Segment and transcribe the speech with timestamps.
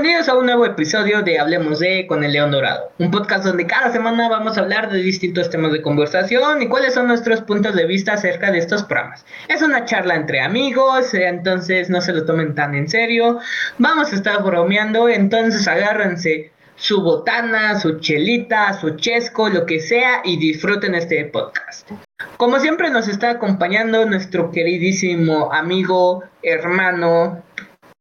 [0.00, 3.66] Bienvenidos a un nuevo episodio de Hablemos de con el León Dorado, un podcast donde
[3.66, 7.74] cada semana vamos a hablar de distintos temas de conversación y cuáles son nuestros puntos
[7.74, 9.26] de vista acerca de estos programas.
[9.48, 13.40] Es una charla entre amigos, eh, entonces no se lo tomen tan en serio.
[13.76, 20.22] Vamos a estar bromeando, entonces agárrense su botana, su chelita, su chesco, lo que sea
[20.24, 21.90] y disfruten este podcast.
[22.38, 27.42] Como siempre nos está acompañando nuestro queridísimo amigo, hermano,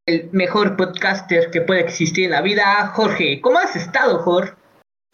[0.09, 3.39] el mejor podcaster que puede existir en la vida, Jorge.
[3.41, 4.53] ¿Cómo has estado, Jorge?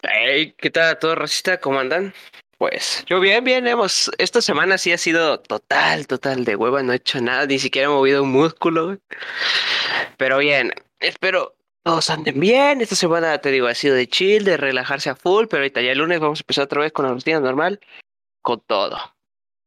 [0.02, 1.60] Hey, ¿qué tal todo, racista?
[1.60, 2.14] ¿Cómo andan?
[2.58, 6.94] Pues yo bien, bien, hemos, esta semana sí ha sido total, total de hueva, no
[6.94, 8.96] he hecho nada, ni siquiera he movido un músculo,
[10.16, 14.56] Pero bien, espero todos anden bien, esta semana te digo, ha sido de chill, de
[14.56, 17.12] relajarse a full, pero ahorita ya el lunes vamos a empezar otra vez con la
[17.12, 17.78] rutina normal,
[18.40, 18.96] con todo.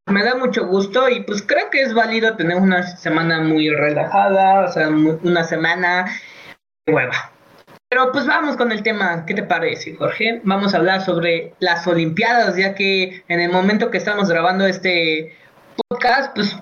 [0.07, 4.65] Me da mucho gusto y pues creo que es válido tener una semana muy relajada,
[4.65, 6.05] o sea, una semana
[6.87, 7.31] nueva.
[7.89, 10.41] Pero pues vamos con el tema, ¿qué te parece, Jorge?
[10.43, 15.35] Vamos a hablar sobre las Olimpiadas, ya que en el momento que estamos grabando este
[15.87, 16.55] podcast, pues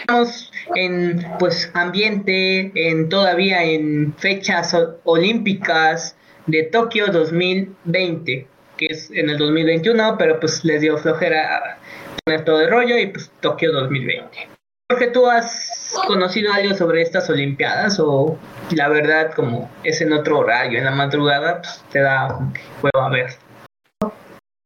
[0.00, 9.30] estamos en pues ambiente, en todavía en fechas olímpicas de Tokio 2020, que es en
[9.30, 11.78] el 2021, pero pues les dio flojera
[12.24, 14.48] poner todo el rollo y pues Tokio 2020.
[14.90, 18.38] Jorge, ¿tú has conocido algo sobre estas Olimpiadas o
[18.70, 22.38] la verdad como es en otro horario, en la madrugada, pues te da
[22.80, 23.30] juego a ver?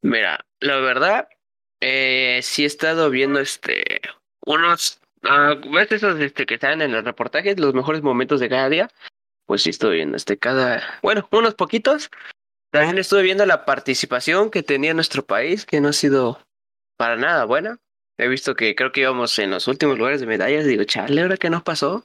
[0.02, 1.28] Mira, la verdad,
[1.80, 4.00] eh, sí he estado viendo este
[4.44, 8.68] unos, uh, ¿ves esos este, que están en los reportajes, los mejores momentos de cada
[8.68, 8.90] día?
[9.46, 12.10] Pues sí estoy viendo este cada, bueno, unos poquitos.
[12.72, 16.40] También estuve viendo la participación que tenía nuestro país, que no ha sido
[16.96, 17.78] para nada buena.
[18.18, 20.64] He visto que creo que íbamos en los últimos lugares de medallas.
[20.64, 22.04] Digo, chale, ¿ahora qué nos pasó?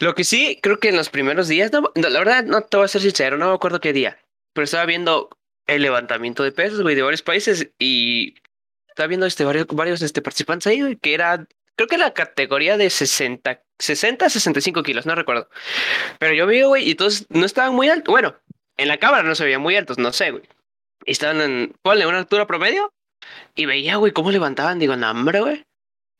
[0.00, 2.84] Lo que sí, creo que en los primeros días, no, la verdad, no te voy
[2.84, 4.18] a ser sincero, no me acuerdo qué día,
[4.52, 5.28] pero estaba viendo
[5.66, 8.34] el levantamiento de pesos, güey, de varios países y
[8.88, 12.76] estaba viendo este, varios, varios este, participantes ahí, güey, que era, creo que la categoría
[12.76, 15.48] de 60, 60, 65 kilos, no recuerdo.
[16.20, 18.12] Pero yo vi, güey, y todos no estaban muy altos.
[18.12, 18.36] Bueno,
[18.76, 20.44] en la cámara no se veían muy altos, no sé, güey.
[21.06, 22.92] Estaban en, ponle, una altura promedio
[23.54, 25.64] y veía, güey, cómo levantaban, digo, no, hombre, güey.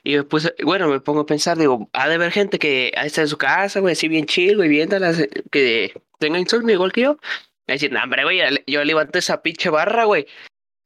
[0.05, 3.29] Y después, bueno, me pongo a pensar, digo, ha de haber gente que está en
[3.29, 7.19] su casa, güey, así bien chill, güey, viéndolas, que tenga insomnio igual que yo.
[7.67, 10.27] Y decir, no, hombre, güey, yo levanto esa pinche barra, güey,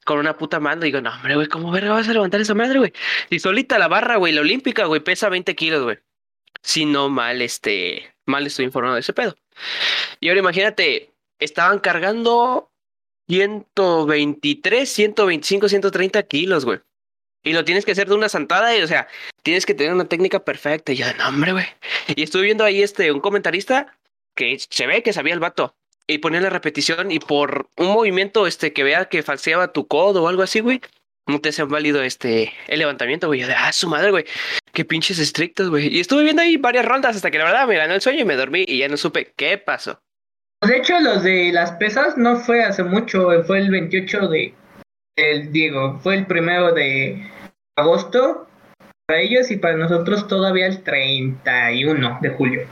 [0.04, 0.82] con una puta mano.
[0.82, 2.92] Digo, no, hombre, güey, ¿cómo verga vas a levantar esa madre, güey?
[3.30, 5.98] Y solita la barra, güey, la olímpica, güey, pesa 20 kilos, güey.
[6.62, 9.36] Si no mal, este, mal estoy informado de ese pedo.
[10.20, 12.71] Y ahora imagínate, estaban cargando
[13.28, 16.80] 123, 125, 130 kilos, güey.
[17.44, 19.08] Y lo tienes que hacer de una santada, y, o sea,
[19.42, 20.92] tienes que tener una técnica perfecta.
[20.92, 21.66] Y yo, no, hombre, güey.
[22.14, 23.98] Y estuve viendo ahí este, un comentarista
[24.36, 25.74] que se ve que sabía el vato.
[26.06, 30.24] Y ponía la repetición y por un movimiento este que vea que falseaba tu codo
[30.24, 30.80] o algo así, güey,
[31.26, 33.40] no te hacen válido este el levantamiento, güey.
[33.40, 34.24] Yo de, ah, su madre, güey.
[34.72, 35.94] Qué pinches estrictos, güey.
[35.94, 38.24] Y estuve viendo ahí varias rondas hasta que la verdad me ganó el sueño y
[38.24, 40.02] me dormí y ya no supe qué pasó.
[40.62, 44.54] De hecho, los de las pesas no fue hace mucho, fue el 28 de,
[45.16, 47.28] el Diego, fue el primero de
[47.76, 48.46] agosto
[49.06, 52.62] para ellos y para nosotros todavía el 31 de julio.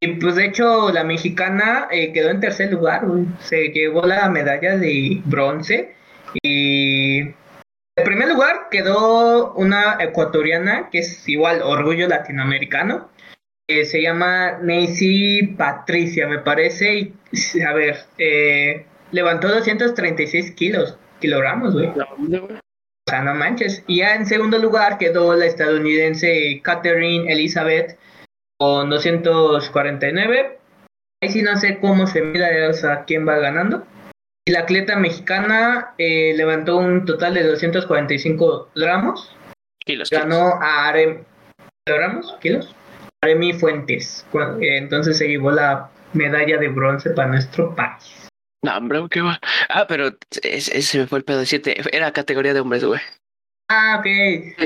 [0.00, 3.02] Y pues de hecho la mexicana eh, quedó en tercer lugar,
[3.40, 5.94] se llevó la medalla de bronce
[6.42, 13.10] y en primer lugar quedó una ecuatoriana que es igual orgullo latinoamericano
[13.68, 17.12] se llama Nancy Patricia, me parece.
[17.32, 21.88] Y, a ver, eh, levantó 236 kilos, kilogramos, güey.
[21.88, 23.84] O sea, no manches.
[23.86, 27.98] Y ya en segundo lugar quedó la estadounidense Catherine Elizabeth
[28.58, 30.58] con 249.
[31.22, 33.86] Ahí sí no sé cómo se mira, o sea, quién va ganando.
[34.44, 39.34] Y la atleta mexicana eh, levantó un total de 245 gramos.
[39.84, 40.10] Kilos.
[40.10, 41.24] Ganó a Arem.
[41.84, 42.36] ¿Gramos?
[42.40, 42.74] ¿Kilos?
[43.22, 44.26] Remy Fuentes.
[44.34, 48.28] Eh, entonces se llevó la medalla de bronce para nuestro país.
[48.62, 49.40] No, hombre, qué va.
[49.68, 50.10] Ah, pero
[50.42, 51.96] ese me fue el pedo de 7.
[51.96, 53.00] Era categoría de hombres, güey.
[53.68, 54.06] Ah, ok.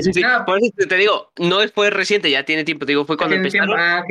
[0.01, 0.23] Sí, sí.
[0.45, 2.85] Por eso te digo, no fue reciente, ya tiene tiempo.
[2.85, 3.79] Te digo, fue cuando empezaron.
[3.79, 4.03] Ah.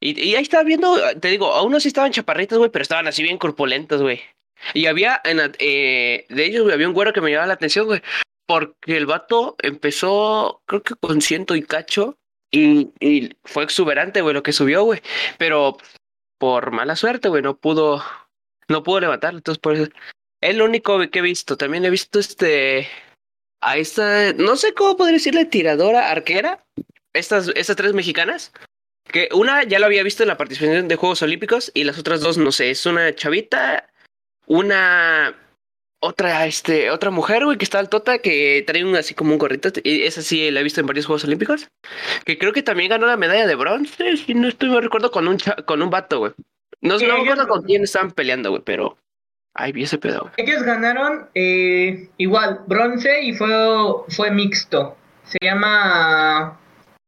[0.00, 3.06] Y, y, ahí estaba viendo, te digo, a unos sí estaban chaparritos, güey, pero estaban
[3.06, 4.20] así bien corpulentos, güey.
[4.74, 7.86] Y había, en, eh, de ellos, güey, había un güero que me llamaba la atención,
[7.86, 8.02] güey.
[8.46, 12.16] Porque el vato empezó, creo que con ciento y cacho,
[12.52, 15.00] y, y fue exuberante, güey, lo que subió, güey.
[15.38, 15.78] Pero
[16.38, 18.04] por mala suerte, güey, no pudo,
[18.68, 19.34] no pudo levantar.
[19.34, 19.90] Entonces, por eso.
[20.40, 21.56] Es único que he visto.
[21.56, 22.88] También he visto este.
[23.62, 24.34] A esta.
[24.34, 26.64] No sé cómo podría decirle tiradora, arquera.
[27.14, 28.52] Estas, estas tres mexicanas.
[29.10, 32.20] Que una ya lo había visto en la participación de Juegos Olímpicos y las otras
[32.20, 33.92] dos, no sé, es una chavita,
[34.46, 35.41] una
[36.02, 39.70] otra, este, otra mujer, güey, que está altota, que trae un así como un gorrito,
[39.84, 41.68] y esa sí la he visto en varios Juegos Olímpicos,
[42.24, 45.28] que creo que también ganó la medalla de bronce, si no estoy, me recuerdo, con
[45.28, 46.32] un, con un vato, güey.
[46.80, 48.98] No, sé no con quién estaban peleando, güey, pero
[49.54, 50.32] ahí vi ese pedo, güey.
[50.38, 53.48] Ellos ganaron eh, igual, bronce y fue,
[54.08, 54.96] fue mixto.
[55.22, 56.58] Se llama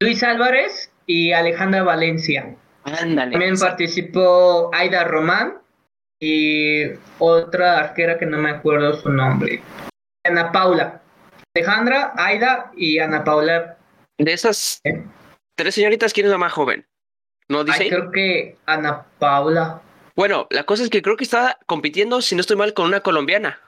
[0.00, 2.54] Luis Álvarez y Alejandra Valencia.
[2.84, 3.32] Ándale.
[3.32, 5.63] También participó Aida Román
[6.24, 9.60] y otra arquera que no me acuerdo su nombre.
[10.24, 11.02] Ana Paula.
[11.54, 13.76] Alejandra, Aida y Ana Paula.
[14.16, 15.04] De esas ¿Eh?
[15.54, 16.86] tres señoritas, ¿quién es la más joven?
[17.48, 17.90] ¿No dice?
[17.90, 19.82] creo que Ana Paula.
[20.16, 23.00] Bueno, la cosa es que creo que estaba compitiendo, si no estoy mal, con una
[23.00, 23.60] colombiana.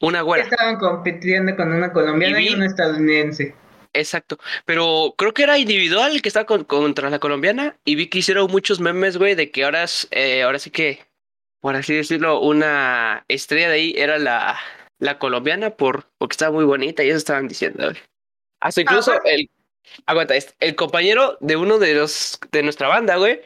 [0.00, 0.42] Una güera.
[0.42, 3.54] Estaban compitiendo con una colombiana y, una estadounidense.
[3.92, 4.38] Exacto.
[4.64, 7.76] Pero creo que era individual que estaba contra la colombiana.
[7.84, 11.11] Y vi que hicieron muchos memes, güey, de que ahora, eh, ahora sí que
[11.62, 14.58] por así decirlo, una estrella de ahí era la,
[14.98, 17.92] la colombiana por, porque estaba muy bonita y eso estaban diciendo.
[18.60, 19.48] Hasta incluso el,
[20.06, 23.40] aguanta, el compañero de uno de los, de nuestra banda, güey,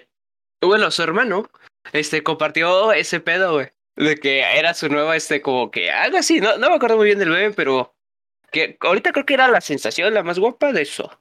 [0.63, 1.51] bueno, su hermano,
[1.93, 6.41] este, compartió ese pedo, güey, de que era su nueva, este, como que algo así,
[6.41, 7.95] no, no me acuerdo muy bien del bebé, pero
[8.51, 11.21] que ahorita creo que era la sensación, la más guapa de eso.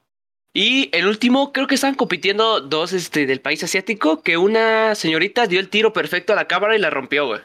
[0.58, 5.46] Y el último, creo que estaban compitiendo dos este, del país asiático, que una señorita
[5.46, 7.42] dio el tiro perfecto a la cámara y la rompió, güey.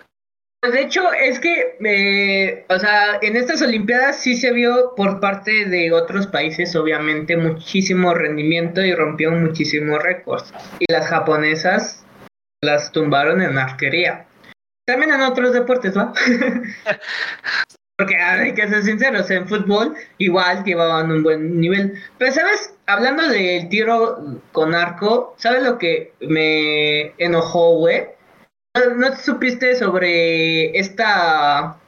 [0.62, 5.20] Pues de hecho, es que, eh, o sea, en estas Olimpiadas sí se vio por
[5.20, 10.54] parte de otros países, obviamente, muchísimo rendimiento y rompió muchísimos récords.
[10.80, 12.06] Y las japonesas
[12.64, 14.26] las tumbaron en arquería.
[14.88, 16.14] También en otros deportes, ¿va?
[17.98, 21.94] Porque hay que ser sinceros, en fútbol igual llevaban un buen nivel.
[22.18, 22.74] Pero, ¿sabes?
[22.92, 28.06] Hablando del tiro con arco, ¿sabes lo que me enojó, güey?
[28.98, 31.80] ¿No, supiste sobre esta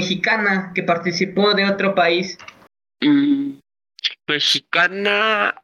[0.00, 2.38] mexicana que participó de otro país?
[3.00, 3.58] Mm,
[4.28, 5.62] mexicana,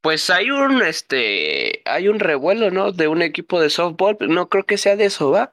[0.00, 2.90] pues hay un este, hay un revuelo, ¿no?
[2.90, 5.52] De un equipo de softball, no creo que sea de eso, ¿va?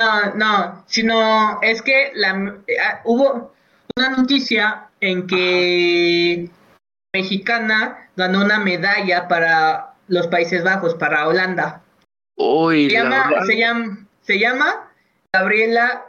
[0.00, 3.54] No, no, sino es que la, eh, ah, hubo
[3.96, 6.50] una noticia en que
[7.16, 11.82] mexicana ganó una medalla para los Países Bajos, para Holanda.
[12.36, 14.92] Uy, se, llama, se, llama, se llama
[15.32, 16.04] Gabriela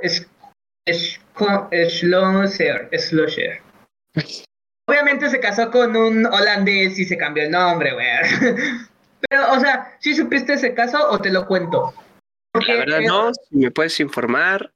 [2.98, 3.62] Schlosser.
[4.90, 8.08] Obviamente se casó con un holandés y se cambió el nombre, güey.
[9.30, 11.94] Pero, o sea, ¿sí supiste ese caso o te lo cuento?
[12.54, 14.74] la verdad no, si me puedes informar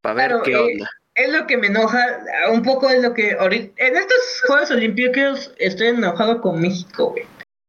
[0.00, 0.90] para ver qué eh, onda.
[1.16, 2.20] Es lo que me enoja,
[2.52, 7.24] un poco es lo que ahorita, en estos Juegos Olímpicos estoy enojado con México, güey.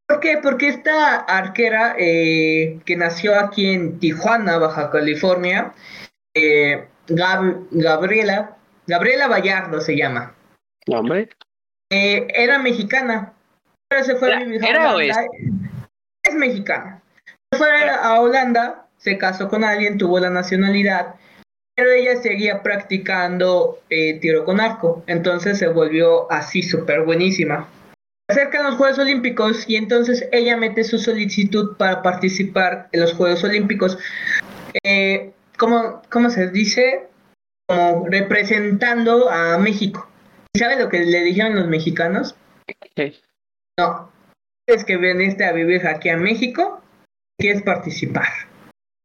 [0.08, 0.38] ¿Por qué?
[0.42, 5.74] Porque esta arquera eh, que nació aquí en Tijuana, Baja California,
[6.34, 10.36] eh, Gabriela, Gabriela Vallardo se llama.
[10.88, 11.30] ¿Hombre?
[11.90, 13.34] era mexicana,
[13.88, 15.26] pero se fue a vivir a Holanda.
[16.24, 17.02] Es mexicana.
[17.52, 21.16] Se fue a Holanda se casó con alguien, tuvo la nacionalidad,
[21.78, 27.70] pero ella seguía practicando eh, tiro con arco, entonces se volvió así súper buenísima.
[28.28, 33.14] Se acercan los Juegos Olímpicos y entonces ella mete su solicitud para participar en los
[33.14, 34.00] Juegos Olímpicos.
[34.84, 36.02] Eh, ¿cómo,
[36.32, 37.08] se dice?
[37.70, 40.10] Como representando a México.
[40.58, 42.36] ¿Sabes lo que le dijeron los mexicanos?
[43.80, 44.12] No,
[44.68, 46.82] es que veniste a vivir aquí a México,
[47.40, 48.28] quieres participar.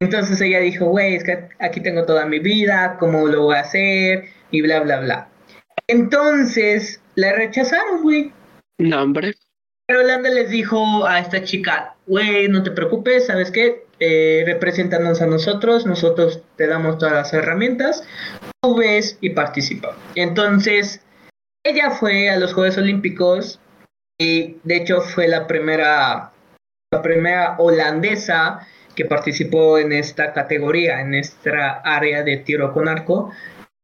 [0.02, 3.60] Entonces ella dijo, güey, es que aquí tengo toda mi vida, ¿cómo lo voy a
[3.60, 4.24] hacer?
[4.50, 5.28] Y bla, bla, bla.
[5.86, 8.32] Entonces la rechazaron, güey.
[8.78, 9.34] No, hombre.
[9.86, 13.86] Pero Holanda les dijo a esta chica, güey, no te preocupes, ¿sabes qué?
[14.00, 18.02] Eh, represéntanos a nosotros, nosotros te damos todas las herramientas,
[18.60, 19.96] tú ves y participa.
[20.16, 21.00] Entonces,
[21.62, 23.60] ella fue a los Juegos Olímpicos
[24.18, 26.32] y de hecho fue la primera,
[26.90, 33.32] la primera holandesa que participó en esta categoría, en nuestra área de tiro con arco,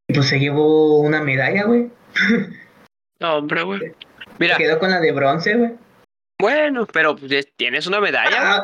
[0.08, 1.90] y pues se llevó una medalla, güey.
[3.20, 3.92] No, hombre, güey.
[4.38, 4.56] Mira.
[4.56, 5.72] quedó con la de bronce, güey.
[6.40, 8.58] Bueno, pero pues, tienes una medalla.
[8.58, 8.62] Ah,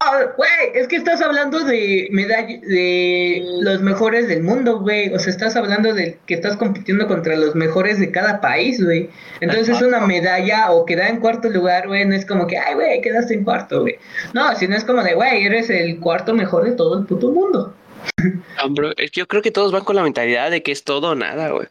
[0.00, 5.12] ah, güey, es que estás hablando de medalla de los mejores del mundo, güey.
[5.12, 9.10] O sea, estás hablando de que estás compitiendo contra los mejores de cada país, güey.
[9.40, 13.00] Entonces, una medalla o quedar en cuarto lugar, güey, no es como que, ay, güey,
[13.00, 13.96] quedaste en cuarto, güey.
[14.34, 17.74] No, sino es como de, güey, eres el cuarto mejor de todo el puto mundo.
[18.62, 21.10] Hombre, es que yo creo que todos van con la mentalidad de que es todo
[21.10, 21.68] o nada, güey.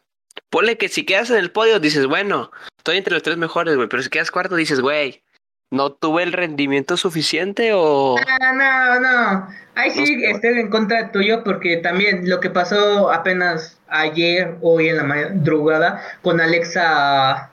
[0.49, 3.87] Ponle que si quedas en el podio dices, bueno, estoy entre los tres mejores, güey,
[3.87, 5.23] pero si quedas cuarto dices, güey,
[5.71, 8.15] no tuve el rendimiento suficiente o...
[8.17, 9.47] Ah, no, no.
[9.75, 14.97] Ahí sí estoy en contra tuyo porque también lo que pasó apenas ayer, hoy en
[14.97, 17.51] la madrugada, con Alexa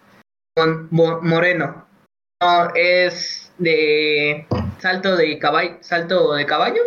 [0.54, 1.87] con Moreno.
[2.40, 4.47] No, es de
[4.78, 6.83] salto de caballo, salto de caballo.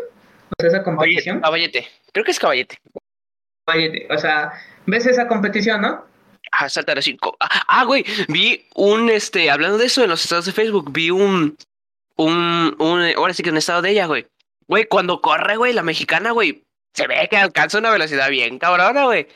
[0.52, 1.42] O sea, esa competición.
[1.42, 2.78] Caballete, creo que es caballete.
[3.66, 4.54] Caballete, o sea,
[4.86, 6.06] ¿ves esa competición, no?
[6.52, 7.36] Ah, saltar a cinco.
[7.40, 11.58] Ah, güey, vi un, este, hablando de eso en los estados de Facebook, vi un,
[12.16, 14.26] un, un, ahora sí que un estado de ella, güey.
[14.68, 19.04] Güey, cuando corre, güey, la mexicana, güey, se ve que alcanza una velocidad bien cabrona,
[19.06, 19.28] güey.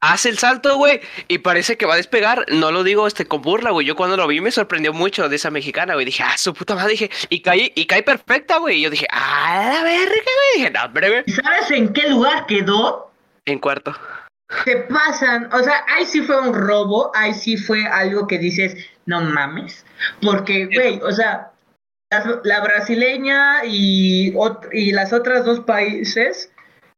[0.00, 2.44] Hace el salto, güey, y parece que va a despegar.
[2.48, 3.86] No lo digo este con burla, güey.
[3.86, 6.04] Yo cuando lo vi me sorprendió mucho de esa mexicana, güey.
[6.04, 8.78] Dije, ah, su puta madre, dije, y caí, y cae perfecta, güey.
[8.78, 10.56] Y yo dije, ah, la verga, güey.
[10.56, 11.24] Dije, no, hombre, güey.
[11.34, 13.10] ¿Sabes en qué lugar quedó?
[13.46, 13.96] En cuarto.
[14.64, 18.76] Se pasan, o sea, ahí sí fue un robo, ahí sí fue algo que dices,
[19.06, 19.84] no mames.
[20.20, 21.52] Porque, güey, o sea,
[22.44, 24.34] la, brasileña y,
[24.72, 26.52] y las otras dos países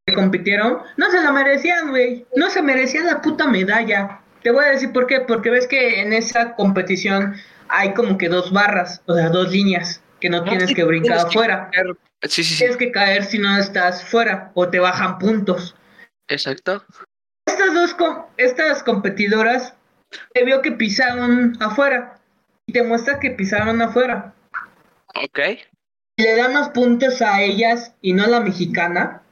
[0.05, 2.25] que compitieron, no se la merecían, güey.
[2.35, 4.21] No se merecían la puta medalla.
[4.41, 5.21] Te voy a decir por qué.
[5.21, 7.35] Porque ves que en esa competición
[7.69, 11.69] hay como que dos barras, o sea, dos líneas que no, tienes que brincar afuera.
[12.23, 12.57] Sí, sí, sí.
[12.57, 15.75] Tienes que caer si no estás fuera o te bajan puntos.
[16.27, 16.83] Exacto.
[17.57, 17.95] Estas dos
[18.37, 19.73] estas competidoras
[20.33, 22.19] te vio que pisaron afuera
[22.67, 24.35] y te muestra que pisaron afuera.
[25.15, 25.39] Ok.
[26.17, 29.23] Le da más puntos a ellas y no a la mexicana.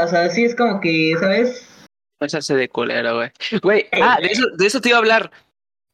[0.00, 1.68] O sea, sí es como que, ¿sabes?
[2.18, 3.32] Pasarse de colera, güey.
[3.60, 5.32] Güey, ah, de eso, de eso te iba a hablar.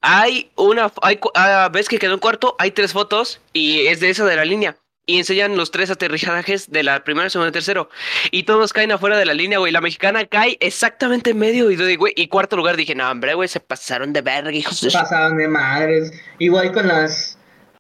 [0.03, 4.11] Hay una, hay, ah, ves que quedó un cuarto, hay tres fotos y es de
[4.11, 7.89] eso de la línea y enseñan los tres aterrizajes de la primera, segunda y tercero.
[8.31, 9.73] Y todos caen afuera de la línea, güey.
[9.73, 11.71] La mexicana cae exactamente en medio.
[11.71, 14.91] Y, güey, y cuarto lugar dije, no, hombre, güey, se pasaron de verga, hijos Se
[14.91, 16.13] pasaron de madres.
[16.39, 17.37] Igual con las,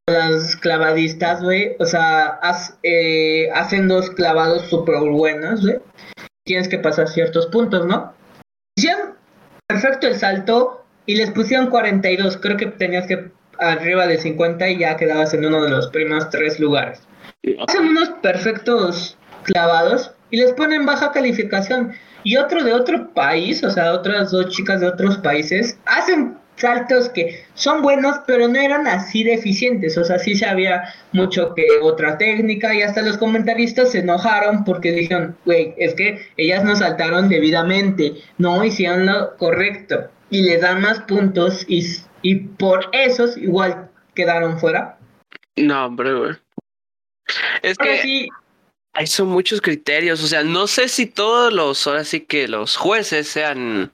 [0.07, 1.76] las clavadistas, güey.
[1.79, 2.41] O sea,
[2.83, 5.79] eh, hacen dos clavados súper buenos, güey.
[6.45, 8.12] Tienes que pasar ciertos puntos, ¿no?
[8.76, 9.14] Hicieron
[9.69, 12.37] perfecto el salto y les pusieron 42.
[12.38, 16.29] Creo que tenías que arriba de 50 y ya quedabas en uno de los primeros
[16.31, 17.00] tres lugares.
[17.67, 21.93] Hacen unos perfectos clavados y les ponen baja calificación.
[22.25, 27.09] Y otro de otro país, o sea, otras dos chicas de otros países, hacen saltos
[27.09, 29.99] que son buenos, pero no eran así deficientes.
[29.99, 34.93] O sea, sí sabía mucho que otra técnica y hasta los comentaristas se enojaron porque
[34.93, 40.09] dijeron, güey, es que ellas no saltaron debidamente, no hicieron lo correcto.
[40.31, 41.85] Y le dan más puntos y,
[42.23, 44.99] y por esos igual quedaron fuera.
[45.57, 46.33] No, hombre, güey.
[47.62, 48.29] Es que
[48.95, 52.77] hay son muchos criterios, o sea, no sé si todos los, ahora sí que los
[52.77, 53.91] jueces sean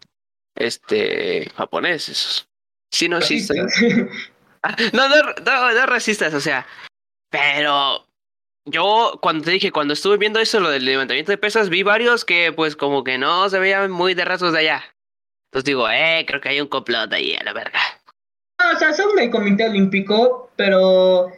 [0.56, 2.48] este japoneses.
[2.92, 3.46] Sí, no, sí.
[4.64, 6.66] Ah, no, no, no, no racistas, o sea,
[7.30, 8.04] pero
[8.64, 12.24] yo cuando te dije, cuando estuve viendo eso, lo del levantamiento de pesas, vi varios
[12.24, 14.84] que pues como que no se veían muy de rasgos de allá.
[15.46, 17.78] Entonces digo, eh, creo que hay un complot ahí a la verga.
[18.60, 21.32] No, o sea, son del Comité Olímpico, pero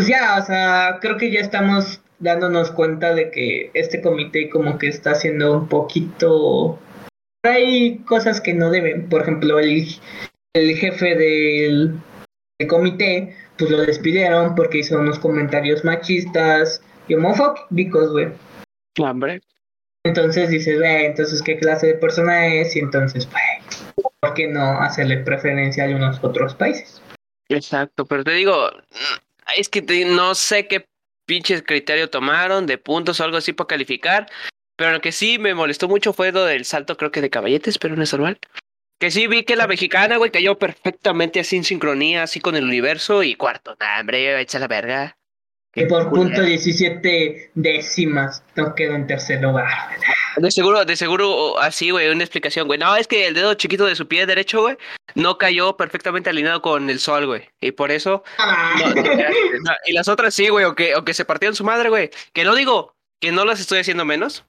[0.00, 4.78] pues ya, o sea, creo que ya estamos dándonos cuenta de que este comité como
[4.78, 6.78] que está haciendo un poquito...
[7.42, 9.86] Hay cosas que no deben, por ejemplo, el,
[10.54, 12.00] el jefe del,
[12.66, 18.28] comité, pues lo despidieron porque hizo unos comentarios machistas y homofóbicos, güey.
[18.98, 19.42] Hombre.
[20.06, 24.80] Entonces dices, güey, entonces qué clase de persona es y entonces, güey, ¿por qué no
[24.80, 27.02] hacerle preferencia a unos otros países?
[27.50, 28.70] Exacto, pero te digo,
[29.56, 30.84] es que no sé qué
[31.26, 34.26] pinches criterio tomaron de puntos o algo así para calificar.
[34.76, 37.78] Pero lo que sí me molestó mucho fue lo del salto, creo que de caballetes,
[37.78, 38.38] pero no es normal.
[38.98, 42.64] Que sí vi que la mexicana, güey, cayó perfectamente así en sincronía, así con el
[42.64, 43.76] universo y cuarto.
[43.78, 45.19] Nah, hombre, echa la verga.
[45.72, 49.68] Que por punto 17 décimas no quedó en tercer lugar.
[50.36, 52.78] De seguro, de seguro, así, güey, una explicación, güey.
[52.78, 54.76] No, es que el dedo chiquito de su pie derecho, güey,
[55.14, 57.48] no cayó perfectamente alineado con el sol, güey.
[57.60, 58.24] Y por eso.
[58.38, 58.74] Ah.
[59.86, 62.10] y las otras sí, güey, o que, o que se partieron su madre, güey.
[62.32, 64.44] Que no digo que no las estoy haciendo menos.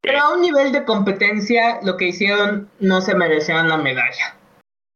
[0.00, 4.36] Pero a un nivel de competencia, lo que hicieron no se merecían la medalla.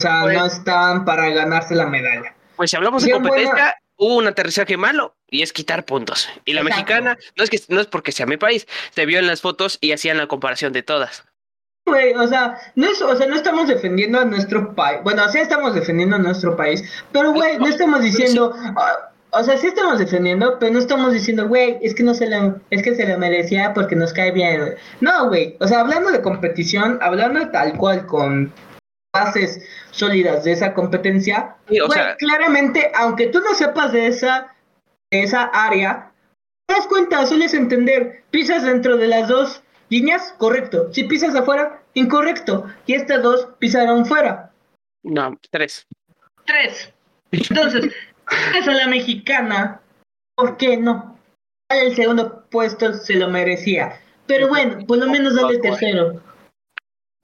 [0.01, 2.35] O sea, no pues estaban para ganarse la medalla.
[2.57, 6.29] Pues si hablamos de competencia, hubo un aterrizaje malo y es quitar puntos.
[6.45, 9.27] Y la mexicana, no es que no es porque sea mi país, se vio en
[9.27, 11.25] las fotos y hacían la comparación de todas.
[11.87, 14.99] Güey, o sea, no es, o sea, no estamos defendiendo a nuestro país.
[15.05, 19.57] Bueno, sí estamos defendiendo a nuestro país, pero güey, no estamos diciendo, ah, o sea,
[19.57, 22.95] sí estamos defendiendo, pero no estamos diciendo, güey, es que no se le, es que
[22.97, 24.75] se le merecía porque nos cae bien.
[25.01, 28.53] No, güey, o sea, hablando de competición, hablando tal cual con
[29.25, 34.07] bases sólidas de esa competencia, Sí, o güey, sea- claramente, aunque tú no sepas de
[34.09, 34.55] esa,
[35.11, 36.13] de esa área,
[36.67, 40.93] te das cuenta, sueles entender, pisas dentro de las dos líneas, correcto.
[40.93, 42.67] Si pisas afuera, incorrecto.
[42.87, 44.51] Y estas dos pisaron fuera.
[45.05, 45.87] No, tres.
[46.45, 46.93] Tres.
[47.31, 47.93] Entonces,
[48.59, 49.81] esa la mexicana,
[50.37, 51.17] ¿por qué no?
[51.69, 54.01] El segundo puesto se lo merecía.
[54.27, 56.21] Pero bueno, por lo menos dale tercero.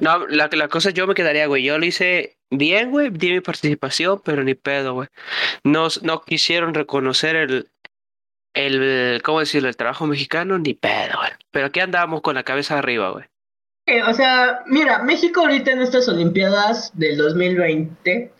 [0.02, 1.62] No, la, la cosa yo me quedaría, güey.
[1.62, 3.11] Yo lo hice bien, güey.
[3.11, 5.09] Di mi participación, pero ni pedo, güey.
[5.64, 7.71] No, no quisieron reconocer el,
[8.54, 9.68] el, ¿cómo decirlo?
[9.68, 11.30] El trabajo mexicano, ni pedo, güey.
[11.52, 13.25] Pero aquí andamos con la cabeza arriba, güey.
[13.87, 18.32] Eh, o sea, mira, México ahorita en estas Olimpiadas del 2020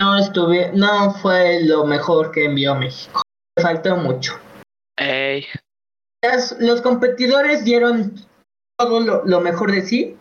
[0.00, 3.22] no estuve, no fue lo mejor que envió México.
[3.56, 4.38] Le faltó mucho.
[4.98, 5.46] Ey,
[6.24, 8.14] Las- los competidores dieron
[8.78, 10.16] todo lo, lo mejor de sí,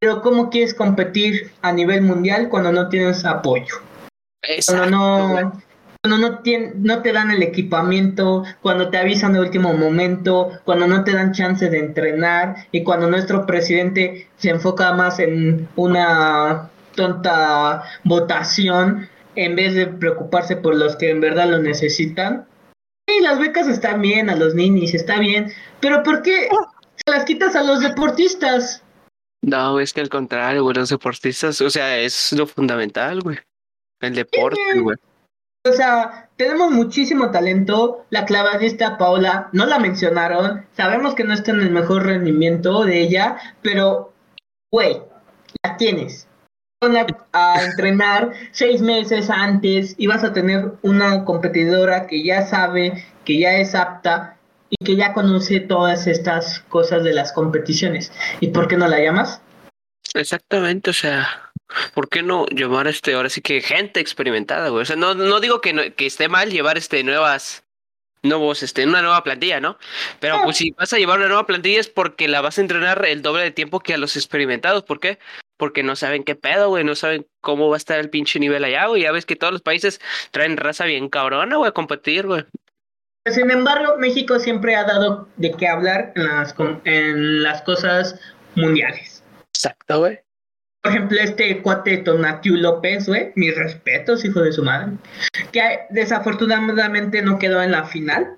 [0.00, 3.76] pero ¿cómo quieres competir a nivel mundial cuando no tienes apoyo?
[4.66, 5.44] Cuando exacto, güey.
[5.44, 5.62] no,
[6.02, 10.86] cuando no, tien- no te dan el equipamiento, cuando te avisan de último momento, cuando
[10.86, 16.70] no te dan chance de entrenar y cuando nuestro presidente se enfoca más en una
[16.94, 22.46] tonta votación en vez de preocuparse por los que en verdad lo necesitan.
[23.08, 26.48] Y las becas están bien a los ninis, está bien, pero ¿por qué
[26.96, 28.82] se las quitas a los deportistas?
[29.42, 33.38] No, es que al contrario, güey, los deportistas, o sea, es lo fundamental, güey.
[34.00, 34.78] El deporte, Sí.
[34.80, 34.96] güey.
[35.66, 38.06] O sea, tenemos muchísimo talento.
[38.10, 40.66] La clavadista Paula, no la mencionaron.
[40.72, 44.12] Sabemos que no está en el mejor rendimiento de ella, pero,
[44.72, 45.02] güey,
[45.64, 46.26] la tienes.
[46.80, 52.46] Van a, a entrenar seis meses antes y vas a tener una competidora que ya
[52.46, 54.37] sabe, que ya es apta
[54.70, 58.12] y que ya conoce todas estas cosas de las competiciones.
[58.40, 59.40] ¿Y por qué no la llamas?
[60.14, 61.50] Exactamente, o sea,
[61.94, 64.82] ¿por qué no llamar este, ahora sí que gente experimentada, güey?
[64.82, 67.64] O sea, no, no digo que, no- que esté mal llevar este nuevas,
[68.22, 69.78] nuevos, este, una nueva plantilla, ¿no?
[70.20, 73.04] Pero pues si vas a llevar una nueva plantilla es porque la vas a entrenar
[73.06, 74.82] el doble de tiempo que a los experimentados.
[74.82, 75.18] ¿Por qué?
[75.56, 78.64] Porque no saben qué pedo, güey, no saben cómo va a estar el pinche nivel
[78.64, 79.02] allá, güey.
[79.02, 82.44] Ya ves que todos los países traen raza bien cabrona, güey, a competir, güey.
[83.30, 88.20] Sin embargo, México siempre ha dado de qué hablar en las, en las cosas
[88.54, 89.22] mundiales.
[89.54, 90.20] Exacto, güey.
[90.82, 94.92] Por ejemplo, este cuate Tonatiu López, güey, mis respetos, hijo de su madre,
[95.52, 98.36] que desafortunadamente no quedó en la final.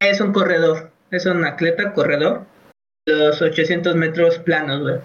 [0.00, 2.46] Es un corredor, es un atleta corredor,
[3.06, 4.96] los 800 metros planos, güey.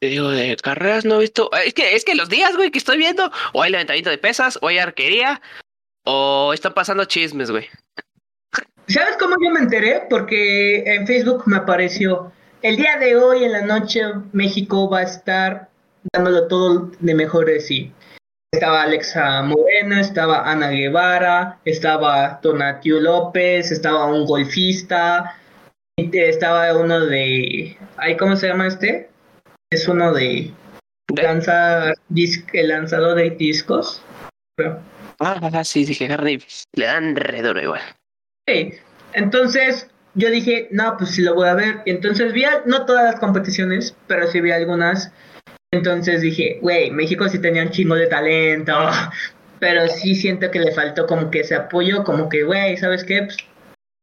[0.00, 1.50] Te digo, de carreras no he visto.
[1.52, 4.58] Es que, es que los días, güey, que estoy viendo, o hay levantamiento de pesas,
[4.60, 5.40] o hay arquería,
[6.04, 7.68] o están pasando chismes, güey.
[8.88, 10.02] ¿Sabes cómo yo me enteré?
[10.08, 14.00] Porque en Facebook me apareció, el día de hoy en la noche
[14.32, 15.68] México va a estar
[16.14, 17.92] dándolo todo de mejor de sí.
[18.50, 25.34] Estaba Alexa Moreno, estaba Ana Guevara, estaba Tonatiu López, estaba un golfista,
[25.98, 27.76] estaba uno de...
[27.98, 29.10] ay, ¿Cómo se llama este?
[29.70, 30.50] Es uno de...
[31.14, 31.92] Lanza,
[32.54, 34.02] el lanzador de discos.
[34.56, 34.80] creo.
[35.20, 36.42] Ah, ah, sí, dije, Harry,
[36.74, 37.80] le dan redoro igual.
[39.14, 41.82] Entonces yo dije, no, pues sí lo voy a ver.
[41.86, 45.12] Y entonces vi, no todas las competiciones, pero sí vi algunas.
[45.72, 48.74] Entonces dije, güey, México sí tenía un chingo de talento.
[49.60, 53.22] Pero sí siento que le faltó como que ese apoyo, como que, güey, ¿sabes qué?
[53.22, 53.38] Pues,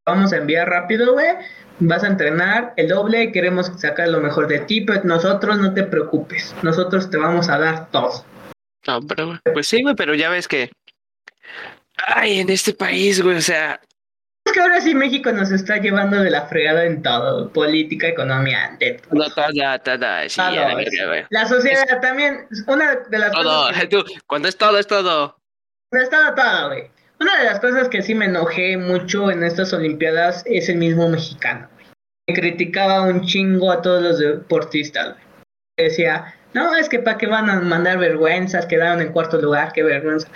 [0.05, 1.29] vamos a enviar rápido, güey.
[1.79, 5.83] Vas a entrenar el doble, queremos sacar lo mejor de ti, pero nosotros no te
[5.83, 6.53] preocupes.
[6.61, 8.25] Nosotros te vamos a dar todo.
[8.85, 10.71] No, pero, pues sí, güey, pero ya ves que.
[12.05, 13.79] Ay, en este país, güey, o sea,
[14.55, 17.49] que ahora sí México nos está llevando de la fregada en todo.
[17.51, 19.15] Política, economía, de todo.
[19.15, 21.27] no toda, toda, sí, Todo, la es- verga.
[21.29, 25.37] La sociedad también, una de las Todo, cosas que, tú, cuando es todo, es todo.
[25.91, 26.89] no está todo, güey.
[27.19, 31.07] Una de las cosas que sí me enojé mucho en estas Olimpiadas es el mismo
[31.09, 31.85] mexicano, güey.
[32.27, 35.25] Que criticaba un chingo a todos los deportistas, güey.
[35.77, 39.83] Decía, no, es que para qué van a mandar vergüenzas, quedaron en cuarto lugar, qué
[39.83, 40.27] vergüenza.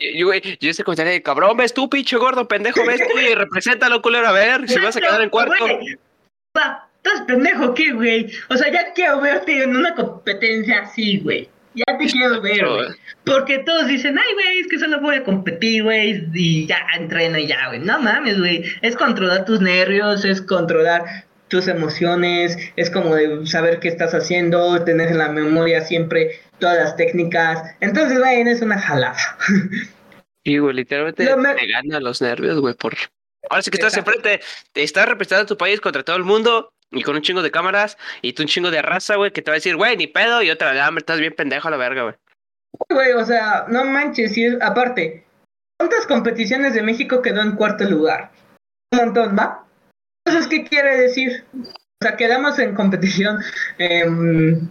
[0.00, 3.34] Yo, güey, yo ese comentario de cabrón, ves tú, pinche gordo, pendejo, ves tú y
[3.34, 5.54] represéntalo, culero, a ver, si vas a quedar en cuarto.
[6.52, 8.30] Pa, ¿Estás pendejo qué, güey?
[8.50, 11.48] O sea, ya quiero verte en una competencia así, güey.
[11.74, 12.88] Ya te quiero ver, güey.
[13.24, 17.38] Porque todos dicen, ay, güey, es que solo voy a competir, güey, y ya entreno
[17.38, 17.78] y ya, güey.
[17.78, 18.64] No mames, güey.
[18.82, 24.82] Es controlar tus nervios, es controlar tus emociones, es como de saber qué estás haciendo,
[24.84, 27.62] tener en la memoria siempre todas las técnicas.
[27.80, 29.16] Entonces, güey, es una jalada.
[30.44, 32.94] Sí, güey, literalmente Lo me- te gana los nervios, güey, por...
[33.50, 34.12] Ahora sí que estás Exacto.
[34.18, 37.42] enfrente, te estás representando a tu país contra todo el mundo Y con un chingo
[37.42, 39.96] de cámaras y tú un chingo de raza, güey, que te va a decir, güey,
[39.96, 40.42] ni pedo.
[40.42, 42.14] Y otra, ah, estás bien pendejo a la verga, güey.
[42.88, 45.24] Güey, o sea, no manches, es, aparte,
[45.78, 48.30] ¿cuántas competiciones de México quedó en cuarto lugar?
[48.92, 49.66] Un montón, ¿va?
[50.24, 51.44] Entonces, ¿qué quiere decir?
[52.00, 53.38] O sea, quedamos en competición,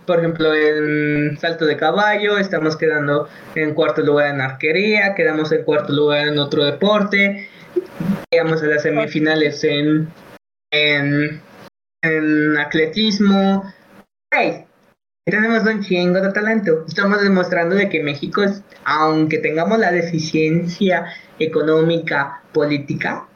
[0.05, 5.65] por ejemplo, en salto de caballo, estamos quedando en cuarto lugar en arquería, quedamos en
[5.65, 7.49] cuarto lugar en otro deporte,
[8.31, 10.07] llegamos a las semifinales en,
[10.71, 11.41] en,
[12.01, 13.73] en atletismo.
[14.31, 14.63] Hey,
[15.25, 16.85] tenemos un chingo de talento.
[16.87, 21.07] Estamos demostrando de que México, es, aunque tengamos la deficiencia
[21.39, 23.27] económica, política,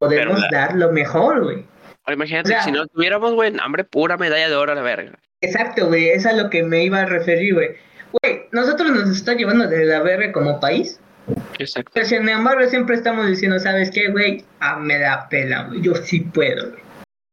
[0.00, 1.77] podemos dar lo mejor, güey.
[2.12, 5.18] Imagínate, si no tuviéramos, güey, hambre pura medalla de oro a la verga.
[5.40, 7.68] Exacto, güey, es a lo que me iba a referir, güey.
[8.12, 10.98] Güey, nosotros nos está llevando de la verga como país.
[11.58, 11.90] Exacto.
[11.94, 14.44] Pero sin embargo, siempre estamos diciendo, ¿sabes qué, güey?
[14.60, 15.82] Ah, me da pela, güey.
[15.82, 16.82] Yo sí puedo, güey.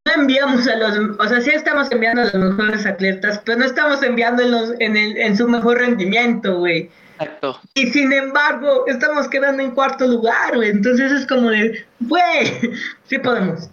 [0.06, 3.66] No enviamos a los, o sea, sí estamos enviando a los mejores atletas, pero no
[3.66, 6.92] estamos enviándolos en, el, en su mejor rendimiento, güey.
[7.20, 7.60] Exacto.
[7.74, 10.70] Y sin embargo, estamos quedando en cuarto lugar, güey.
[10.70, 12.74] Entonces es como de, güey,
[13.06, 13.70] sí podemos.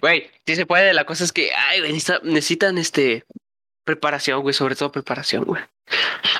[0.00, 0.92] Güey, sí se puede.
[0.92, 1.92] La cosa es que, ay, güey,
[2.24, 3.24] necesitan, este
[3.84, 5.62] preparación, güey, sobre todo preparación, güey.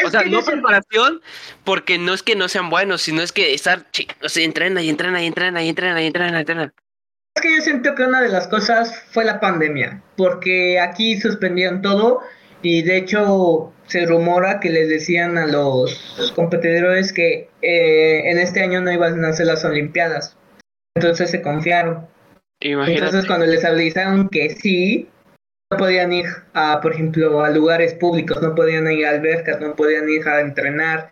[0.05, 1.21] O sea, no preparación
[1.65, 3.87] porque no es que no sean buenos, sino es que estar,
[4.23, 6.75] o sea, entrena y entrena y entrena y entrena y entrena y entrena.
[7.35, 11.83] Es que yo siento que una de las cosas fue la pandemia, porque aquí suspendieron
[11.83, 12.21] todo
[12.63, 18.63] y de hecho se rumora que les decían a los competidores que eh, en este
[18.63, 20.37] año no iban a hacer las Olimpiadas.
[20.95, 22.07] Entonces se confiaron.
[22.61, 25.09] Entonces cuando les avisaron que sí,
[25.71, 29.75] no podían ir a, por ejemplo, a lugares públicos, no podían ir a albercas, no
[29.75, 31.11] podían ir a entrenar.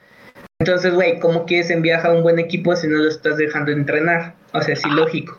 [0.61, 4.35] Entonces, güey, ¿cómo quieres enviar a un buen equipo si no lo estás dejando entrenar?
[4.53, 5.39] O sea, es ilógico.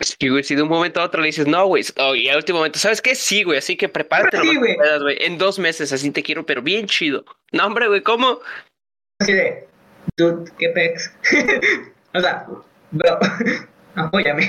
[0.00, 2.38] Sí, güey, si de un momento a otro le dices, no, güey, oh, y al
[2.38, 3.14] último momento, ¿sabes qué?
[3.14, 4.76] Sí, güey, así que prepárate sí, güey.
[5.20, 7.24] En dos meses, así te quiero, pero bien chido.
[7.52, 8.40] No, hombre, güey, ¿cómo?
[9.20, 9.68] Así de,
[10.16, 11.12] dude, qué pex.
[12.14, 12.46] o sea,
[12.90, 13.18] bro,
[13.94, 14.48] apóyame.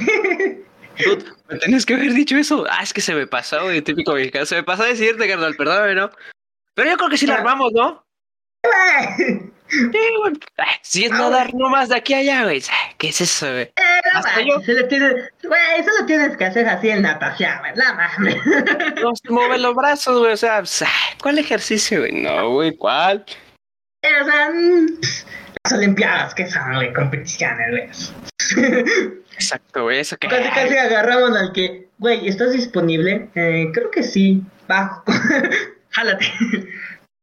[1.03, 2.65] Dude, me tenías que haber dicho eso.
[2.69, 4.45] Ah, es que se me pasó, güey, típico mexicano.
[4.45, 6.09] Se me pasó decirte, carnal, perdóname, ¿no?
[6.75, 8.05] Pero yo creo que sí lo armamos, ¿no?
[9.69, 10.33] Sí, güey.
[10.81, 12.61] Si es no dar nomás de aquí a allá, güey.
[12.97, 13.63] ¿Qué es eso, güey?
[13.63, 14.59] Eh, Hasta yo.
[14.59, 18.35] Se tienes, güey, eso lo tienes que hacer así en natación, ¿verdad, mames?
[19.01, 20.33] No se mueven los brazos, güey.
[20.33, 20.83] O sea, pues,
[21.21, 22.11] ¿cuál ejercicio, güey?
[22.11, 23.25] No, güey, ¿cuál?
[24.03, 24.87] Eh, o sea, mm,
[25.63, 26.93] las Olimpiadas, ¿qué son, güey?
[26.93, 27.89] Competiciones, güey.
[29.33, 30.27] Exacto, eso que.
[30.27, 33.29] Casi, casi agarramos al que, güey, ¿estás disponible?
[33.35, 34.41] Eh, creo que sí.
[34.67, 35.03] Bajo.
[35.89, 36.25] Jálate.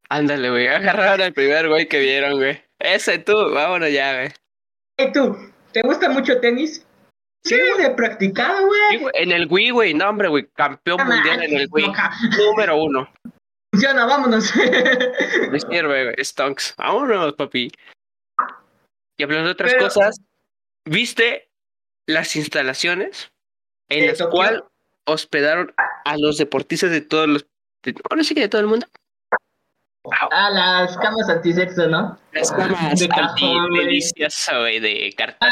[0.09, 0.69] Ándale, güey.
[0.69, 2.63] Agarraron al primer güey que vieron, güey.
[2.79, 4.29] Ese tú, vámonos ya, güey.
[4.99, 5.37] ¿Y tú?
[5.73, 6.85] ¿Te gusta mucho tenis?
[7.45, 9.13] Sí, güey, practicado, güey.
[9.15, 9.95] en el Wii, güey.
[9.95, 10.47] No, hombre, güey.
[10.55, 11.93] Campeón mundial en el Wii.
[12.39, 13.09] Número uno.
[13.73, 14.53] Funciona, vámonos.
[15.51, 16.25] Me sirve, güey.
[16.25, 16.75] Stonks.
[16.77, 17.71] Vámonos, papi.
[19.17, 20.21] Y hablando de otras cosas,
[20.85, 21.51] ¿viste
[22.07, 23.33] las instalaciones
[23.89, 24.63] en las cuales
[25.05, 27.47] hospedaron a los deportistas de todos los.
[28.11, 28.87] ahora sí que de todo el mundo.
[30.31, 32.19] Ah, las camas antisexo, ¿no?
[32.33, 35.49] Las camas de cajón, delicioso, güey, de cartón.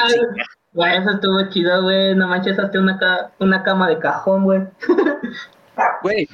[0.72, 2.14] Güey, eso estuvo chido, güey.
[2.14, 2.98] No manches, hasta una,
[3.38, 4.60] una cama de cajón, güey.
[6.02, 6.28] Güey,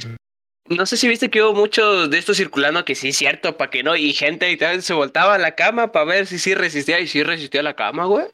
[0.70, 3.70] no sé si viste que hubo muchos de estos circulando que sí es cierto, para
[3.70, 6.54] que no, y gente y tal se voltaba a la cama para ver si sí
[6.54, 8.26] resistía y sí resistía la cama, güey.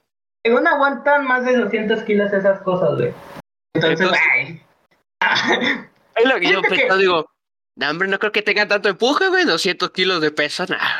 [0.45, 3.13] En aguantan más de 200 kilos esas cosas, güey.
[3.75, 4.63] Entonces, güey.
[6.17, 7.31] Es lo que yo pensaba, digo,
[7.77, 9.45] no, hombre, no creo que tenga tanto empuje, güey.
[9.45, 10.99] 200 kilos de peso, nada,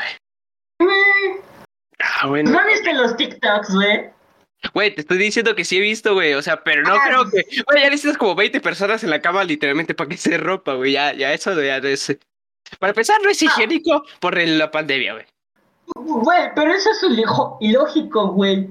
[0.79, 1.37] güey.
[1.99, 2.49] Ah, bueno.
[2.51, 4.09] ¿No viste los TikToks, güey?
[4.73, 6.33] Güey, te estoy diciendo que sí he visto, güey.
[6.33, 7.43] O sea, pero no ah, creo que.
[7.67, 10.93] Güey, ya necesitas como 20 personas en la cama, literalmente, para que se ropa, güey.
[10.93, 12.17] Ya, ya, eso ya es.
[12.79, 13.45] Para empezar, no es ah.
[13.45, 15.25] higiénico por la pandemia, güey.
[15.95, 17.03] Güey, pero eso es
[17.59, 18.69] ilógico, güey.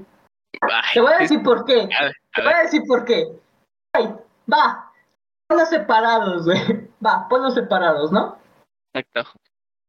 [0.94, 1.88] Te voy a decir por qué.
[2.35, 3.27] Te voy a decir por qué.
[3.94, 4.14] Ay,
[4.53, 4.92] va.
[5.49, 6.88] Ponlos separados, güey.
[7.05, 8.38] Va, ponlos separados, ¿no?
[8.94, 9.40] Exacto.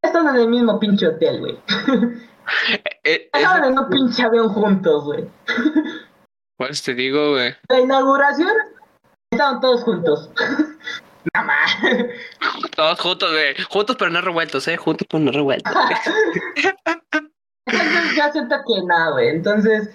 [0.04, 1.60] Están en el mismo pinche hotel, güey.
[3.04, 5.30] Eh, Estaban en un pinche avión juntos, güey.
[6.58, 7.56] Pues te digo, güey.
[7.70, 8.52] La inauguración
[9.32, 10.30] estaban todos juntos.
[11.34, 11.72] Nada más.
[12.76, 13.56] Todos juntos, güey.
[13.70, 14.76] Juntos pero no revueltos, ¿eh?
[14.76, 15.72] Juntos pero no revueltos.
[17.68, 19.30] Entonces ya siento que nada, güey.
[19.30, 19.90] Entonces,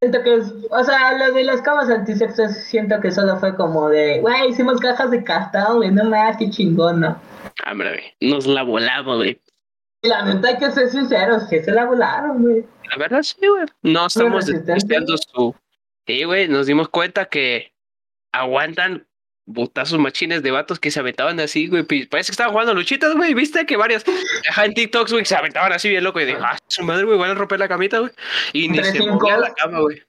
[0.00, 3.88] Siento que es, o sea, lo de las camas antisexos siento que solo fue como
[3.88, 7.20] de, güey, hicimos cajas de cartón, güey, no me das qué chingón, ¿no?
[7.68, 9.40] Hombre, güey, nos la volamos, güey.
[10.02, 12.64] La neta hay que ser sinceros, que se la volaron, güey.
[12.90, 13.66] La verdad sí, güey.
[13.82, 15.52] No estamos despreciando su...
[16.06, 17.74] Sí, güey, nos dimos cuenta que
[18.32, 19.07] aguantan
[19.48, 21.82] botazos machines de vatos que se aventaban así, güey.
[21.82, 23.34] Parece que estaban jugando luchitas, güey.
[23.34, 24.04] ¿Viste que varios
[24.48, 26.20] ajá, en TikToks, güey, se aventaban así bien loco?
[26.20, 28.12] Y dije, ah, su madre, güey, van a romper la camita, güey.
[28.52, 30.02] Y ni se movía la cama, güey.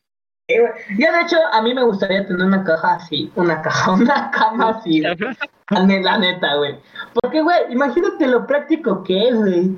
[0.97, 4.69] Ya de hecho, a mí me gustaría tener una caja así, una caja, una cama
[4.69, 5.01] así,
[5.69, 6.75] la neta, güey.
[7.21, 9.77] Porque, güey, imagínate lo práctico que es, güey.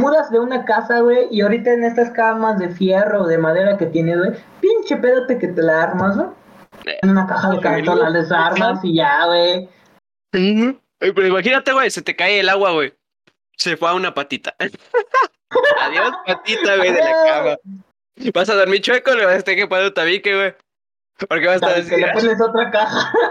[0.00, 3.76] Mudas de una casa, güey, y ahorita en estas camas de fierro o de madera
[3.76, 6.28] que tienes, güey, pinche pédate que te la armas, güey.
[6.84, 9.68] En una caja de cartón la desarmas y ya, güey.
[10.30, 12.94] Pero imagínate, güey, se te cae el agua, güey.
[13.56, 14.54] Se fue a una patita.
[15.80, 17.56] Adiós, patita, güey, de la cama.
[18.32, 20.54] Vas a dormir chueco, le vas a tener que poner un tabique, güey.
[21.28, 23.12] Porque vas a estar le pones otra caja.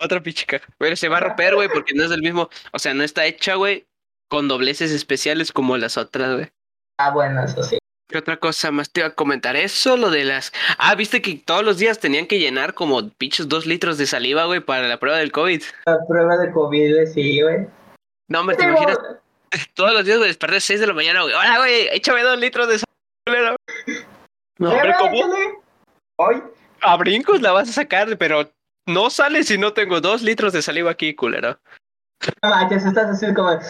[0.00, 0.64] Otra pinche caja.
[0.78, 2.48] Pero se va a romper, güey, porque no es el mismo.
[2.72, 3.88] O sea, no está hecha, güey,
[4.28, 6.52] con dobleces especiales como las otras, güey.
[6.98, 7.78] Ah, bueno, eso sí.
[8.08, 9.54] ¿Qué otra cosa más te iba a comentar?
[9.54, 10.50] Eso, lo de las.
[10.78, 14.46] Ah, viste que todos los días tenían que llenar como pinches dos litros de saliva,
[14.46, 15.62] güey, para la prueba del COVID.
[15.84, 17.66] La prueba de COVID, sí, güey.
[18.28, 18.98] No, me te imaginas.
[19.74, 21.34] Todos los días, güey, desperté 6 de la mañana, güey.
[21.34, 23.56] Hola, güey, échame dos litros de saliva.
[24.60, 25.62] No, pero ¿cómo?
[26.16, 26.42] Hoy.
[26.80, 28.50] A brincos la vas a sacar, pero
[28.86, 31.60] no sale si no tengo dos litros de saliva aquí, culero.
[32.42, 33.56] No ya se estás así como.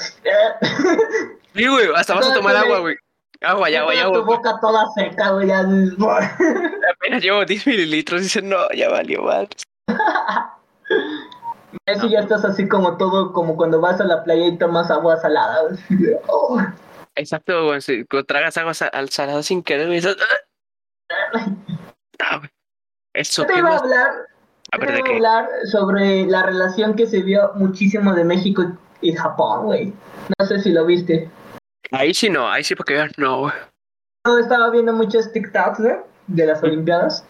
[1.54, 2.96] Sí, güey, hasta vas a tomar agua, güey.
[3.40, 4.18] Agua, ya, agua, ya, agua.
[4.18, 5.48] Tu boca toda seca, güey.
[5.48, 5.60] Ya...
[6.94, 9.48] Apenas llevo 10 mililitros dicen, no, ya valió mal.
[11.86, 15.16] Eso ya estás así como todo, como cuando vas a la playa y tomas agua
[15.18, 15.68] salada.
[16.26, 16.60] Oh.
[17.14, 17.80] Exacto, güey.
[17.80, 20.16] Si tragas agua al salado sin querer, dices,
[22.20, 22.40] ah,
[23.14, 24.10] Eso te iba a hablar,
[24.70, 28.64] a ver, ¿de hablar sobre la relación que se vio muchísimo de México
[29.00, 29.92] y Japón, güey.
[30.38, 31.30] No sé si lo viste.
[31.90, 33.54] Ahí sí no, ahí sí porque no, güey.
[34.26, 35.96] No, estaba viendo muchos TikToks, güey,
[36.26, 37.24] de las Olimpiadas.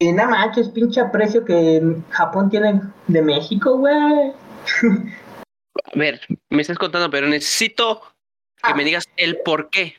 [0.00, 4.32] Y nada manches, pinche aprecio que Japón tiene de México, güey.
[5.84, 8.02] A ver, me estás contando, pero necesito
[8.66, 8.86] que me ah.
[8.86, 9.94] digas el por qué.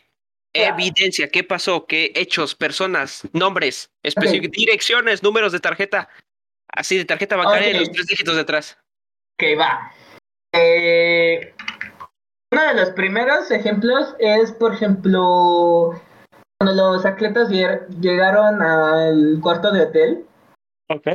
[0.56, 6.10] Evidencia, qué pasó, qué hechos, personas, nombres, específicos, direcciones, números de tarjeta,
[6.68, 8.78] así de tarjeta bancaria y los tres dígitos detrás.
[9.36, 9.92] Ok, va.
[10.52, 11.56] Eh,
[12.54, 16.00] uno de los primeros ejemplos es, por ejemplo,
[16.60, 20.26] cuando los atletas llegaron al cuarto de hotel.
[20.90, 21.08] Ok.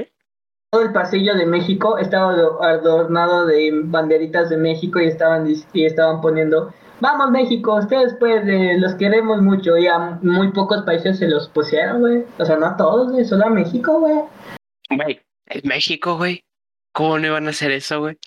[0.72, 6.20] Todo el pasillo de México estaba adornado de banderitas de México y estaban, y estaban
[6.20, 8.42] poniendo Vamos México, ustedes pues
[8.81, 12.24] los queremos mucho y a muy pocos países se los pusieron, güey.
[12.40, 14.18] O sea, no a todos, güey, solo a México, güey.
[14.90, 16.42] Güey, es México, güey.
[16.92, 18.18] ¿Cómo no iban a hacer eso, güey?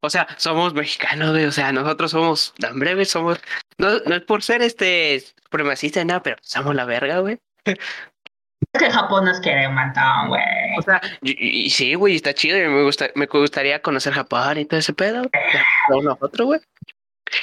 [0.00, 1.44] O sea, somos mexicanos, güey.
[1.44, 3.40] O sea, nosotros somos, tan breves, somos.
[3.78, 7.38] No, no es por ser este supremacista, nada, pero somos la verga, güey.
[7.64, 10.42] Es que Japón nos quiere un montón, güey.
[10.78, 12.58] O sea, y, sí, güey, está chido.
[12.58, 15.22] Y me, gusta, me gustaría conocer Japón y todo ese pedo.
[16.02, 16.60] Nosotros, güey.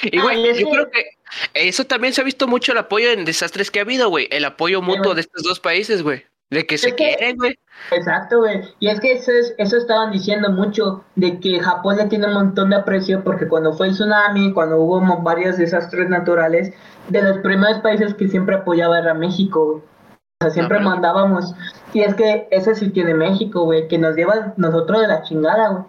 [0.02, 1.10] Y, güey, yo creo que
[1.54, 4.28] eso también se ha visto mucho el apoyo en desastres que ha habido, güey.
[4.30, 6.24] El apoyo mutuo de estos dos países, güey.
[6.50, 7.58] De que se quieren, güey.
[7.90, 8.62] Exacto, güey.
[8.78, 12.34] Y es que eso, es, eso estaban diciendo mucho, de que Japón le tiene un
[12.34, 16.72] montón de aprecio porque cuando fue el tsunami, cuando hubo varios desastres naturales,
[17.08, 19.78] de los primeros países que siempre apoyaba era México, güey.
[19.78, 21.54] O sea, siempre mandábamos.
[21.92, 25.68] Y es que eso sí tiene México, güey, que nos lleva nosotros de la chingada,
[25.68, 25.84] güey.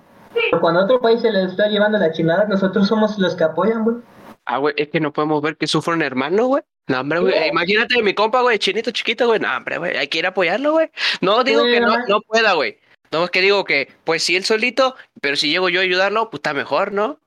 [0.51, 3.83] Pero cuando otro país se le está llevando la chingada, nosotros somos los que apoyan,
[3.83, 3.97] güey.
[4.45, 6.63] Ah, güey, es que no podemos ver que sufre un hermano, güey.
[6.87, 7.49] No, hombre, güey.
[7.49, 9.39] Imagínate mi compa, güey, chinito chiquito, güey.
[9.39, 10.89] No, hombre, güey, hay que ir a apoyarlo, güey.
[11.21, 12.77] No digo que no, no pueda, güey.
[13.11, 16.29] No es que digo que, pues sí, él solito, pero si llego yo a ayudarlo,
[16.29, 17.19] pues está mejor, ¿no?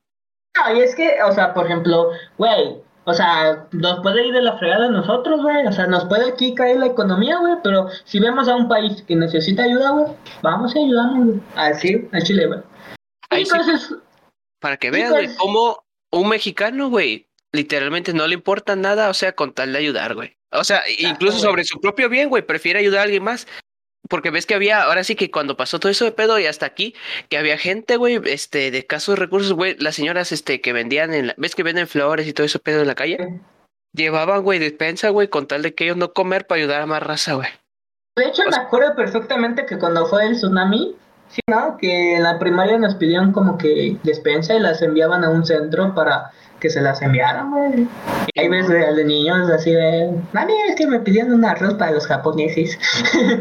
[0.56, 4.42] No, y es que, o sea, por ejemplo, güey, o sea, nos puede ir de
[4.42, 5.66] la fregada a nosotros, güey.
[5.66, 7.54] O sea, nos puede aquí caer la economía, güey.
[7.62, 11.40] Pero si vemos a un país que necesita ayuda, güey, vamos a ayudarnos, güey.
[11.56, 12.60] Así, a Chile, güey.
[14.60, 19.14] para que veas, güey, pues cómo un mexicano, güey, literalmente no le importa nada, o
[19.14, 20.36] sea, con tal de ayudar, güey.
[20.52, 23.46] O sea, incluso sobre su propio bien, güey, prefiere ayudar a alguien más.
[24.08, 26.66] Porque ves que había, ahora sí que cuando pasó todo eso de pedo y hasta
[26.66, 26.94] aquí,
[27.28, 31.28] que había gente, güey, este, de casos recursos, güey, las señoras, este, que vendían en
[31.28, 33.40] la, ves que venden flores y todo eso pedo en la calle,
[33.92, 37.02] llevaban, güey, despensa, güey, con tal de que ellos no comer para ayudar a más
[37.02, 37.48] raza, güey.
[38.16, 40.96] De hecho, me acuerdo perfectamente que cuando fue el tsunami,
[41.30, 41.76] Sí, ¿no?
[41.76, 45.94] Que en la primaria nos pidieron como que despensa y las enviaban a un centro
[45.94, 47.88] para que se las enviaran, güey.
[48.34, 51.92] Y ahí ves de, niños así de, mami, es que me pidieron un arroz para
[51.92, 52.78] los japoneses.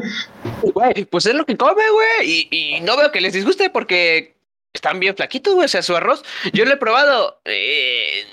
[0.73, 2.29] Güey, pues es lo que come, güey.
[2.29, 4.35] Y, y no veo que les disguste porque
[4.73, 5.65] están bien flaquitos, güey.
[5.65, 7.41] O sea, su arroz, yo lo he probado.
[7.45, 8.25] Eh,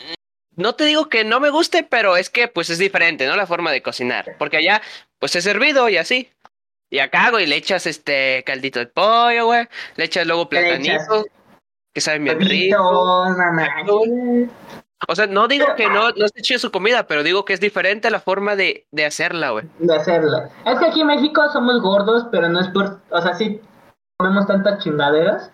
[0.55, 3.37] no te digo que no me guste, pero es que pues es diferente, ¿no?
[3.37, 4.37] La forma de cocinar.
[4.39, 4.83] Porque allá,
[5.19, 6.31] pues es servido y así.
[6.89, 9.67] Y acá, güey, le echas este caldito de pollo, güey.
[9.97, 11.27] Le echas luego Le echas platanito,
[11.97, 12.77] que sabe bien rico.
[15.09, 17.61] O sea, no digo que no, no esté chido su comida, pero digo que es
[17.61, 19.65] diferente la forma de, de hacerla, güey.
[19.79, 20.51] de hacerla.
[20.67, 23.63] Es que aquí en México somos gordos, pero no es por, o sea, sí
[24.19, 25.51] comemos tantas chingaderas,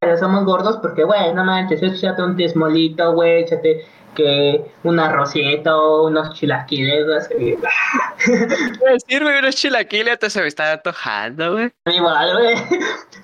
[0.00, 6.04] pero somos gordos porque, güey, no manches, échate un tesmolito, güey, échate que un arrocito,
[6.04, 7.56] unos chilaquiles, güey, así,
[8.24, 11.72] Quiero decir, güey, unos chilaquiles, entonces se me está antojando, güey.
[11.86, 12.56] igual, güey.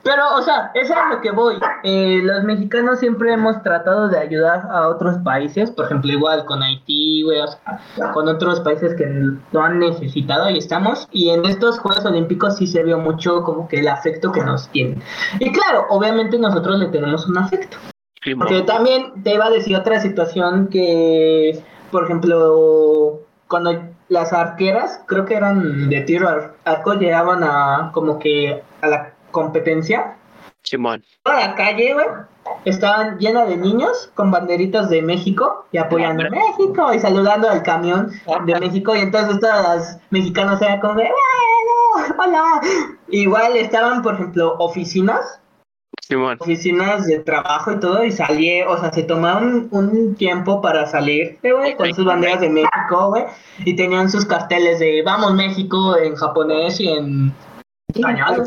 [0.05, 1.59] Pero, o sea, eso es a lo que voy.
[1.83, 6.62] Eh, los mexicanos siempre hemos tratado de ayudar a otros países, por ejemplo, igual con
[6.62, 9.07] Haití, güey, o sea, con otros países que
[9.52, 11.09] lo han necesitado, ahí estamos.
[11.11, 14.68] Y en estos Juegos Olímpicos sí se vio mucho como que el afecto que nos
[14.68, 15.02] tienen.
[15.40, 17.78] Y claro, obviamente nosotros le tenemos un afecto.
[18.22, 25.00] Sí, Porque también te iba a decir otra situación que, por ejemplo, cuando las arqueras,
[25.06, 26.28] creo que eran de tiro
[26.64, 30.16] arco, llegaban a como que a la competencia.
[30.62, 31.02] Simón.
[31.24, 32.06] Toda la calle, güey,
[32.64, 37.64] estaban llena de niños con banderitas de México y apoyando a México y saludando al
[37.64, 38.12] camión
[38.46, 38.94] de México.
[38.94, 42.61] Y entonces todas las mexicanas eran como de, bueno, hola.
[43.08, 45.41] Igual estaban, por ejemplo, oficinas
[46.08, 46.36] Simón.
[46.40, 51.38] oficinas de trabajo y todo y salí, o sea, se tomaron un tiempo para salir,
[51.42, 53.24] eh, güey, con sus banderas de México, güey,
[53.64, 57.32] y tenían sus carteles de Vamos México en japonés y en
[57.94, 58.44] español.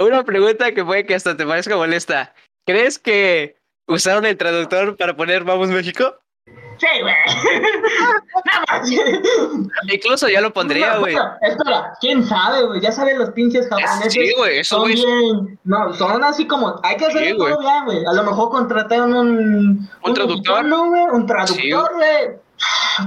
[0.00, 2.34] Una pregunta que puede que hasta te parezca molesta.
[2.66, 6.16] ¿Crees que usaron el traductor para poner Vamos México?
[6.78, 7.14] Sí, güey.
[9.92, 11.14] Incluso ya lo pondría, güey.
[11.14, 14.12] espera, Espera, quién sabe, güey, ya saben los pinches japoneses.
[14.12, 15.02] Sí, güey, eso, güey.
[15.64, 18.06] no, son así como, hay que hacer Sí, todo bien, güey.
[18.06, 20.64] A lo mejor contrataron un, ¿Un traductor?
[20.64, 22.38] un traductor, güey.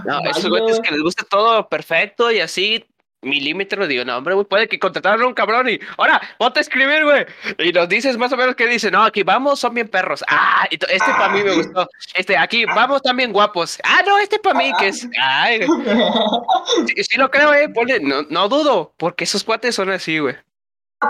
[0.06, 2.86] No, esos güeyes que les gusta todo perfecto y así,
[3.22, 6.62] milímetros, digo, no, hombre, güey, puede que contrataron a un cabrón y, ahora, ponte a
[6.62, 7.26] escribir, güey.
[7.60, 10.24] Y nos dices más o menos qué dice, no, aquí vamos, son bien perros.
[10.28, 11.88] Ah, este para mí me gustó.
[12.16, 13.80] Este, aquí, vamos también guapos.
[13.84, 15.62] Ah, no, este para mí, que es, ay,
[16.88, 20.36] sí, sí lo creo, eh, ponle, no, no dudo, porque esos cuates son así, güey.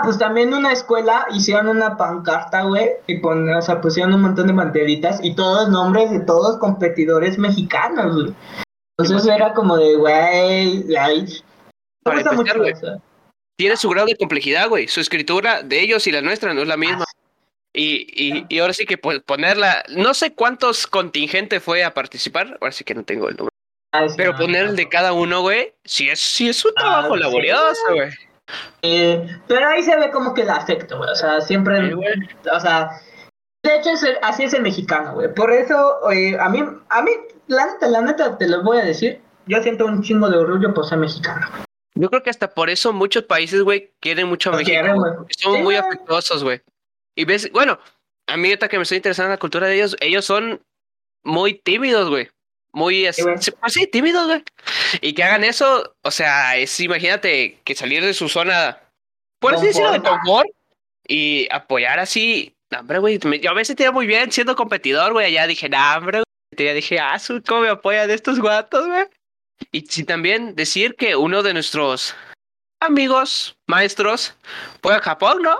[0.02, 4.46] Pues también una escuela hicieron una pancarta, güey, y pon, o sea, pusieron un montón
[4.46, 8.34] de banderitas y todos nombres de todos competidores mexicanos, güey.
[8.98, 11.26] Entonces era como de, güey, ahí.
[12.02, 12.72] Para empezar, güey.
[13.56, 14.88] Tiene su grado de complejidad, güey.
[14.88, 17.04] Su escritura de ellos y la nuestra no es la misma.
[17.74, 22.58] Y, y, y ahora sí que pues, ponerla, no sé cuántos contingentes fue a participar,
[22.60, 23.52] ahora sí que no tengo el número.
[23.94, 24.74] Ah, sí, Pero no, poner el no.
[24.74, 28.10] de cada uno, güey, sí es, sí es un Ah, trabajo laborioso, güey.
[28.82, 31.10] Eh, pero ahí se ve como que el afecto, güey.
[31.10, 32.12] O sea, siempre, Sí, güey.
[32.52, 32.90] o sea,
[33.64, 35.32] de hecho es el- así es el mexicano, güey.
[35.32, 37.10] Por eso, eh, a mí, a mí,
[37.46, 40.74] la neta, la neta, te lo voy a decir, yo siento un chingo de orgullo
[40.74, 41.46] por ser mexicano.
[41.94, 44.70] Yo creo que hasta por eso muchos países, güey, quieren mucho a México.
[44.70, 46.60] quieren, Son Sí, muy afectuosos, güey.
[47.16, 47.78] Y ves, bueno,
[48.26, 50.62] a mí ahorita que me estoy interesando en la cultura de ellos, ellos son
[51.24, 52.30] muy tímidos, güey.
[52.74, 53.22] Muy, así-
[53.60, 54.42] pues sí, tímidos, güey.
[55.02, 58.80] Y que hagan eso, o sea, es, imagínate, que salir de su zona,
[59.38, 60.48] por así decirlo, de Confort.
[61.06, 62.54] y apoyar así.
[62.70, 65.26] No, hombre, güey, yo me sentía muy bien siendo competidor, güey.
[65.26, 66.66] Allá dije, no, hombre, güey.
[66.68, 69.04] Ya dije, ah, ¿cómo me apoyan estos guatos, güey?
[69.70, 72.14] Y sí, también decir que uno de nuestros
[72.80, 74.36] amigos, maestros,
[74.82, 75.56] fue a Japón, ¿no?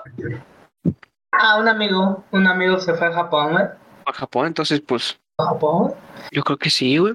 [1.33, 3.65] Ah, un amigo, un amigo se fue a Japón, güey.
[4.07, 5.95] A Japón, entonces, pues, ¿A Japón?
[6.31, 7.15] yo creo que sí, güey.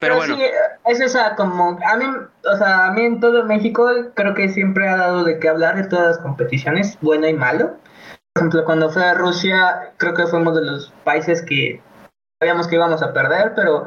[0.00, 0.42] Pero bueno, sí,
[0.86, 2.04] es esa como, a mí,
[2.44, 5.76] o sea, a mí en todo México creo que siempre ha dado de qué hablar
[5.76, 7.76] de todas las competiciones, bueno y malo.
[8.32, 11.80] Por ejemplo, cuando fue a Rusia, creo que fuimos de los países que
[12.40, 13.86] sabíamos que íbamos a perder, pero...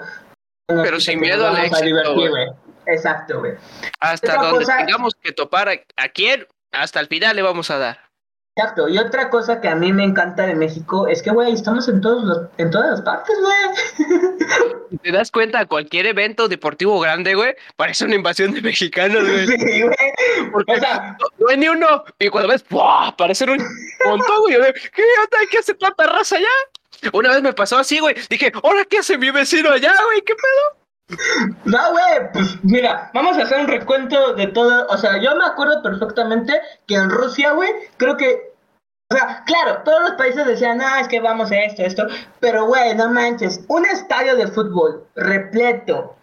[0.67, 2.47] Pero sin miedo al éxito, güey.
[2.87, 3.53] Exacto, güey.
[3.99, 7.69] hasta otra donde cosa- tengamos que topar a, a quién, hasta el final le vamos
[7.71, 7.99] a dar.
[8.55, 8.87] Exacto.
[8.87, 12.01] Y otra cosa que a mí me encanta de México es que, güey, estamos en
[12.01, 14.77] todos los, en todas las partes, güey.
[14.91, 19.47] Si te das cuenta, cualquier evento deportivo grande, güey, parece una invasión de mexicanos, güey.
[19.47, 20.51] Sí, güey.
[20.51, 22.03] Porque O sea, no, no hay ni uno.
[22.19, 23.15] Y cuando ves, ¡buah!
[23.17, 23.57] Parecen un
[24.05, 24.55] montón, güey.
[24.55, 25.37] ¿Qué onda?
[25.49, 26.47] ¿Qué hace tanta raza allá?
[27.11, 28.15] Una vez me pasó así, güey.
[28.29, 30.21] Dije, ¿ahora qué hace mi vecino allá, güey?
[30.21, 30.83] ¿Qué pedo?
[31.65, 34.87] No, güey, pues mira, vamos a hacer un recuento de todo.
[34.87, 36.53] O sea, yo me acuerdo perfectamente
[36.87, 38.53] que en Rusia, güey, creo que.
[39.11, 42.07] O sea, claro, todos los países decían, ah, es que vamos a esto, esto.
[42.39, 46.15] Pero, güey, no manches, un estadio de fútbol repleto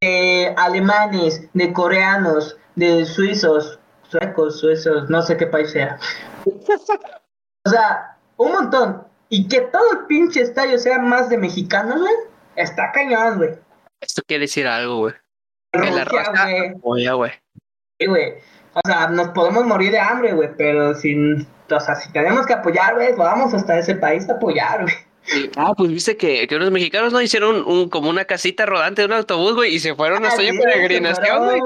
[0.00, 3.78] de alemanes, de coreanos, de suizos,
[4.08, 5.98] suecos, suizos, no sé qué país sea.
[7.64, 9.06] O sea, un montón.
[9.32, 12.12] Y que todo el pinche estadio sea más de mexicanos, güey,
[12.56, 13.52] está cañón, güey.
[14.02, 15.14] Esto quiere decir algo, güey.
[15.72, 16.74] La raza güey.
[16.82, 17.32] Oye, güey.
[17.98, 18.34] Sí, güey.
[18.74, 22.52] o sea, nos podemos morir de hambre, güey, pero sin, o sea, si tenemos que
[22.52, 24.94] apoyar, güey, vamos hasta ese país a apoyar, güey.
[25.56, 29.06] Ah, pues viste que, que unos mexicanos no hicieron un, como una casita rodante de
[29.06, 31.60] un autobús, güey, y se fueron hasta allá en peregrinación, güey.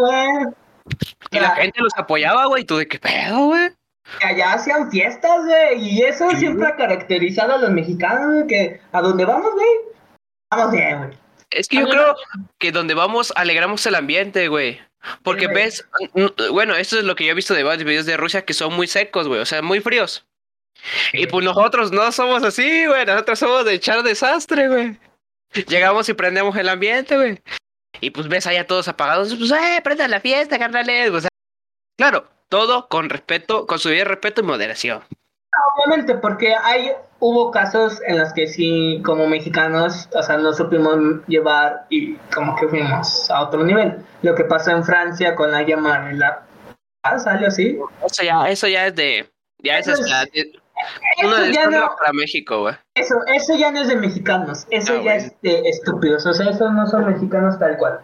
[1.32, 2.62] Y la gente los apoyaba, güey.
[2.62, 3.70] ¿Tú de qué pedo, güey?
[4.20, 6.36] Que allá hacían fiestas, güey, y eso Sí.
[6.36, 9.68] siempre ha caracterizado a los mexicanos, güey, que a donde vamos, güey,
[10.50, 11.18] vamos bien, güey.
[11.50, 11.92] Es que yo A ver.
[11.94, 12.16] creo
[12.58, 14.80] que donde vamos alegramos el ambiente, güey.
[15.22, 15.54] Porque Sí, güey.
[15.64, 15.88] ves,
[16.50, 18.74] bueno, esto es lo que yo he visto de varios videos de Rusia que son
[18.74, 20.26] muy secos, güey, o sea, muy fríos.
[21.12, 24.98] Y pues nosotros no somos así, güey, nosotros somos de echar desastre, güey.
[25.68, 27.40] Llegamos y prendemos el ambiente, güey.
[28.00, 31.10] Y pues ves allá todos apagados, pues, eh, prendan la fiesta, carnales.
[31.10, 31.30] O sea,
[31.96, 35.02] claro, todo con respeto, con su debido respeto y moderación.
[35.76, 40.96] Obviamente, porque hay, hubo casos en los que sí, como mexicanos, o sea, no supimos
[41.28, 43.96] llevar y como que fuimos a otro nivel.
[44.22, 46.42] Lo que pasó en Francia con la llama de la
[47.02, 47.78] paz, algo así.
[48.04, 49.30] Eso ya, eso ya es de,
[49.62, 50.52] ya es Eso es- de-
[51.24, 52.74] una Eso ya, no, para México, güey.
[52.94, 56.50] eso, eso ya no es de mexicanos, eso Ah, ya es de estúpidos, o sea,
[56.50, 58.00] esos no son mexicanos tal cual.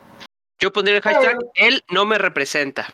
[0.58, 2.86] Yo pondría el hashtag, él no me representa.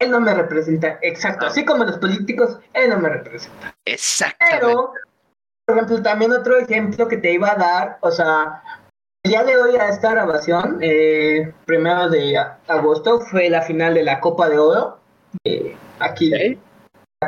[0.00, 1.48] Él no me representa, exacto, Ah.
[1.48, 3.74] así como los políticos, él no me representa.
[3.84, 4.66] Exactamente.
[4.66, 4.92] Pero,
[5.66, 8.62] por ejemplo, también otro ejemplo que te iba a dar, o sea,
[9.24, 12.36] día de hoy a esta grabación, eh, primero de
[12.66, 14.98] agosto, fue la final de la Copa de Oro,
[15.44, 16.58] eh, aquí Ok.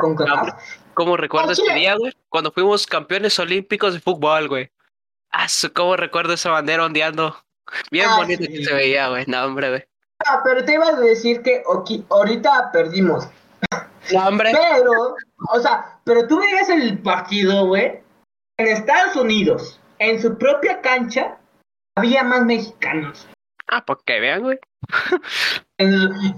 [0.01, 0.59] con CONCACAF.
[0.95, 2.13] ¿Cómo recuerdo Ah, ese día, güey?
[2.29, 4.71] Cuando fuimos campeones olímpicos de fútbol, güey.
[5.31, 7.35] Ah, cómo recuerdo esa bandera ondeando.
[7.91, 8.51] Bien Ah, bonito sí.
[8.51, 9.25] que se veía, güey.
[9.27, 9.85] No, hombre, güey.
[10.25, 11.63] Ah, pero te iba a decir que
[12.09, 13.27] ahorita perdimos,
[14.13, 14.51] No, hombre.
[14.53, 15.15] pero,
[15.49, 18.01] o sea, pero tú veías el partido, güey,
[18.57, 21.37] en Estados Unidos, en su propia cancha,
[21.97, 23.27] había más mexicanos.
[23.67, 24.59] Ah, pues que vean, güey.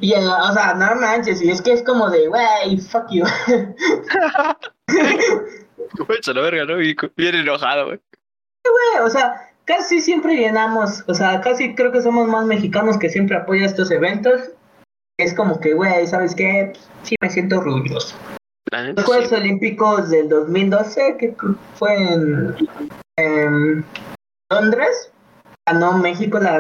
[0.02, 3.24] Y, o sea, no manches, y es que es como de, wey, fuck you.
[4.88, 6.78] Güey, se la verga, ¿no?
[6.78, 8.00] Bien enojado, güey.
[9.04, 13.38] o sea, casi siempre llenamos, o sea, casi creo que somos más mexicanos que siempre
[13.38, 14.52] apoyan estos eventos.
[15.18, 16.74] Es como que, güey, ¿sabes qué?
[17.04, 18.16] Sí me siento orgulloso.
[18.72, 19.36] Los Juegos sí.
[19.36, 21.36] Olímpicos del 2012, que
[21.76, 22.56] fue en,
[23.18, 23.86] en
[24.52, 25.12] Londres,
[25.66, 26.60] ganó México la,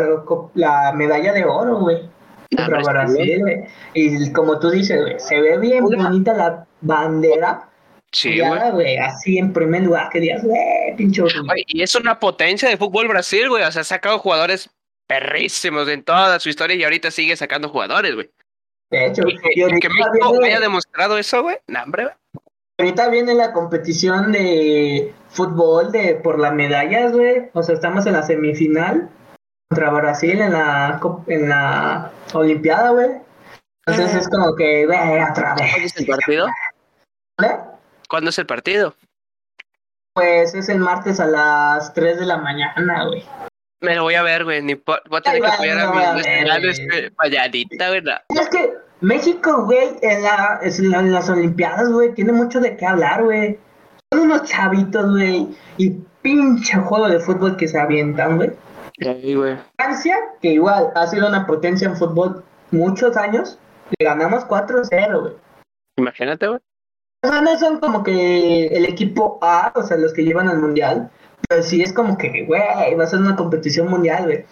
[0.53, 2.09] la medalla de oro, güey.
[2.57, 3.65] Ah, Brasil.
[3.93, 7.69] Y como tú dices, güey, se ve bien bonita la bandera.
[8.15, 8.95] Sí, ya, güey.
[8.97, 10.57] así en primer lugar, que digas, güey.
[10.93, 13.63] Oye, Y es una potencia de fútbol Brasil, güey.
[13.63, 14.69] O sea, ha sacado jugadores
[15.05, 18.31] perrísimos en toda su historia y ahorita sigue sacando jugadores, güey.
[18.89, 21.57] De hecho, Y que, y México viene, haya demostrado eso, güey.
[21.67, 22.15] No, hombre, güey.
[22.79, 27.49] ahorita viene la competición de fútbol de por las medallas, güey.
[27.51, 29.09] O sea, estamos en la semifinal
[29.69, 33.09] contra Brasil en la en la Olimpiada, güey.
[33.85, 35.85] Entonces es como que, güey, otra ¿Cuándo vez.
[35.85, 36.47] es el partido?
[37.37, 37.74] ¿Vale?
[38.07, 38.95] ¿Cuándo es el partido?
[40.13, 43.23] Pues es el martes a las 3 de la mañana, güey.
[43.81, 44.61] Me lo voy a ver, güey.
[44.61, 46.99] Ni voy a tener que Ay, apoyar a no, mis a ver, nacionales güey.
[47.05, 48.21] eh, payanita, ¿verdad?
[48.29, 52.59] Es que México, güey, en, la, es- en la- en las Olimpiadas, güey, tiene mucho
[52.61, 53.59] de qué hablar, güey.
[54.13, 55.47] Son unos chavitos, güey,
[55.77, 55.89] y
[56.21, 58.51] pinche juego de fútbol que se avientan, güey.
[58.97, 59.57] Sí, güey.
[59.77, 63.59] Francia, que igual ha sido una potencia en fútbol muchos años,
[63.99, 65.33] le ganamos 4-0, güey.
[65.97, 66.59] Imagínate, güey.
[67.29, 71.09] Sea, no son como que el equipo A, o sea, los que llevan al mundial,
[71.47, 74.45] pero sí es como que, güey, va a ser una competición mundial, güey.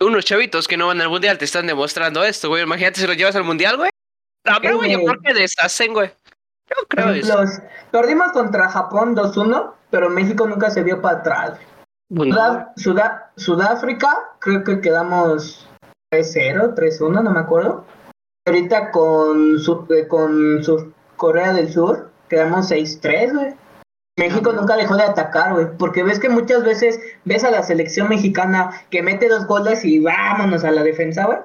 [0.00, 2.62] Unos chavitos que no van al mundial te están demostrando esto, güey.
[2.62, 3.90] Imagínate si los llevas al mundial, güey.
[4.46, 6.10] No, pero, güey, yo creo que deshacen, güey.
[6.68, 7.42] Yo creo eso.
[7.42, 11.58] ejemplo, perdimos contra Japón 2-1, pero México nunca se dio para atrás.
[12.08, 14.08] Bueno, Sudá- Sudá- Sudáfrica,
[14.40, 15.66] creo que quedamos
[16.12, 17.84] 3-0, 3-1, no me acuerdo.
[18.46, 23.54] Ahorita con, su, eh, con su Corea del Sur, quedamos 6-3, güey.
[24.18, 28.08] México nunca dejó de atacar, güey, porque ves que muchas veces ves a la selección
[28.08, 31.38] mexicana que mete dos goles y vámonos a la defensa, güey.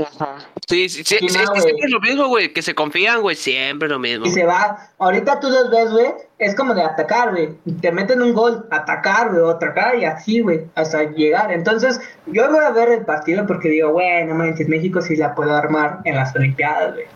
[0.00, 0.38] Ajá.
[0.68, 2.52] Sí, sí, sí, Sí, no, es siempre es lo mismo, güey.
[2.52, 3.36] Que se confían, güey.
[3.36, 4.26] Siempre lo mismo.
[4.26, 4.90] Y se va.
[4.98, 6.06] Ahorita tú los ves, güey,
[6.38, 7.56] es como de atacar, güey.
[7.80, 11.52] Te meten un gol, atacar, güey, atacar y así, güey, hasta llegar.
[11.52, 15.34] Entonces, yo voy a ver el partido porque digo, güey, no manches, México sí la
[15.34, 17.06] puedo armar en las Olimpiadas, güey.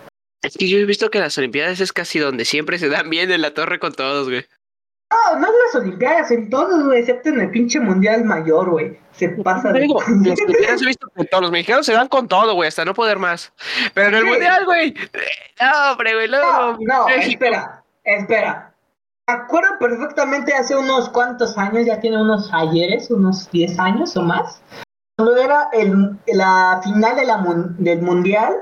[0.45, 3.31] Es que yo he visto que las Olimpiadas es casi donde siempre se dan bien
[3.33, 4.45] en la torre con todos, güey.
[5.11, 8.99] No, no en las Olimpiadas, en todos, güey, excepto en el pinche Mundial Mayor, güey.
[9.13, 9.81] Se pasa de...
[9.83, 12.85] digo, las Olimpiadas he visto que todos los mexicanos se dan con todo, güey, hasta
[12.85, 13.53] no poder más.
[13.95, 14.29] Pero en el Sí.
[14.29, 14.95] mundial, güey.
[15.61, 18.75] No, hombre, güey, No, no, espera, espera.
[19.27, 24.23] Me acuerdo perfectamente hace unos cuantos años, ya tiene unos ayeres, unos 10 años o
[24.23, 24.61] más,
[25.17, 28.53] cuando era el, la final de la mun- del Mundial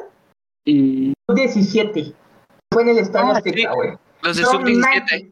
[0.65, 1.13] Y...
[1.35, 2.13] 17.
[2.73, 3.67] Fue en el Estadio Ah, Azteca, sí.
[3.75, 3.91] güey.
[4.23, 4.77] Los de No sub-17.
[4.79, 5.25] manches,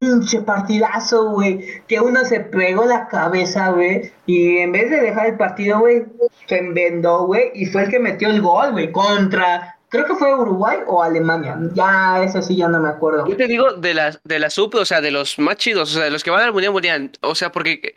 [0.00, 1.64] Pinche partidazo, güey.
[1.86, 4.12] Que uno se pegó la cabeza, güey.
[4.26, 6.02] Y en vez de dejar el partido, güey,
[6.46, 7.52] se envendó, güey.
[7.54, 8.90] Y fue el que metió el gol, güey.
[8.92, 9.78] Contra.
[9.88, 11.56] Creo que fue Uruguay o Alemania.
[11.74, 13.26] Ya, eso sí, ya no me acuerdo.
[13.28, 15.94] Yo te digo de la, de la sub, o sea, de los más chidos, o
[15.94, 17.12] sea, de los que van al Mundial Mundial.
[17.22, 17.94] O sea, porque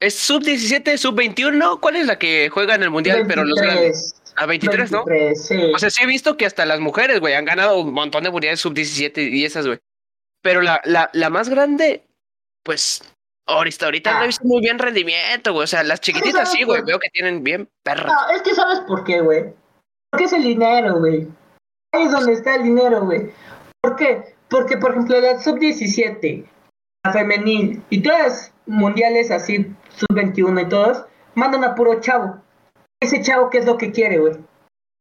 [0.00, 1.80] es sub 17, sub 21.
[1.80, 3.24] ¿Cuál es la que juega en el Mundial?
[3.28, 4.19] Pero los grandes.
[4.46, 5.04] 23, A 23, ¿no?
[5.04, 5.72] 23, sí.
[5.74, 8.30] O sea, sí he visto que hasta las mujeres, güey, han ganado un montón de
[8.30, 9.78] mundiales sub 17 y esas, güey.
[10.42, 12.02] Pero la, la, la más grande,
[12.64, 13.02] pues,
[13.46, 14.24] ahorita, ahorita no Ah.
[14.24, 15.64] he visto muy bien rendimiento, güey.
[15.64, 18.06] O sea, las chiquititas ¿sabes sí, güey, veo que tienen bien perras.
[18.06, 19.52] No, es que sabes por qué, güey.
[20.10, 21.26] Porque es el dinero, güey.
[21.92, 23.30] Ahí es donde está el dinero, güey.
[23.82, 24.34] ¿Por qué?
[24.48, 26.44] Porque, por ejemplo, la sub-17,
[27.04, 29.66] la femenil y todas mundiales así,
[29.96, 32.42] sub-21 y todos, mandan a puro chavo.
[33.00, 34.34] Ese chavo, ¿qué es lo que quiere, güey?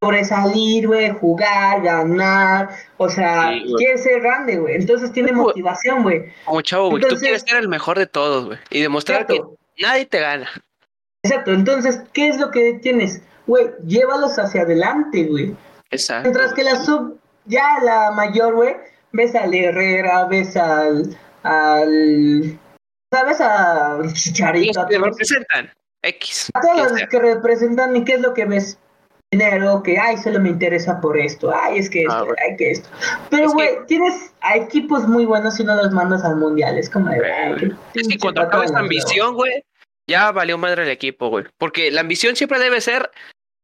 [0.01, 2.69] Sobresalir, güey, jugar, ganar.
[2.95, 4.75] O sea, Sí, quiere ser grande, güey.
[4.75, 6.31] Entonces tiene motivación, güey.
[6.45, 8.59] Como chavo, güey, tú quieres ser el mejor de todos, güey.
[8.69, 9.57] Y demostrar Exacto.
[9.75, 10.49] que nadie te gana.
[11.23, 11.51] Exacto.
[11.51, 13.21] Entonces, ¿qué es lo que tienes?
[13.47, 15.53] Güey, llévalos hacia adelante, güey.
[15.91, 16.29] Exacto.
[16.29, 18.77] Mientras que la sub, ya la mayor, güey,
[19.11, 22.57] ves al Herrera, ves al, al,
[23.11, 23.39] ¿sabes?
[24.05, 25.71] Los Chicharito, a que todos, representan
[26.03, 26.49] X.
[26.53, 28.77] a todos los que representan, ¿y qué es lo que ves?
[29.31, 32.71] Dinero, que, ay, solo me interesa por esto, ay, es que esto, Ah, ay, que
[32.71, 32.89] esto.
[33.29, 36.79] Pero, Es que- güey, tienes a equipos muy buenos y no los mandas al mundial,
[36.79, 39.63] es como de, ay, Es que cuando acaba esta ambición, güey,
[40.09, 41.45] ya valió madre el equipo, güey.
[41.59, 43.11] Porque la ambición siempre debe ser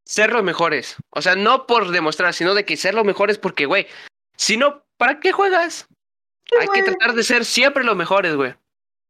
[0.08, 0.98] ser los mejores.
[1.10, 3.88] O sea, no por demostrar, sino de que ser los mejores porque, güey,
[4.38, 5.88] si no, ¿para qué juegas?
[6.48, 8.54] Sí, Hay que tratar de ser siempre los mejores, güey.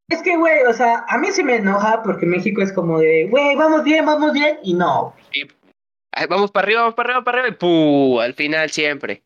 [0.09, 3.27] Es que, güey, o sea, a mí sí me enoja porque México es como de,
[3.29, 5.47] güey, vamos bien, vamos bien, y no, Y
[6.29, 8.19] vamos para arriba, vamos para arriba, para arriba, y ¡pum!
[8.19, 9.23] Al final siempre.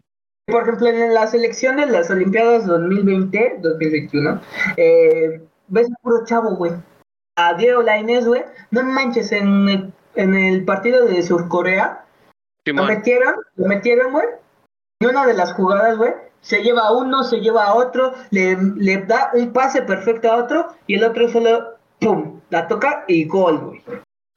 [0.48, 4.42] Por ejemplo, en las elecciones, las Olimpiadas 2020, 2021,
[4.78, 6.72] eh, ves a puro chavo, güey.
[7.36, 8.44] A Diego Lainez, güey.
[8.72, 12.06] No manches, en el, en el partido de Surcorea,
[12.66, 12.88] lo Simón.
[12.88, 14.26] metieron, lo metieron, güey.
[15.02, 18.58] Y una de las jugadas, güey, se lleva a uno, se lleva a otro, le,
[18.76, 23.26] le da un pase perfecto a otro, y el otro solo, pum, la toca y
[23.26, 23.82] gol, güey.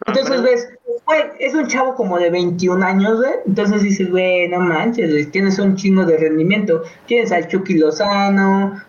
[0.06, 0.68] Entonces ves,
[1.06, 3.32] güey, es un chavo como de 21 años, güey.
[3.46, 6.82] Entonces dices, güey, no manches, güey, tienes un chingo de rendimiento.
[7.06, 8.82] Tienes al Chucky Lozano,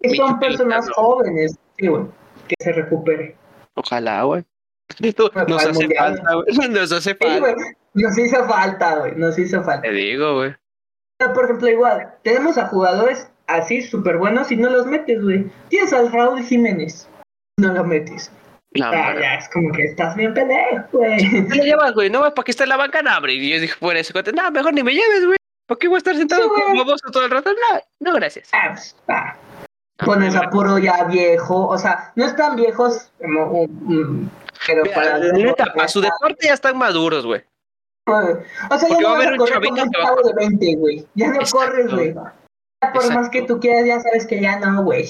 [0.00, 2.04] que son personas jóvenes, sí, güey,
[2.46, 3.36] que se recupere.
[3.74, 4.44] Ojalá, güey.
[5.48, 6.16] Nos hace mundial.
[6.18, 6.68] falta, güey.
[6.70, 7.38] Nos hace Sí, falta.
[7.40, 7.54] güey,
[7.94, 9.82] nos hizo falta, güey, nos hizo falta.
[9.82, 10.54] Te digo, güey.
[11.34, 15.50] Por ejemplo, igual, tenemos a jugadores así súper buenos y no los metes, güey.
[15.68, 17.08] Tienes al Raúl Jiménez,
[17.58, 18.32] no lo metes.
[18.72, 19.22] Ya, güey.
[19.22, 21.18] ya, es como que estás bien pendejo, güey.
[21.48, 22.08] ¿Qué le llevas, güey?
[22.08, 23.28] No, para que esté en la banca, no.
[23.28, 25.36] Y yo dije, por eso, no, mejor ni me lleves, güey.
[25.66, 27.50] ¿Por qué voy a estar sentado Sí, como baboso todo el rato?
[27.52, 28.50] No, no, gracias.
[28.52, 28.74] Ah,
[29.08, 29.36] ah.
[30.04, 33.12] Pones a puro ya viejo, o sea, no están viejos
[34.66, 37.44] pero Mira, para la neta, para su deporte ya están maduros, güey.
[38.06, 40.28] O sea, ya no va a haber un chavito como un que va a chavo
[40.28, 41.06] de 20, güey.
[41.14, 41.58] Ya no Exacto.
[41.58, 42.14] corres, güey.
[42.14, 45.08] Ya Por más que tú quieras, ya sabes que ya no, güey.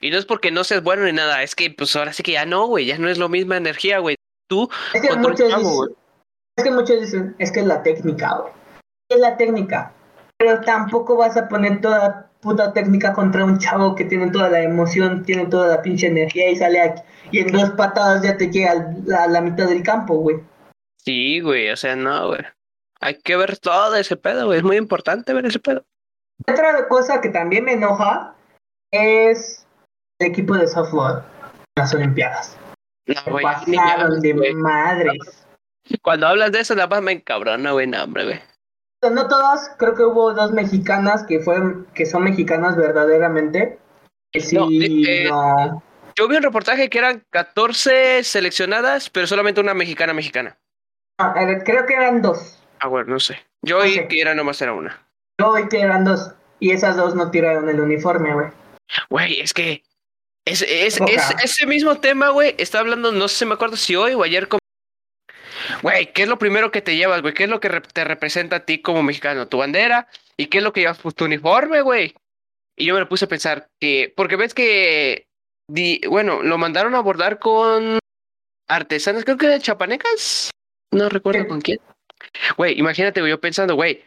[0.00, 2.32] Y no es porque no seas bueno ni nada, es que pues ahora sí que
[2.32, 4.16] ya no, güey, ya no es lo misma energía, güey.
[4.48, 5.96] Tú Es que contra muchos chavo, dicen,
[6.56, 8.52] es que muchos dicen, es que es la técnica, güey.
[9.08, 9.92] Es la técnica.
[10.38, 14.62] Pero tampoco vas a poner toda puta técnica contra un chavo que tiene toda la
[14.62, 17.02] emoción, tiene toda la pinche energía y sale aquí.
[17.30, 20.40] Y en dos patadas ya te llega a la mitad del campo, güey.
[21.04, 22.40] Sí, güey, o sea, no, güey.
[23.00, 24.58] Hay que ver todo ese pedo, güey.
[24.58, 25.84] Es muy importante ver ese pedo.
[26.46, 28.34] Otra cosa que también me enoja
[28.92, 29.66] es
[30.18, 31.24] el equipo de softball
[31.76, 32.56] las Olimpiadas.
[33.06, 33.44] No, güey.
[33.44, 34.54] pasaron de güey.
[34.54, 35.46] madres.
[36.02, 38.40] Cuando hablas de eso, nada más me encabrona, güey, no, hombre, güey.
[39.10, 43.78] No todas, creo que hubo dos mexicanas que fueron, que son mexicanas verdaderamente.
[44.30, 45.82] Que sí, No, eh, eh, no.
[46.16, 50.58] Yo vi un reportaje que eran 14 seleccionadas, pero solamente una mexicana mexicana.
[51.20, 52.58] Ah, a ver, creo que eran dos.
[52.78, 53.38] Ah, bueno, no sé.
[53.62, 54.08] Yo oí Ok.
[54.08, 55.06] que era nomás era una.
[55.38, 56.32] Yo oí que eran dos.
[56.60, 58.48] Y esas dos no tiraron el uniforme, güey.
[59.10, 59.82] Güey, es que
[60.46, 63.94] es, es, es- ese mismo tema, güey, está hablando, no sé si me acuerdo si
[63.96, 64.58] hoy o ayer con...
[65.82, 67.34] Güey, ¿qué es lo primero que te llevas, güey?
[67.34, 69.46] ¿Qué es lo que te representa a ti como mexicano?
[69.46, 72.14] Tu bandera y qué es lo que llevas, pues tu uniforme, güey.
[72.76, 75.26] Y yo me lo puse a pensar que, porque ves que,
[75.68, 77.98] di- bueno, lo mandaron a abordar con
[78.68, 80.50] artesanas, creo que de chapanecas,
[80.92, 81.78] no recuerdo con quién.
[82.56, 84.04] Güey, imagínate, güey, yo pensando, güey,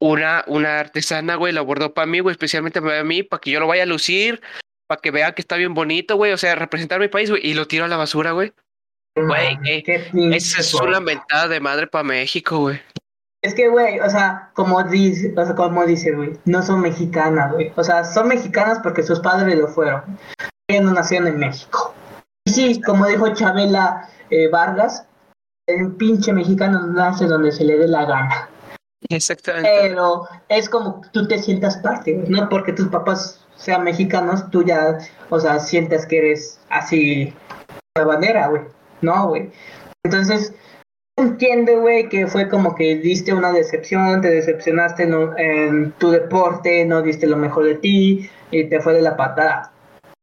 [0.00, 3.60] una, una artesana, güey, lo abordó para mí, güey, especialmente para mí, para que yo
[3.60, 4.40] lo vaya a lucir,
[4.86, 7.54] para que vean que está bien bonito, güey, o sea, representar mi país, güey, y
[7.54, 8.52] lo tiro a la basura, güey.
[9.16, 12.80] Güey, eh, Esa es una mentada de madre para México, güey.
[13.42, 17.52] Es que, güey, o sea, como dice, o sea, como dice, güey, no son mexicanas,
[17.52, 17.72] güey.
[17.76, 20.02] O sea, son mexicanas porque sus padres lo fueron.
[20.68, 21.94] Ellas no nacieron en México.
[22.44, 25.06] Y sí, como dijo Chabela eh, Vargas,
[25.68, 28.48] el pinche mexicano nace donde se le dé la gana.
[29.08, 29.70] Exactamente.
[29.82, 32.28] Pero es como tú te sientas parte, güey.
[32.28, 34.98] No porque tus papás sean mexicanos, tú ya,
[35.30, 37.32] o sea, sientas que eres así
[37.96, 38.62] la bandera, güey.
[39.02, 39.50] No, güey.
[40.04, 40.52] Entonces,
[41.16, 46.84] entiende, güey, que fue como que diste una decepción, te decepcionaste en, en, tu deporte,
[46.84, 49.72] no diste lo mejor de ti y te fue de la patada.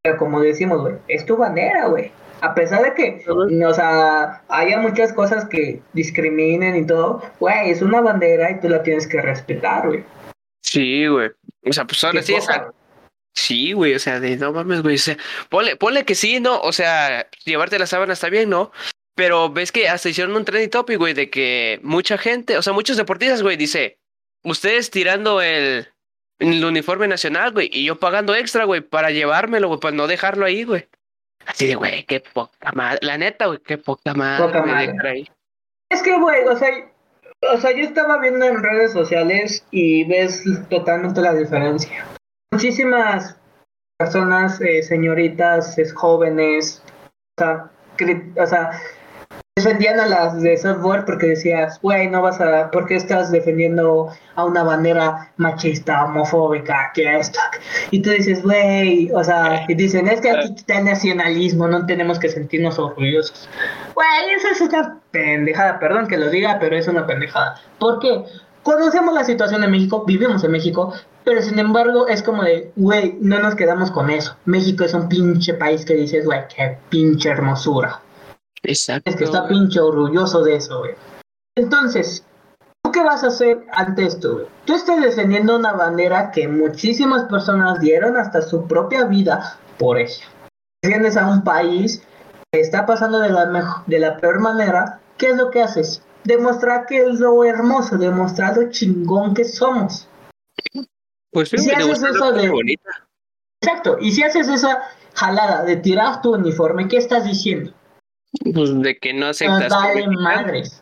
[0.02, 2.12] Pero como decimos, güey, es tu bandera, güey.
[2.42, 7.82] A pesar de que, o sea, haya muchas cosas que discriminen y todo, güey, es
[7.82, 10.04] una bandera y tú la tienes que respetar, güey.
[10.62, 11.32] Sí, güey.
[11.66, 12.72] O sea, pues ahora sí, esa...
[13.34, 14.96] Sí, güey, o sea, de no mames, güey.
[14.96, 15.18] O sea,
[15.50, 16.60] ponle, ponle que sí, ¿no?
[16.62, 18.72] O sea, llevarte la sábana está bien, ¿no?
[19.16, 22.74] Pero ves que hasta hicieron un trending topic, güey, de que mucha gente, o sea,
[22.74, 24.00] muchos deportistas, güey, dice,
[24.44, 25.88] ustedes tirando el,
[26.40, 30.46] el uniforme nacional, güey, y yo pagando extra, güey, para llevármelo, güey, para no dejarlo
[30.46, 30.88] ahí, güey.
[31.46, 34.46] Así de, güey, qué poca madre, la neta, güey, qué poca madre.
[34.46, 35.30] Poca madre.
[35.90, 36.70] Es que, güey, o sea,
[37.54, 42.06] o sea, yo estaba viendo en redes sociales y ves totalmente la diferencia.
[42.52, 43.38] Muchísimas
[43.98, 46.82] personas, eh, señoritas, es, jóvenes,
[47.38, 47.72] o sea,
[48.38, 48.72] o sea,
[49.58, 54.10] defendían a las de software porque decías, güey, no vas a, ¿por qué estás defendiendo
[54.36, 57.40] a una bandera machista, homofóbica, que esto?
[57.90, 61.86] Y tú dices, güey, o sea, y dicen, es que aquí está el nacionalismo, no
[61.86, 63.48] tenemos que sentirnos orgullosos.
[63.94, 67.56] Güey, eso es una pendejada, perdón que lo diga, pero es una pendejada.
[67.80, 68.26] ¿Por qué?
[68.62, 70.94] Conocemos la situación de México, vivimos en México,
[71.24, 74.36] pero sin embargo es como de, güey, no nos quedamos con eso.
[74.44, 78.02] México es un pinche país que dices, güey, qué pinche hermosura.
[78.66, 79.10] Exacto.
[79.10, 80.96] Es que está pinche orgulloso de eso, güey.
[81.58, 82.26] Entonces,
[82.84, 84.46] ¿tú qué vas a hacer ante esto, güey?
[84.66, 90.26] Tú estás defendiendo una bandera que muchísimas personas dieron hasta su propia vida por ella.
[90.84, 92.02] Defiendes a un país
[92.52, 95.00] que está pasando de la, mejor, de la peor manera.
[95.18, 96.02] ¿Qué es lo que haces?
[96.24, 100.08] Demostrar que es lo hermoso, demostrar lo chingón que somos.
[101.32, 102.50] Pues sí, si haces eso de...
[102.50, 102.90] bonita.
[103.62, 104.84] Exacto, y si haces esa
[105.16, 107.74] jalada de tirar tu uniforme, ¿qué estás diciendo?
[108.54, 109.70] Pues de que no aceptas.
[109.70, 110.82] Nos vale madres.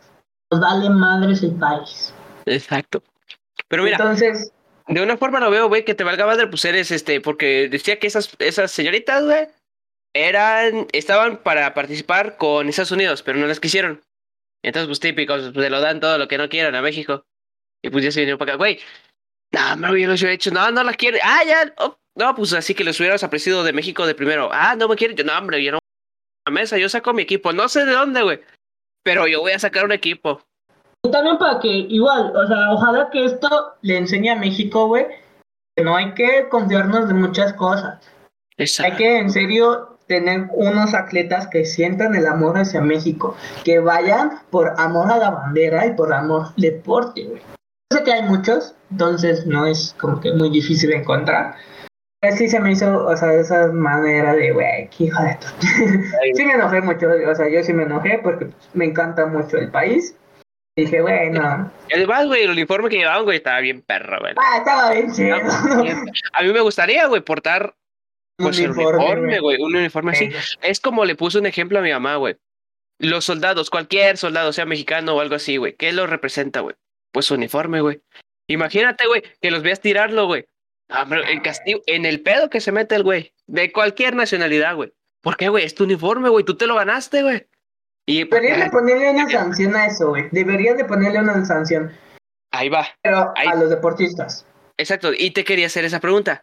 [0.50, 2.12] Nos vale madres el país.
[2.46, 3.02] Exacto.
[3.68, 4.52] Pero mira, Entonces,
[4.88, 7.98] de una forma lo veo, güey, que te valga madre, pues eres este, porque decía
[7.98, 9.48] que esas, esas señoritas, güey,
[10.14, 14.02] eran, estaban para participar con Estados Unidos, pero no las quisieron.
[14.62, 17.24] Entonces, pues típicos, pues se lo dan todo lo que no quieran a México.
[17.82, 18.80] Y pues ya se vinieron para acá, güey.
[19.52, 21.20] No, no, yo los he hecho, no, no las quiere.
[21.22, 24.48] Ah, ya, oh, no, pues así que les hubieras apreciado de México de primero.
[24.52, 25.78] Ah, no me quieren, yo no, hombre, yo no.
[26.50, 28.40] Mesa, yo saco mi equipo, no sé de dónde, güey.
[29.02, 30.40] Pero yo voy a sacar un equipo.
[31.10, 35.06] También para que, igual, o sea, ojalá que esto le enseñe a México, güey,
[35.76, 38.00] que no hay que confiarnos de muchas cosas.
[38.56, 38.92] Exacto.
[38.92, 44.40] Hay que, en serio, tener unos atletas que sientan el amor hacia México, que vayan
[44.50, 47.42] por amor a la bandera y por amor al deporte, güey.
[47.92, 51.56] Sé que hay muchos, entonces no es como que muy difícil encontrar.
[52.32, 55.46] Sí se me hizo, o sea, esa manera de, güey, qué hija de tu...
[56.34, 59.70] sí me enojé mucho, o sea, yo sí me enojé porque me encanta mucho el
[59.70, 60.16] país.
[60.76, 61.70] Dije, güey, no.
[61.94, 64.34] Además, güey, el uniforme que llevaban, güey, estaba bien perro, güey.
[64.36, 65.36] Ah, estaba bien chido.
[66.32, 67.76] A mí me gustaría, güey, portar
[68.36, 70.30] pues, el Uniforme, uniforme, güey, un uniforme así.
[70.62, 72.36] Es como le puse un ejemplo a mi mamá, güey.
[72.98, 76.74] Los soldados, cualquier soldado, sea mexicano o algo así, güey, ¿qué lo representa, güey?
[77.12, 78.00] Pues su uniforme, güey.
[78.48, 80.46] Imagínate, güey, que los veas tirarlo, güey.
[80.94, 84.76] Ah, pero el castigo, en el pedo que se mete el güey, de cualquier nacionalidad,
[84.76, 84.92] güey.
[85.22, 85.64] ¿Por qué, güey?
[85.64, 87.46] Es tu uniforme, güey, tú te lo ganaste, güey.
[88.06, 90.28] Y Deberían de ponerle una sanción a eso, güey.
[90.30, 91.90] Deberían de ponerle una sanción.
[92.52, 92.86] ahí va.
[93.02, 93.48] Pero Ahí.
[93.48, 94.46] a los deportistas.
[94.76, 96.42] Exacto, y te quería hacer esa pregunta.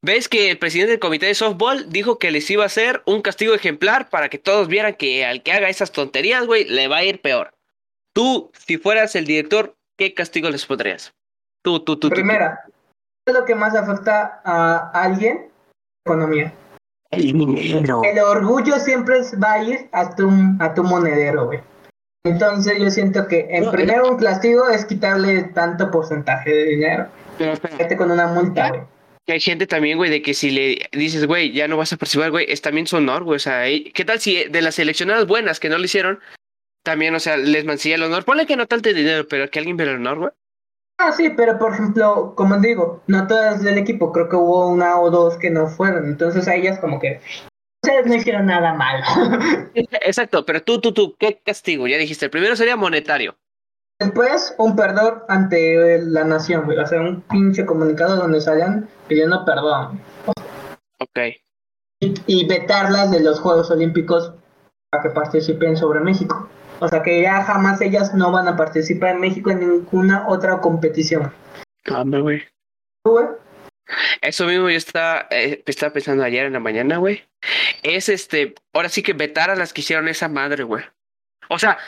[0.00, 3.22] ¿Ves que el presidente del comité de softball dijo que les iba a hacer un
[3.22, 6.98] castigo ejemplar para que todos vieran que al que haga esas tonterías, güey, le va
[6.98, 7.54] a ir peor?
[8.12, 11.14] Tú, si fueras el director, ¿qué castigo les pondrías?
[11.62, 12.10] Tú, tú, tú.
[12.10, 12.16] tú.
[13.24, 15.48] Primera, ¿qué es lo que más afecta a alguien?
[16.04, 16.52] Economía.
[17.10, 18.00] El dinero.
[18.04, 21.60] El orgullo siempre va a ir a tu, a tu monedero, güey.
[22.24, 27.06] Entonces yo siento que en No, primero un castigo es quitarle tanto porcentaje de dinero.
[27.36, 28.80] Pero espera, Vete con una multa, güey.
[29.26, 31.96] que hay gente también, güey, de que si le dices, güey, ya no vas a
[31.96, 33.36] participar, güey, es también su honor, güey.
[33.36, 36.20] O sea, y- ¿qué tal si de las seleccionadas buenas que no lo hicieron,
[36.84, 38.24] también, o sea, les mancilla el honor?
[38.24, 40.30] Ponle que no tanto dinero, pero que alguien vea el honor, güey.
[40.98, 45.00] Ah, sí, pero por ejemplo, como digo, no todas del equipo, creo que hubo una
[45.00, 46.06] o dos que no fueron.
[46.06, 47.20] Entonces a ellas como que
[47.82, 49.04] ustedes no hicieron nada malo.
[49.74, 51.88] Exacto, pero tú, tú, tú, ¿qué castigo?
[51.88, 53.36] Ya dijiste, el primero sería monetario.
[53.98, 56.78] Después, un perdón ante la nación, güey.
[56.78, 60.00] O sea, un pinche comunicado donde salgan pidiendo perdón.
[60.98, 61.18] Ok.
[62.00, 64.32] Y, y vetarlas de los Juegos Olímpicos
[64.90, 66.48] para que participen sobre México.
[66.82, 70.60] O sea, que ya jamás ellas no van a participar en México en ninguna otra
[70.60, 71.32] competición.
[71.88, 72.42] Hombre, güey.
[73.04, 73.26] ¿Tú, güey?
[74.20, 77.22] Eso mismo yo estaba, eh, estaba pensando ayer en la mañana, güey.
[77.84, 80.82] Es este, ahora sí que vetar a las que hicieron esa madre, güey.
[81.50, 81.78] O sea,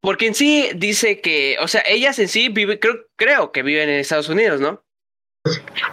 [0.00, 3.88] porque en sí dice que, o sea, ellas en sí viven, creo, creo que viven
[3.88, 4.82] en Estados Unidos, ¿no?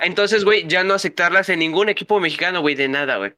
[0.02, 3.36] Entonces, güey, ya no aceptarlas en ningún equipo mexicano, güey, de nada, güey.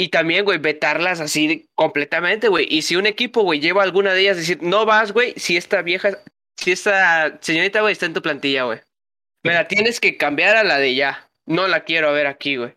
[0.00, 2.66] Y también, güey, vetarlas así completamente, güey.
[2.70, 5.82] Y si un equipo, güey, lleva alguna de ellas, decir, no vas, güey, si esta
[5.82, 6.18] vieja,
[6.56, 8.78] si esta señorita, güey, está en tu plantilla, güey.
[9.44, 11.28] Me la tienes que cambiar a la de ya.
[11.46, 12.74] No la quiero ver aquí, güey.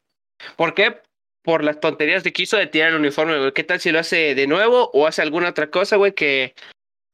[0.56, 0.98] ¿Por qué?
[1.44, 3.52] Por las tonterías de que hizo de tirar el uniforme, güey.
[3.52, 6.56] ¿Qué tal si lo hace de nuevo o hace alguna otra cosa, güey, que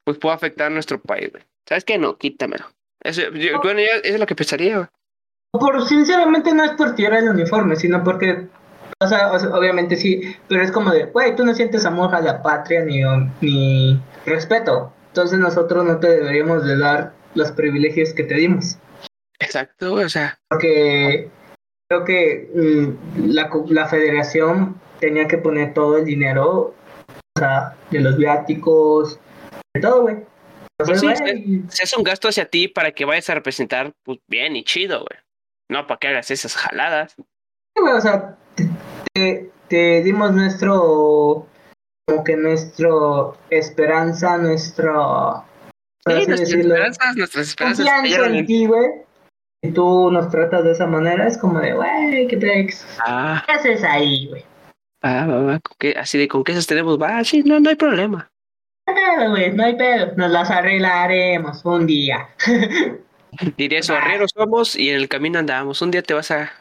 [0.05, 1.43] pues pueda afectar a nuestro país, güey?
[1.67, 1.97] ¿Sabes qué?
[1.97, 2.65] No, quítamelo.
[3.03, 4.87] Eso, yo- bueno, yo- eso es lo que pensaría, güey.
[5.51, 8.47] Por, sinceramente no es por tirar el uniforme, sino porque,
[8.99, 12.41] o sea, obviamente sí, pero es como de, güey, tú no sientes amor a la
[12.41, 13.01] patria ni,
[13.41, 14.91] ni respeto.
[15.09, 18.77] Entonces nosotros no te deberíamos de dar los privilegios que te dimos.
[19.39, 20.39] Exacto, o sea.
[20.49, 21.29] Porque
[21.87, 26.73] creo que mm, la, la federación tenía que poner todo el dinero,
[27.35, 29.19] o sea, de los viáticos,
[29.75, 30.17] de todo, güey.
[30.77, 31.07] Pues sí,
[31.69, 34.99] Se hace un gasto hacia ti para que vayas a representar, pues bien y chido,
[34.99, 35.19] güey.
[35.69, 37.13] No para que hagas esas jaladas.
[37.15, 38.69] Sí, güey, o sea, te,
[39.13, 41.45] te- te dimos nuestro,
[42.07, 45.43] como que nuestro esperanza, nuestro,
[46.07, 47.87] Sí, nuestras esperanzas, nuestras esperanzas
[48.27, 48.87] en ti, güey.
[49.61, 52.85] Y tú nos tratas de esa manera, es como de, güey, ¿qué pex?
[53.05, 54.45] Ah, ¿Qué haces ahí, güey?
[55.03, 55.95] ah, va, va, ¿con qué?
[55.97, 58.29] Así de con qué esas tenemos, va, sí, no, no hay problema.
[58.87, 62.29] No hay pedo, güey, no hay pedo, nos las arreglaremos un día.
[63.57, 63.93] Diré eso,
[64.33, 65.81] somos y en el camino andamos.
[65.81, 66.51] Un día te vas a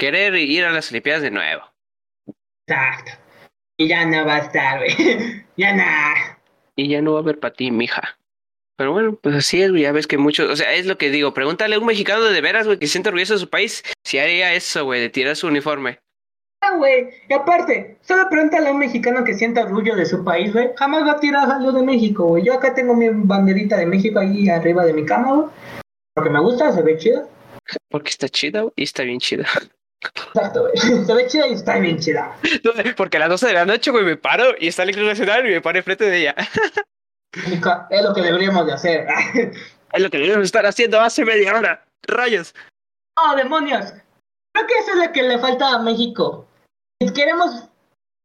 [0.00, 1.62] querer ir a las Olimpiadas de nuevo.
[2.66, 3.12] Exacto.
[3.76, 5.44] Y ya no va a estar, güey.
[5.58, 6.40] ya nada.
[6.74, 8.18] Y ya no va a haber para ti, mija.
[8.78, 11.10] Pero bueno, pues así es, güey, ya ves que muchos, o sea, es lo que
[11.10, 13.84] digo, pregúntale a un mexicano de veras, güey, que se siente orgulloso de su país,
[14.02, 15.98] si haría eso, güey, de tirar su uniforme.
[16.62, 17.10] Ah, güey.
[17.28, 20.70] Y aparte, solo pregúntale a un mexicano que sienta orgullo de su país, güey.
[20.76, 22.44] Jamás va a tirar algo de México, güey.
[22.44, 25.48] Yo acá tengo mi banderita de México ahí arriba de mi cama, güey.
[26.14, 27.28] Porque me gusta, se ve chido.
[27.90, 29.46] Porque está chida, güey, y está bien chida.
[30.02, 30.76] Exacto, güey.
[31.06, 32.34] Se ve chida y está bien chida.
[32.96, 35.46] Porque a las 12 de la noche, güey, me paro y está el Club Nacional
[35.46, 36.34] y me paro enfrente de ella.
[37.90, 39.06] Es lo que deberíamos de hacer.
[39.92, 41.84] Es lo que debemos estar haciendo hace media hora.
[42.02, 42.54] Rayos.
[43.16, 43.92] ¡Oh, demonios!
[44.52, 46.48] Creo que eso es lo que le falta a México.
[47.00, 47.68] Si queremos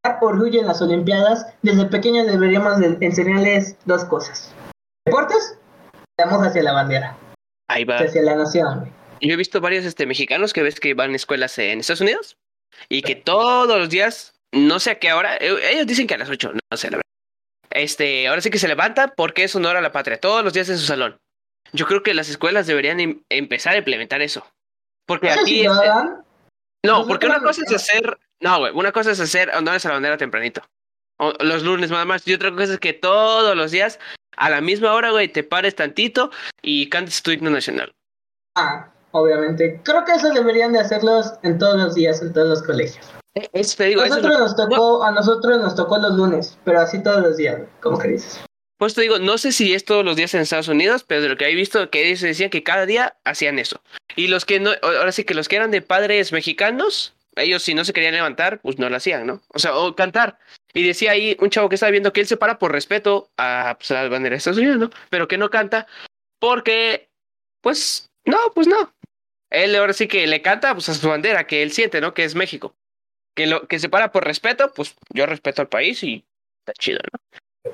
[0.04, 4.52] dar orgullo en las Olimpiadas, desde pequeños deberíamos de enseñarles dos cosas.
[5.06, 5.60] Deportes,
[6.18, 7.16] y amor hacia la bandera,
[7.70, 7.98] Ahí va.
[7.98, 8.92] hacia la nación.
[9.22, 12.38] Yo he visto varios este, mexicanos que ves que van a escuelas en Estados Unidos
[12.90, 16.18] y que todos los días, no sé a qué hora, eh, ellos dicen que a
[16.18, 17.02] las 8, no sé la verdad.
[17.72, 20.70] Este, ahora sí que se levantan porque es honor a la patria, todos los días
[20.70, 21.18] en su salón.
[21.74, 24.48] Yo creo que las escuelas deberían em- empezar a implementar eso.
[25.06, 25.90] Porque aquí si este.
[26.86, 28.18] No, porque una cosa es hacer.
[28.40, 28.72] No, güey.
[28.74, 30.62] Una cosa es hacer honores a la bandera tempranito.
[31.18, 32.28] O los lunes nada más.
[32.28, 34.00] Y otra cosa es que todos los días,
[34.38, 37.92] a la misma hora, güey, te pares tantito y cantes tu himno nacional.
[38.56, 39.80] Ah, obviamente.
[39.84, 43.06] Creo que eso deberían de hacerlos en todos los días, en todos los colegios.
[43.36, 46.82] Eh, te digo, eso es nosotros nos tocó, a nosotros nos tocó los lunes, pero
[46.82, 47.62] así todos los días.
[47.82, 48.42] ¿Cómo que dices?
[48.78, 51.30] Pues te digo, no sé si es todos los días en Estados Unidos, pero de
[51.30, 53.82] lo que he visto, que ellos decían que cada día hacían eso.
[54.18, 57.74] Y los que no, ahora sí que los que eran de padres mexicanos, ellos si
[57.74, 59.42] no se querían levantar, pues no lo hacían, ¿no?
[59.54, 60.40] O sea, o cantar.
[60.74, 63.76] Y decía ahí un chavo que estaba viendo que él se para por respeto a,
[63.78, 64.90] pues, a la bandera de Estados Unidos, ¿no?
[65.10, 65.88] Pero que no canta
[66.40, 67.10] porque,
[67.62, 68.94] pues, no, pues no.
[69.56, 72.14] Él ahora sí que le canta pues, a su bandera, que él siente, ¿no?
[72.14, 72.76] Que es México.
[73.36, 76.26] Que, lo, que se para por respeto, pues yo respeto al país y
[76.60, 77.20] está chido, ¿no?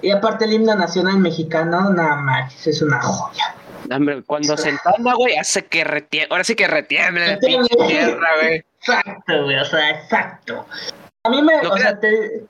[0.01, 3.55] Y aparte el himno nacional mexicano, nada más, es una joya.
[3.93, 6.29] Hombre, cuando se entona, güey, hace que retiemble.
[6.31, 8.63] Ahora sí que retiemble la pinche tierra, güey.
[8.79, 10.65] Exacto, güey, o sea, exacto.
[11.23, 12.43] A mí me, No o sea, te,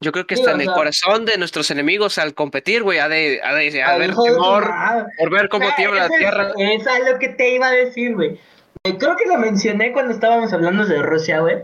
[0.00, 2.98] Yo creo que Sí, está en el sea- corazón de nuestros enemigos al competir, güey.
[2.98, 4.72] Ha de, ha de hijo de tu temor
[5.18, 6.52] por ver cómo tiembla la tierra.
[6.56, 8.40] Eso es lo que te iba a decir, güey.
[8.84, 11.58] Eh, Creo que lo mencioné cuando estábamos hablando de Rusia, güey.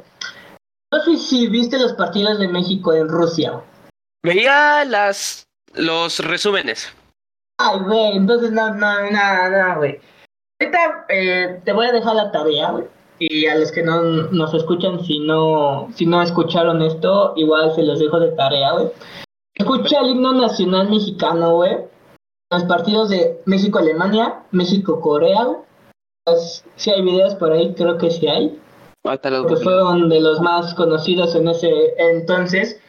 [0.93, 3.65] No sé si viste los partidos de México en Rusia, güey.
[4.23, 6.93] Veía las, los resúmenes.
[7.59, 10.01] Ay, güey, entonces no, no, nada, nada, güey.
[10.61, 12.85] Ahorita eh, te voy a dejar la tarea, güey.
[13.19, 17.83] Y a los que no nos escuchan, si no, si no escucharon esto, igual se
[17.83, 18.89] los dejo de tarea, güey.
[19.55, 21.77] Escucha el himno nacional mexicano, güey.
[22.51, 25.47] los partidos de México-Alemania, México-Corea.
[26.77, 28.59] Si hay videos por ahí, creo que sí hay.
[29.03, 32.81] Que fueron de los más conocidos en ese entonces.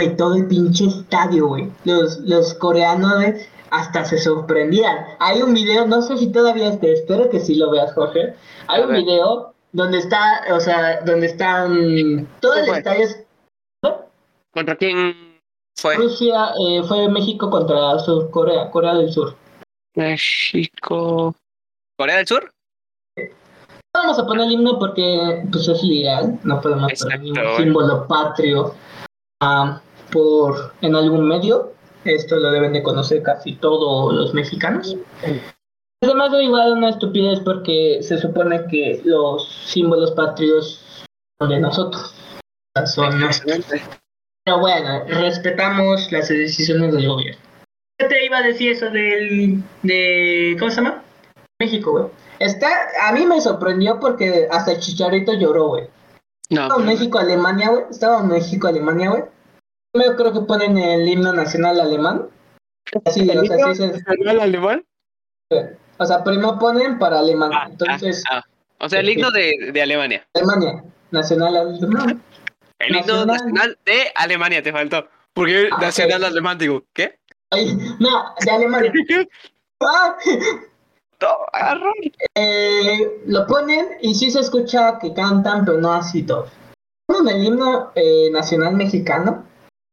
[0.00, 1.70] Y todo el pinche estadio, güey.
[1.84, 3.36] Los, los coreanos,
[3.70, 5.06] hasta se sorprendían.
[5.20, 8.34] Hay un video, no sé si todavía esté, espero que sí lo veas, Jorge.
[8.66, 13.06] Hay un video donde está, o sea, donde están todo el estadio.
[14.52, 15.40] ¿Contra quién
[15.76, 15.94] fue?
[15.94, 19.36] Rusia, eh, fue México contra Sur Corea, Corea del Sur.
[19.94, 21.36] México.
[21.96, 22.52] ¿Corea del Sur?
[23.92, 28.74] Vamos a poner el himno porque pues es ilegal, no podemos poner un símbolo patrio
[29.42, 29.80] ah,
[30.12, 31.72] por en algún medio.
[32.04, 34.96] Esto lo deben de conocer casi todos los mexicanos.
[36.02, 41.04] Además de igual una estupidez porque se supone que los símbolos patrios
[41.38, 42.14] son de nosotros.
[42.86, 43.12] Son
[44.44, 47.42] Pero bueno, respetamos las decisiones del gobierno.
[47.98, 51.02] ¿Qué te iba a decir eso del de ¿cómo se llama?
[51.58, 52.04] México, güey.
[52.40, 52.68] Está,
[53.02, 55.88] a mí me sorprendió porque hasta el Chicharito lloró, güey.
[56.48, 57.84] No, Estaba en México, Alemania, güey.
[57.90, 59.24] Estaba en México, Alemania, güey.
[59.94, 62.28] Yo creo que ponen el himno nacional alemán.
[63.04, 64.84] Así, ¿El o sea, himno nacional alemán?
[65.98, 67.50] O sea, primero ponen para alemán.
[67.52, 68.24] Ah, entonces.
[68.30, 68.44] Ah, ah.
[68.78, 70.26] O sea, el himno de, de Alemania.
[70.34, 70.82] Alemania.
[71.10, 72.22] Nacional alemán.
[72.78, 75.06] El himno nacional de Alemania, te faltó.
[75.34, 77.18] Porque nacional alemán, digo, ¿qué?
[77.50, 78.92] Ay, no, de Alemania.
[79.80, 80.16] ah,
[82.34, 86.46] eh, lo ponen y sí se escucha que cantan, pero no así todo.
[87.06, 89.44] Ponen el himno eh, nacional mexicano.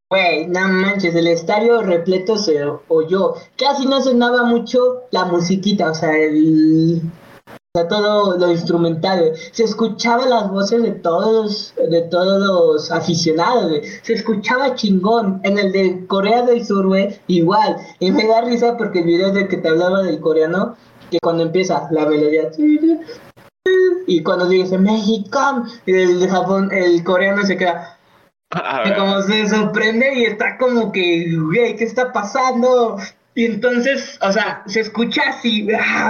[0.09, 3.34] Güey, no manches, el estadio repleto se oyó.
[3.57, 7.01] Casi no sonaba mucho la musiquita, o sea, el,
[7.86, 13.71] todo lo instrumental, se escuchaban las voces de todos, de todos los aficionados,
[14.01, 15.41] se escuchaba chingón.
[15.43, 17.78] En el de Corea del Sur, güey, igual.
[17.99, 20.75] Y me da risa porque el video del que te hablaba del coreano,
[21.11, 22.49] que cuando empieza la melodía
[24.07, 27.97] y cuando dice México, el de Japón, el coreano se queda
[28.95, 32.97] como se sorprende y está como que, güey, ¿qué está pasando?
[33.35, 35.67] Y entonces, o sea, se escucha así,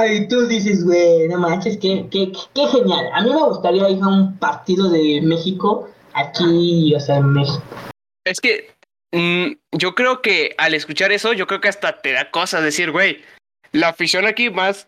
[0.10, 3.10] y tú dices, güey, no manches, qué, qué, qué genial.
[3.14, 7.64] A mí me gustaría ir a un partido de México aquí, o sea, en México.
[8.24, 8.70] Es que
[9.12, 12.92] mm, yo creo que al escuchar eso, yo creo que hasta te da cosas decir,
[12.92, 13.18] güey,
[13.72, 14.88] la afición aquí más,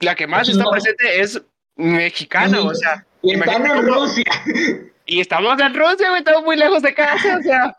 [0.00, 1.40] la que más está presente es
[1.76, 3.04] mexicana, o sea.
[3.22, 4.24] Y están en Rusia.
[5.10, 7.74] Y estamos en Rusia, güey, estamos muy lejos de casa, o sea.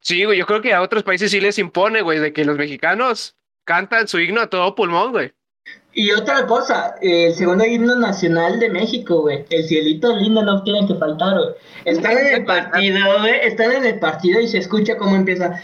[0.00, 2.58] Sí, güey, yo creo que a otros países sí les impone, güey, de que los
[2.58, 3.34] mexicanos
[3.64, 5.32] cantan su himno a todo pulmón, güey.
[5.94, 9.46] Y otra cosa, el segundo himno nacional de México, güey.
[9.48, 11.48] El cielito lindo no tiene que faltar, güey.
[11.86, 13.34] Están en el partido, güey.
[13.42, 15.58] Están en el partido y se escucha cómo empieza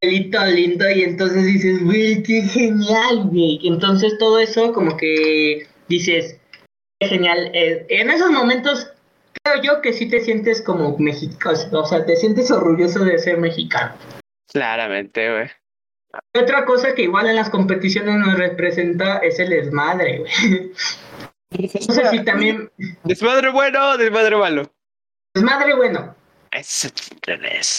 [0.00, 3.60] cielito lindo y entonces dices, güey, qué genial, güey.
[3.64, 6.38] Entonces todo eso como que dices,
[7.00, 7.50] qué genial.
[7.54, 8.92] Eh, en esos momentos
[9.42, 13.38] creo yo que sí te sientes como mexicano, o sea, te sientes orgulloso de ser
[13.38, 13.94] mexicano.
[14.52, 15.48] Claramente, güey.
[16.34, 20.72] Otra cosa que igual en las competiciones nos representa es el desmadre, güey.
[21.50, 22.70] No sé si también...
[23.04, 24.70] ¿Desmadre bueno o desmadre malo?
[25.34, 26.14] Desmadre bueno.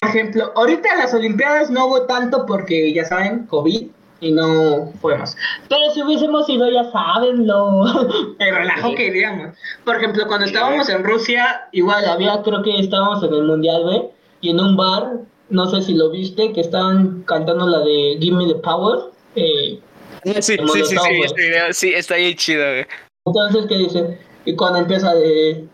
[0.02, 3.88] Por ejemplo, ahorita en las Olimpiadas no hubo tanto porque, ya saben, COVID
[4.22, 5.36] y no fuimos.
[5.70, 7.86] Pero si hubiésemos ido, ya saben, lo
[8.40, 9.56] el relajo que iríamos.
[9.86, 14.04] Por ejemplo, cuando estábamos en Rusia, igual había, creo que estábamos en el Mundial, güey,
[14.42, 18.36] y en un bar, no sé si lo viste, que estaban cantando la de Give
[18.36, 19.12] Me the Power.
[19.36, 19.80] Eh,
[20.24, 22.86] sí, sí, sí, sí, sí, está ahí chido, güey.
[23.26, 24.18] Entonces, ¿qué dice?
[24.46, 25.66] Y cuando empieza de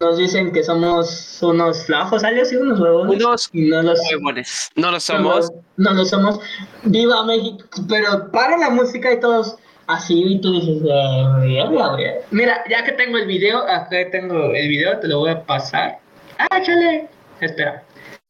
[0.00, 3.22] nos dicen que somos unos flajos, algo así, unos huevones.
[3.22, 4.70] Unos no los, huevones.
[4.74, 5.52] No lo somos.
[5.76, 6.40] No, lo somos.
[6.84, 7.66] Viva México.
[7.86, 9.56] Pero para la música y todos
[9.88, 14.98] así y tú dices, eh, mira, ya que tengo el video, acá tengo el video,
[15.00, 15.98] te lo voy a pasar.
[16.38, 17.06] Ah, chale.
[17.40, 17.84] Espera.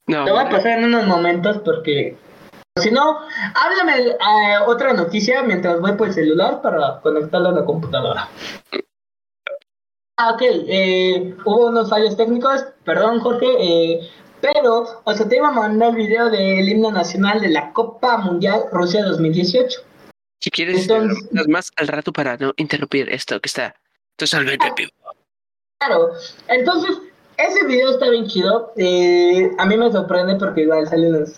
[0.09, 2.17] No, te voy a pasar en unos momentos porque
[2.81, 3.17] si no,
[3.55, 4.17] háblame eh,
[4.67, 8.29] otra noticia mientras voy por el celular para conectarlo a la computadora.
[10.23, 14.01] Ah, ok, eh, hubo unos fallos técnicos, perdón Jorge, eh,
[14.43, 18.19] pero, o sea, te iba a mandar el video del himno nacional de la Copa
[18.19, 19.81] Mundial Rusia 2018.
[20.39, 23.75] Si quieres, Entonces, más al rato para no interrumpir esto que está
[24.17, 24.91] totalmente ah, vivo.
[25.79, 26.11] Claro,
[26.49, 26.99] entonces,
[27.39, 28.75] ese video está bien chido.
[28.77, 31.33] Eh, a mí me sorprende porque igual salen los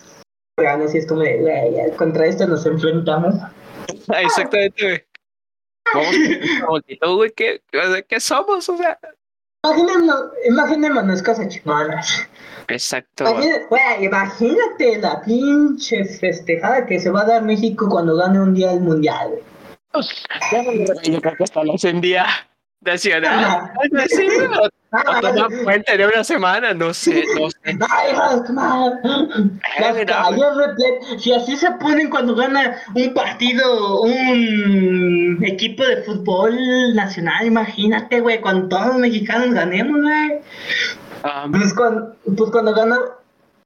[0.57, 3.35] órganos y es como de, contra esto nos enfrentamos.
[4.09, 5.07] Exactamente,
[5.93, 6.97] güey.
[7.01, 7.61] Vamos, güey, ¿qué,
[8.07, 8.67] ¿qué somos?
[8.69, 8.99] O sea.
[9.65, 12.27] Imaginémonos, imaginémonos cosas chingonas.
[12.67, 13.25] Exacto.
[13.99, 18.81] Imagínate, la pinche festejada que se va a dar México cuando gane un día el
[18.81, 19.43] mundial, güey.
[21.03, 22.25] Yo creo que hasta lo encendía
[24.07, 24.27] Sí,
[24.61, 27.73] o, puente de una semana, no sé, no sé.
[29.79, 31.21] Las.
[31.21, 36.55] Si así se ponen cuando gana un partido, un equipo de fútbol
[36.95, 40.39] nacional, imagínate, güey, cuando todos los mexicanos ganemos, güey.
[41.23, 42.97] Ah, Pues cuando, pues cuando gana.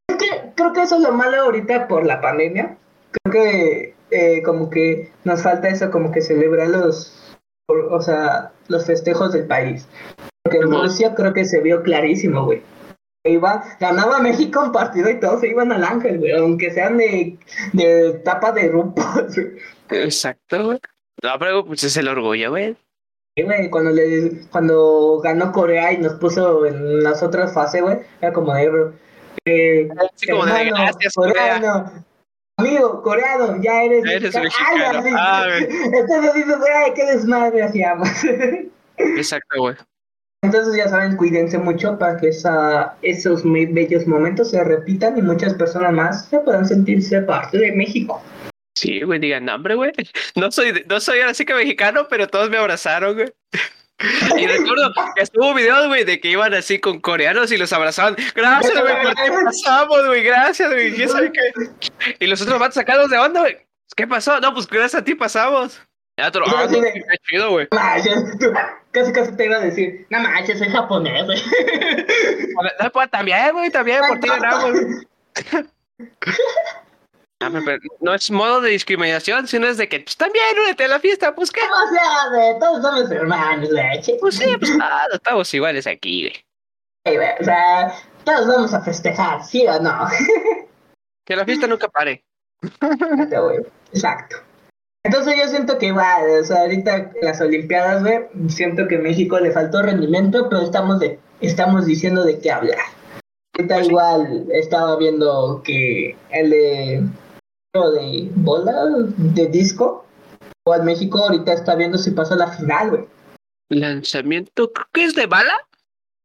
[0.10, 2.78] Es que creo que eso es lo malo ahorita por la pandemia.
[3.24, 7.14] Creo que eh, como que nos falta eso, como que celebrar los,
[7.66, 9.88] por- o sea, los festejos del país.
[10.44, 10.72] Porque en.
[10.72, 12.62] Rusia creo que se vio clarísimo, güey.
[13.24, 17.38] Iba, ganaba México un partido y todos se iban al ángel, güey, aunque sean de,
[17.74, 18.88] de tapa de güey.
[19.90, 20.80] Exacto, güey.
[21.24, 22.76] No, pero pues es el orgullo, güey.
[23.36, 28.00] Sí, güey, cuando, le, cuando ganó Corea y nos puso en las otras fases, güey,
[28.22, 28.92] era como de...
[29.46, 31.34] Eh, Así como de gracias, Corea.
[31.34, 32.06] coreano,
[32.58, 35.02] amigo, coreano, ya eres, Ya eres mexicano.
[35.02, 35.18] mexicano.
[35.18, 35.48] Ah.
[35.60, 38.10] Entonces dices, ay, qué desmadre hacíamos.
[38.98, 39.76] Exacto, güey.
[40.44, 45.22] Entonces ya saben, cuídense mucho para que esa, esos muy bellos momentos se repitan y
[45.22, 48.22] muchas personas más se puedan sentirse parte de México.
[48.78, 49.92] Sí, güey, digan, no, hombre, güey.
[50.36, 53.34] No soy, no soy ahora sí que mexicano, pero todos me abrazaron, güey.
[54.38, 58.16] Y recuerdo que estuvo videos, güey, de que iban así con coreanos y los abrazaban.
[58.36, 60.96] Gracias, güey, por qué pasamos, güey, gracias, güey.
[62.20, 63.58] Y los otros vatos sacados de onda, güey.
[63.96, 64.40] ¿Qué pasó?
[64.40, 65.82] No, pues gracias a ti pasamos.
[66.18, 67.68] Y otro, Yo ah, qué chido, güey.
[67.68, 68.52] Tú,
[68.92, 71.42] casi casi te iba a decir, no manches, soy japonés, güey.
[72.82, 74.72] No, pues, también, güey, también, por ti ganamos.
[77.40, 80.88] Ah, pero- no es modo de discriminación, sino es de que, pues también, únete a
[80.88, 81.62] la fiesta, pues qué.
[81.62, 84.20] O sea, güey, todos somos hermanos, güey.
[84.20, 86.46] Pues sí, pues ah, estamos iguales aquí, güey.
[87.06, 90.08] Ey, güey, O sea, todos vamos a festejar, ¿sí o no?
[91.26, 92.24] Que la fiesta nunca pare.
[92.62, 93.60] Exacto, güey.
[93.92, 94.38] Exacto.
[95.04, 98.20] Entonces yo siento que igual, o sea, ahorita las Olimpiadas, güey,
[98.50, 102.80] siento que México le faltó rendimiento, pero estamos de, estamos diciendo de qué hablar.
[103.58, 107.04] Ahorita Pues igual estaba viendo que el de
[107.74, 108.86] de bola,
[109.18, 110.06] de disco,
[110.66, 113.08] igual México ahorita está viendo si pasa a la final, güey.
[113.70, 115.54] Lanzamiento, creo que es de bala.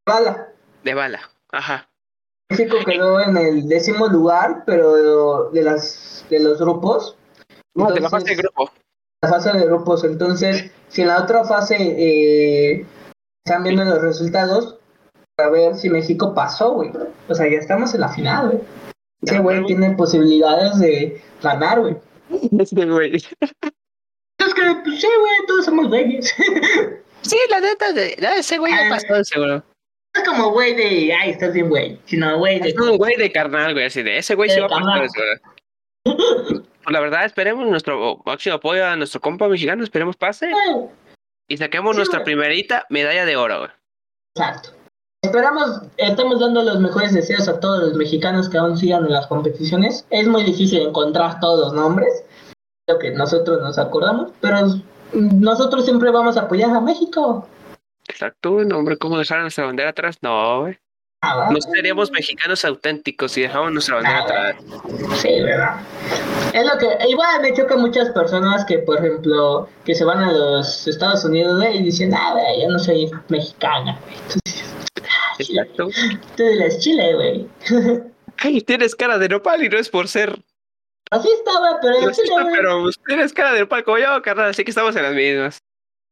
[0.07, 0.53] Bala.
[0.83, 1.19] De bala,
[1.51, 1.89] ajá.
[2.49, 7.17] México quedó en el décimo lugar, pero de las de los grupos.
[7.75, 8.71] No, de la fase de grupo.
[9.21, 10.03] la fase de grupos.
[10.03, 12.85] Entonces, si en la otra fase eh,
[13.45, 14.77] están viendo los resultados,
[15.35, 16.91] para ver si México pasó, güey.
[17.27, 18.63] O sea, ya estamos en la final, güey.
[19.25, 21.95] Ese güey tiene posibilidades de ganar, güey.
[22.59, 23.15] Este güey.
[23.15, 23.27] Es
[24.53, 26.33] que, pues, sí, güey, todos somos güeyes.
[27.21, 28.89] Sí, la neta, de, no, ese güey ya Ah.
[28.89, 29.63] pasó, seguro.
[30.13, 31.97] No es como güey de, ay, estás bien, güey.
[32.03, 34.61] Sino güey de, Es un güey de carnal, güey, así de ese güey sí De
[34.61, 36.63] va a pasar, seguro.
[36.83, 40.51] Pues la verdad, esperemos nuestro máximo apoyo a nuestro compa mexicano, esperemos pase
[41.47, 43.71] y saquemos Sí, nuestra primerita medalla de oro, güey.
[44.35, 44.71] Exacto.
[45.23, 49.25] Esperamos, estamos dando los mejores deseos a todos los mexicanos que aún sigan en las
[49.27, 50.05] competiciones.
[50.09, 52.25] Es muy difícil encontrar todos los nombres,
[52.87, 54.57] lo que nosotros nos acordamos, pero
[55.13, 57.47] nosotros siempre vamos a apoyar a México.
[58.09, 60.17] Exacto, no, hombre, ¿cómo dejar nuestra bandera atrás?
[60.21, 60.77] No, güey.
[61.21, 61.47] Ah.
[61.49, 64.55] No seríamos mexicanos auténticos si dejamos nuestra bandera Ah, atrás.
[65.21, 65.79] Sí, ¿verdad?
[66.53, 70.33] Es lo que, igual me choca muchas personas que, por ejemplo, que se van a
[70.33, 74.43] los Estados Unidos y dicen, ah, yo no soy mexicana, güey.
[75.39, 75.89] Exacto.
[76.35, 77.47] tú eres Chile, güey.
[78.37, 80.39] Ay, tienes cara de nopal y no es por ser
[81.11, 82.55] Así güey, pero en Chile, güey.
[82.55, 85.59] pero pues, tienes cara de nopal como yo, carnal, así que estamos en las mismas.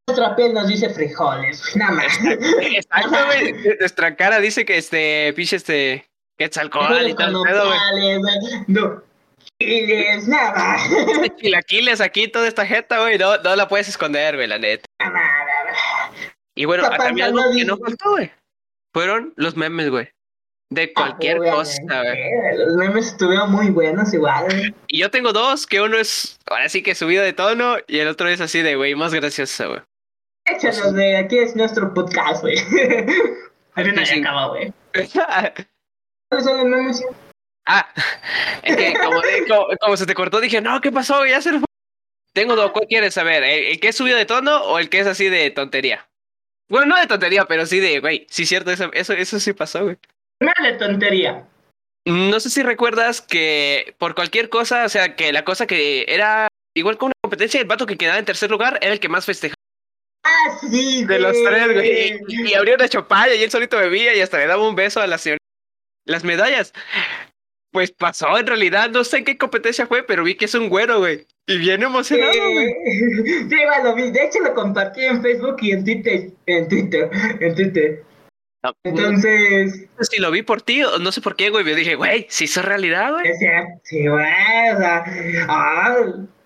[0.08, 2.20] Nuestra piel nos dice frijoles, güey, nada más.
[2.62, 3.54] Exacto, güey.
[3.80, 6.06] Nuestra cara dice que este, pinche este,
[6.38, 7.32] y tal con pedo, güey.
[7.32, 8.64] nopales, güey.
[8.68, 9.04] No.
[9.60, 10.78] Chiles, nada.
[11.10, 14.86] Este Chilaquiles aquí, toda esta jeta, güey, no, no la puedes esconder, güey, la neta.
[15.00, 16.12] Nada, nada.
[16.56, 18.32] Y bueno, Esta también algo no que no faltó, güey,
[18.94, 20.10] fueron los memes, güey.
[20.70, 22.58] De cualquier Obviamente, cosa, güey.
[22.58, 24.74] Los memes estuvieron muy buenos igual, güey.
[24.88, 28.08] Y yo tengo dos, que uno es ahora sí que subido de tono y el
[28.08, 29.82] otro es así de, güey, más gracioso, güey.
[30.46, 32.56] Échalos, de aquí es nuestro podcast, güey.
[33.76, 34.74] Al final se acaba, güey.
[34.94, 37.04] ¿Cuáles son los memes?
[37.68, 37.88] ah,
[38.64, 41.26] es que como, como, como se te cortó, dije, no, ¿qué pasó?
[41.26, 41.66] Ya se fue.
[42.34, 43.44] Tengo dos, ¿cuál quieres saber?
[43.44, 46.08] ¿El, el que es subido de tono o el que es así de tontería?
[46.72, 49.84] Bueno, no de tontería, pero sí de, güey, sí cierto, eso, eso, eso sí pasó,
[49.84, 49.98] güey.
[50.40, 51.46] Nada de tontería.
[52.06, 56.48] No sé si recuerdas que por cualquier cosa, o sea, que la cosa que era
[56.74, 59.26] igual con una competencia, el vato que quedaba en tercer lugar era el que más
[59.26, 59.56] festejaba
[60.24, 62.20] Ah, sí, de los tres, güey.
[62.28, 65.02] Y, y abrió una chopalla y él solito bebía y hasta le daba un beso
[65.02, 65.40] a la señora.
[66.06, 66.74] las medallas.
[67.72, 70.68] Pues pasó, en realidad, no sé en qué competencia fue, pero vi que es un
[70.68, 71.26] güero, güey.
[71.48, 72.68] Y bien emocionado, güey.
[73.50, 74.12] Sí, lo vi.
[74.12, 76.30] De hecho, lo compartí en Facebook y en Twitter.
[76.46, 77.10] En Twitter.
[77.40, 78.04] En Twitter.
[78.64, 79.88] No, Entonces.
[80.02, 81.66] si lo vi por ti, o no sé por qué, güey.
[81.66, 83.34] Yo dije, güey, si hizo realidad, güey.
[83.84, 84.26] Sí, güey.
[84.76, 85.04] O sea,
[85.48, 85.96] ah,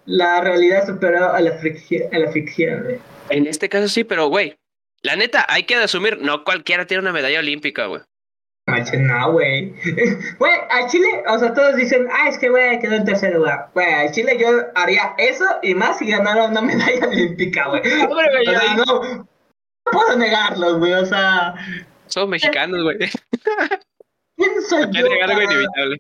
[0.06, 3.00] la realidad superó a la ficción, a la ficción, güey.
[3.30, 4.56] En este caso sí, pero, güey,
[5.02, 8.02] la neta, hay que asumir, no cualquiera tiene una medalla olímpica, güey.
[8.68, 9.74] Macho, no, güey.
[10.40, 13.70] Güey, a Chile, o sea, todos dicen, ah, es que, güey, quedó en tercer lugar.
[13.74, 17.82] Güey, a Chile yo haría eso y más si ganara una medalla olímpica, güey.
[18.02, 19.28] Hombre, güey, O sea, no, no
[19.92, 20.94] puedo negarlo, güey.
[20.94, 21.54] O sea,
[22.08, 22.98] Somos mexicanos, güey.
[24.36, 25.08] ¿quién soy yo?
[25.20, 25.98] Para, inevitable.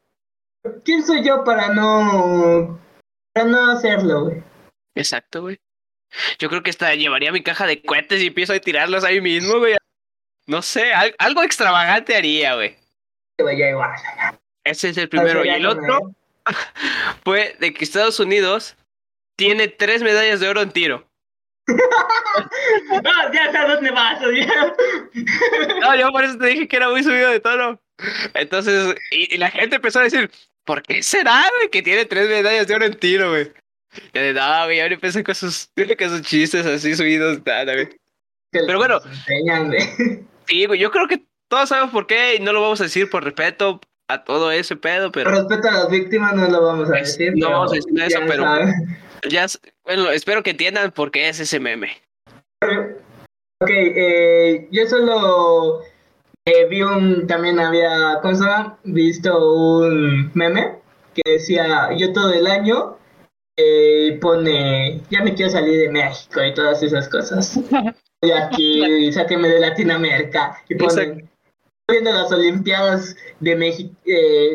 [0.84, 2.80] ¿Quién soy yo para no,
[3.34, 4.43] para no hacerlo, güey?
[4.95, 5.59] Exacto, güey.
[6.39, 9.59] Yo creo que hasta llevaría mi caja de cohetes y empiezo a tirarlos ahí mismo,
[9.59, 9.76] güey.
[10.48, 12.76] No sé, al- algo extravagante haría, güey.
[13.39, 13.91] Güey, ya igual.
[14.64, 15.43] Ese es el primero.
[15.43, 16.14] Y el otro
[17.24, 18.76] fue de que Estados Unidos
[19.38, 21.08] tiene tres medallas de oro en tiro.
[22.89, 24.76] No, ya a dónde vas, ya.
[25.80, 27.80] No, yo por eso te dije que era muy subido de tono.
[28.34, 30.30] Entonces, y, y la gente empezó a decir,
[30.66, 33.52] ¿por qué será, güey, que tiene tres medallas de oro en tiro, güey?
[34.14, 37.89] Y de no, güey, ahora empezó con sus, con sus chistes así subidos, nada, güey.
[38.52, 39.00] Pero bueno.
[39.06, 39.72] Enseñan.
[40.48, 43.10] Sí, güey, yo creo que todos sabemos por qué y no lo vamos a decir
[43.10, 46.91] por respeto a todo ese pedo, Por pero respeto a las víctimas no lo vamos
[46.91, 47.34] a Es- decir.
[47.36, 48.74] no vamos a decir eso, ya pero- saben.
[49.30, 49.46] ya,
[49.84, 51.98] bueno, espero que entiendan por qué es ese meme.
[53.62, 55.82] Ok, eh, yo solo
[56.46, 58.78] eh, vi un, también había, ¿cómo se llama?
[58.84, 60.76] Visto un meme
[61.16, 62.98] que decía, yo todo el año
[63.58, 67.58] eh, pone, ya me quiero salir de México y todas esas cosas.
[68.22, 70.61] Y aquí, sáquenme de Latinoamérica.
[70.70, 71.30] Y ponen,
[71.88, 73.93] viendo las Olimpiadas de México,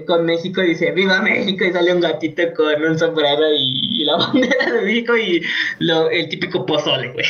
[0.07, 4.17] con México, dice, viva México, y sale un gatito con un sombrero y, y la
[4.19, 5.45] bandera de México y
[5.79, 7.27] lo, el típico pozole, güey.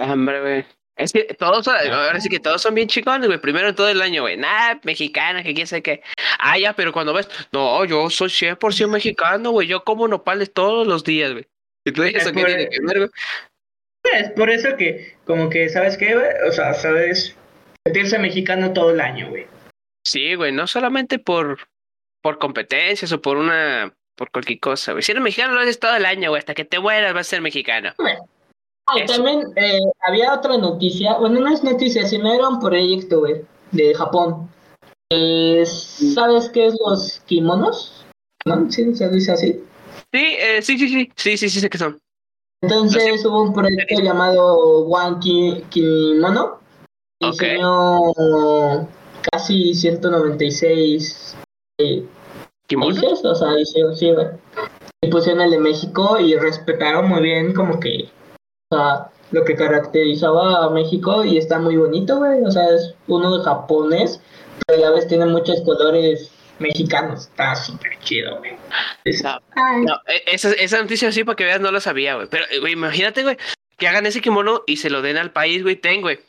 [0.00, 0.64] Hombre, güey.
[0.96, 3.40] Es que todos, son- ahora sí que todos son bien chingones, güey.
[3.40, 4.36] Primero en todo el año, güey.
[4.36, 6.02] Nah, mexicana, que quién sabe qué.
[6.38, 9.66] Ah, ya, pero cuando ves, no, yo soy 100% mexicano, güey.
[9.66, 11.46] Yo como nopales todos los días, güey.
[11.84, 13.10] Y tú dices, Es ¿qué tiene que ver, güey?
[14.12, 16.26] Es por eso que, como que, ¿sabes qué, güey?
[16.48, 17.34] O sea, sabes
[17.86, 19.46] sentirse mexicano todo el año, güey.
[20.06, 21.58] Sí, güey, no solamente por,
[22.22, 25.02] por competencias o por una, por cualquier cosa, güey.
[25.02, 26.38] Si eres mexicano, lo haces todo el año, güey.
[26.38, 27.92] Hasta que te mueras vas a ser mexicano.
[28.86, 33.42] Ah, también eh, había otra noticia, bueno, no es noticia, sino era un proyecto, güey,
[33.72, 34.50] de Japón.
[35.10, 38.04] Eh, ¿Sabes qué es los kimonos?
[38.44, 38.70] ¿No?
[38.70, 39.64] Sí, se dice así.
[40.12, 41.12] Sí, eh, sí, sí, sí.
[41.16, 41.98] Sí, sí, sí, sé que son.
[42.64, 44.56] Entonces hubo un proyecto llamado
[44.86, 46.58] One Ki- Kimono.
[47.20, 47.32] que Ok.
[47.32, 48.00] Diseñó
[49.30, 51.36] casi 196
[51.78, 52.04] eh,
[52.66, 52.94] ¿Kimono?
[52.94, 54.26] países, o sea, hicieron, sí, güey.
[55.02, 58.08] Y pusieron el de México y respetaron muy bien como que,
[58.70, 62.42] o sea, lo que caracterizaba a México y está muy bonito, güey.
[62.44, 64.20] O sea, es uno de japonés,
[64.66, 67.26] pero ya ves, tiene muchos colores mexicanos.
[67.28, 68.52] Está súper chido, güey.
[69.04, 72.26] Es- No, e- esa, esa noticia sí, para que veas, no la sabía, güey.
[72.30, 73.36] Pero, eh, güey, imagínate, güey,
[73.76, 75.76] que hagan ese kimono y se lo den al país, güey.
[75.76, 76.20] Ten, güey.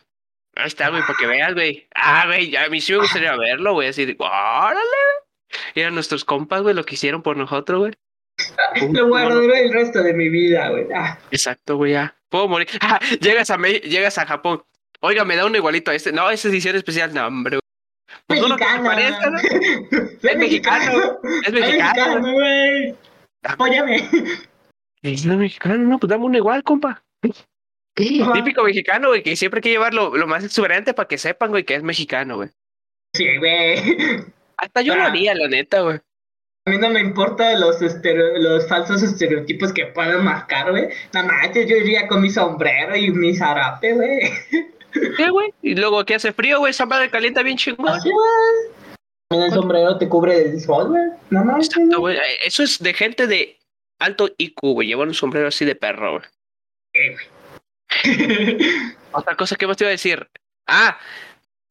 [0.56, 1.88] Ahí está, güey, para que veas, güey.
[1.94, 3.90] Ah, güey, a mí sí me gustaría verlo, güey.
[3.90, 4.80] Así de, órale.
[5.76, 7.94] Eran nuestros compas, güey, lo que hicieron por nosotros, güey.
[8.82, 10.88] Un Lo guardaré el resto de mi vida, güey.
[10.94, 12.16] Ah, Exacto, güey, ya.
[12.30, 12.68] Puedo morir.
[12.82, 14.64] Ah, llegas a Me- llegas a Japón.
[15.02, 16.12] Oiga, me da uno igualito a este.
[16.12, 17.60] No, esa edición especial, no, hombre.
[18.28, 19.40] Pues uno que parezca, ¿no?
[20.22, 22.22] Soy mexicano, es mexicano.
[22.32, 22.96] güey.
[23.44, 24.08] Apóyame.
[25.02, 27.04] Es no mexicano, no, pues dame uno igual, compa.
[27.96, 31.50] Típico mexicano, güey, que siempre hay que llevar lo, lo más exuberante para que sepan,
[31.52, 32.50] güey, que es mexicano, güey.
[33.14, 33.78] Sí, güey.
[34.58, 35.08] Hasta yo lo Ah.
[35.08, 36.00] haría, la neta, güey.
[36.68, 40.90] A mí no me importan los, estereo- los falsos estereotipos que puedan marcar, güey.
[41.14, 44.20] Nada más, yo iría con mi sombrero y mi zarape, güey.
[45.18, 45.54] ¿Qué, güey?
[45.62, 47.88] Y luego que hace frío, güey, esa madre calienta bien chingón.
[47.90, 48.28] Así, güey.
[49.30, 51.04] También el sombrero te cubre del sol, güey.
[51.58, 52.16] Exacto, güey.
[52.18, 52.20] güey.
[52.46, 53.60] Eso es de gente de
[54.00, 54.88] alto IQ, güey.
[54.88, 57.18] Llevar un sombrero así de perro, güey.
[59.12, 60.28] Otra cosa que más te iba a decir.
[60.68, 60.98] Ah,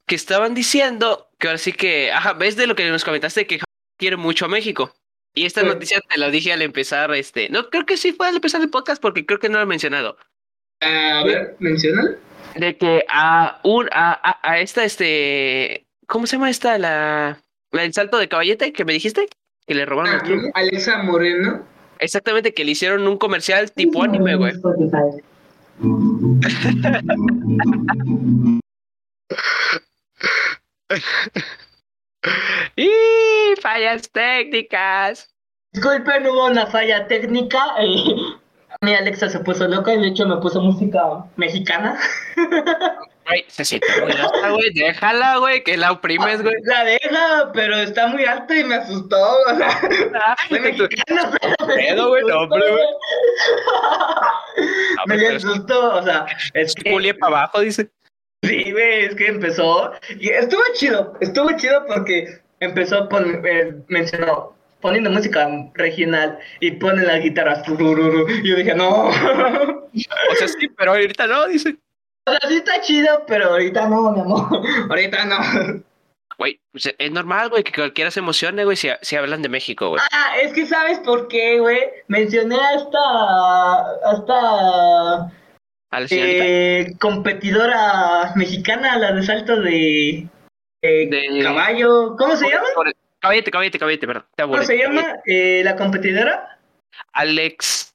[0.07, 2.13] que estaban diciendo que ahora sí que.
[2.13, 3.61] Ajá, ¿ves de lo que nos comentaste que
[3.99, 4.95] quiere mucho a México?
[5.35, 5.67] Y esta Sí.
[5.67, 7.49] noticia te la dije al empezar, este.
[7.49, 9.67] No, creo que sí fue al empezar el podcast porque creo que no lo he
[9.67, 10.17] mencionado.
[10.81, 12.19] A ver, mencional.
[12.57, 13.89] De que a un.
[13.93, 15.87] A, a, a esta, este.
[16.07, 16.79] ¿Cómo se llama esta?
[16.79, 17.41] La.
[17.73, 19.29] la del salto de caballete que me dijiste.
[19.67, 20.21] Que le robaron.
[20.55, 21.65] Alexa Moreno.
[21.99, 24.53] Exactamente, que le hicieron un comercial tipo anime, güey.
[32.77, 32.91] y
[33.61, 35.35] fallas técnicas.
[35.73, 37.59] Disculpen, hubo una falla técnica.
[37.81, 38.34] Eh,
[38.85, 41.03] mi Alexa se puso loca y de hecho me puso música
[41.37, 41.99] mexicana.
[43.27, 44.71] Güey, se siente muy alta, güey.
[44.75, 46.55] Déjala, güey, que la oprimes, güey.
[46.65, 49.17] La deja, pero está muy alta y me asustó.
[49.51, 49.81] O sea,
[50.15, 52.85] Ah, soy mexicano, pero me pedo, güey, no, hombre, güey.
[55.07, 55.17] asustó.
[55.17, 57.91] Me asustó, o sea, es que Julia para abajo, dice.
[58.43, 64.54] Sí, güey, es que empezó y estuvo chido, estuvo chido porque empezó pon, eh, mencionó
[64.85, 70.47] poniendo música regional y pone la guitarra turururu, y yo dije no, o O sea,
[70.47, 71.75] sí, pero ahorita no, dice.
[72.27, 74.47] sea sí está chido, pero ahorita no, mi amor,
[74.91, 75.83] ahorita no.
[76.37, 79.89] Güey, pues es normal, güey, que cualquiera se emocione, güey, si, si hablan de México,
[79.89, 80.03] güey.
[80.13, 83.81] Ah, es que sabes por qué, güey, mencioné a esta,
[84.11, 85.33] a esta
[85.93, 86.45] A la señorita.
[86.47, 90.29] eh, competidora mexicana, la de salto de,
[90.83, 92.67] de De- caballo, ¿cómo se llama?
[93.25, 94.27] Caballete, caballete, caballete, perdón.
[94.37, 96.59] Te ¿Cómo se llama eh, la competidora?
[97.15, 97.91] Alexa.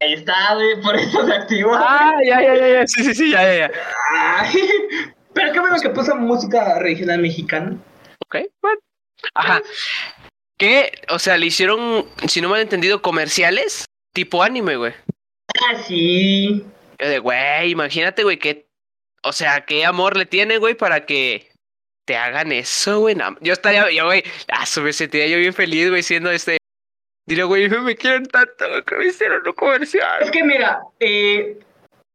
[0.00, 1.76] Ahí está, güey, por eso se activó.
[1.76, 2.86] Ah, ya, ya, ya, ya.
[2.88, 3.70] Sí, sí, sí, ya, ya, ya.
[4.16, 4.68] Ay,
[5.32, 7.76] pero qué bueno que puso música regional mexicana.
[8.26, 8.80] Ok, bueno.
[9.34, 9.62] Ajá.
[10.58, 10.90] ¿Qué?
[11.10, 14.92] O sea, le hicieron, si no me han entendido, comerciales tipo anime, güey.
[15.70, 16.66] Ah, sí.
[16.98, 18.66] Yo de, güey, imagínate, güey, que,
[19.22, 21.48] o sea, qué amor le tienen, güey, para que
[22.06, 23.14] te hagan eso, güey.
[23.14, 26.56] No, yo estaría, yo, güey, ah, su me sentiría yo bien feliz, güey, siendo este.
[27.28, 30.22] Diré, güey, me quieren tanto, que me hicieron un comercial.
[30.22, 31.58] Es que mira, eh,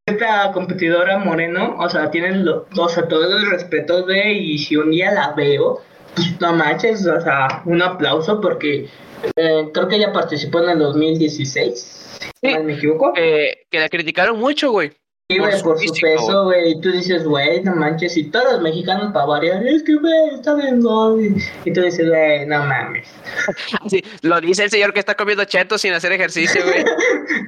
[0.06, 4.76] esta competidora Moreno, o sea, tienen lo, o sea, todo el respeto de, y si
[4.76, 5.82] un día la veo,
[6.14, 8.88] pues no manches, o sea, un aplauso porque
[9.36, 12.54] eh, creo que ella participó en el 2016, si Sí.
[12.54, 13.12] no me equivoco.
[13.16, 14.92] Eh, que la criticaron mucho, güey.
[15.32, 16.72] Sí, güey, por su físico, peso, güey.
[16.72, 18.16] Y tú dices, güey, no manches.
[18.16, 21.34] Y todos los mexicanos para variar, es que, güey, está bien, güey.
[21.64, 23.08] Y tú dices, güey, no mames.
[23.84, 26.84] Así, lo dice el señor que está comiendo chetos sin hacer ejercicio, güey.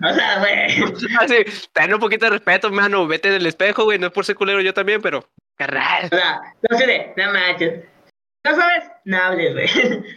[0.07, 0.95] O sea, güey.
[1.21, 1.35] Así,
[1.73, 3.07] ten un poquito de respeto, mano.
[3.07, 3.99] Vete en el espejo, güey.
[3.99, 5.27] No es por ser culero yo también, pero.
[5.57, 6.07] Carnal.
[6.07, 7.85] O sea, no sé no manches.
[8.45, 8.85] ¿No sabes?
[9.05, 9.67] No hables, güey.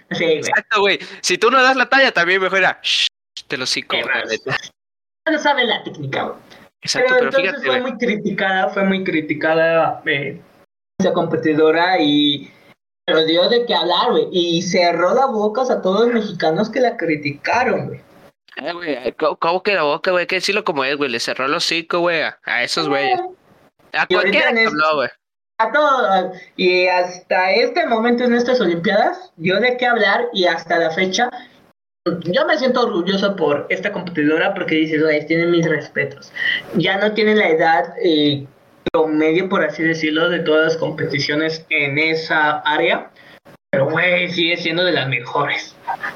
[0.10, 0.38] Así, güey.
[0.38, 0.99] Exacto, güey.
[1.22, 2.80] Si tú no das la talla, también mejor era.
[2.81, 3.07] Shh,
[3.48, 3.95] te lo cico.
[5.30, 6.46] No sabe la técnica, güey.
[6.81, 10.41] Exacto, Pero pero, entonces fíjate, fue muy criticada, fue muy criticada eh,
[10.99, 12.51] esa competidora y
[13.07, 14.27] pero dio de qué hablar, güey.
[14.31, 18.01] Y cerró la boca a todos los mexicanos que la criticaron, güey.
[18.57, 20.21] Eh, güey, ¿cómo, que la boca, güey?
[20.23, 21.09] Hay que decirlo como es, güey.
[21.09, 23.19] Le cerró el hocico, güey, a, a esos güeyes.
[23.93, 25.09] A Y cualquiera que habló, güey.
[25.59, 30.77] A todos, y hasta este momento en estas Olimpiadas dio de qué hablar y hasta
[30.77, 31.31] la fecha
[32.21, 36.31] yo me siento orgulloso por esta competidora porque dices, güey, tiene mis respetos.
[36.75, 38.45] Ya no tiene la edad eh,
[38.91, 43.11] promedio, por así decirlo, de todas las competiciones en esa área,
[43.71, 45.75] pero güey, sigue siendo de las mejores.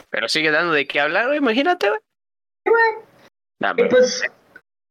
[0.09, 1.37] Pero sigue dando de qué hablar, güey.
[1.37, 1.99] Imagínate, güey.
[3.59, 4.23] Nah, Y pues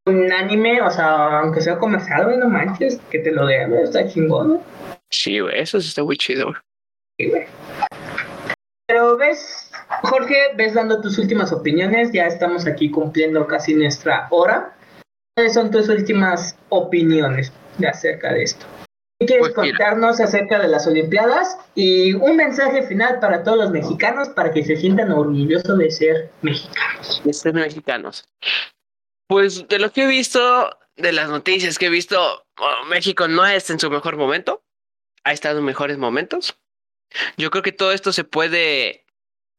[0.05, 4.07] un anime, o sea, aunque sea comercial, güey, no manches, que te lo den, está
[4.07, 4.61] chingón, güey.
[5.09, 5.59] Sí, güey.
[5.59, 6.57] Eso sí está muy chido, güey.
[7.19, 7.45] Sí, güey.
[8.87, 9.70] Pero ves,
[10.03, 14.75] Jorge, ves dando tus últimas opiniones, ya estamos aquí cumpliendo casi nuestra hora.
[15.35, 18.65] ¿Cuáles son tus últimas opiniones de acerca de esto?
[19.19, 21.57] ¿Qué quieres Pues contarnos acerca de las Olimpiadas?
[21.75, 26.31] Y un mensaje final para todos los mexicanos para que se sientan orgullosos de ser
[26.41, 27.21] mexicanos.
[27.23, 28.27] de ser mexicanos.
[29.27, 33.45] Pues de lo que he visto, de las noticias que he visto, oh, México no
[33.45, 34.63] está en su mejor momento.
[35.23, 36.57] Ha estado en mejores momentos.
[37.37, 39.05] Yo creo que todo esto se puede,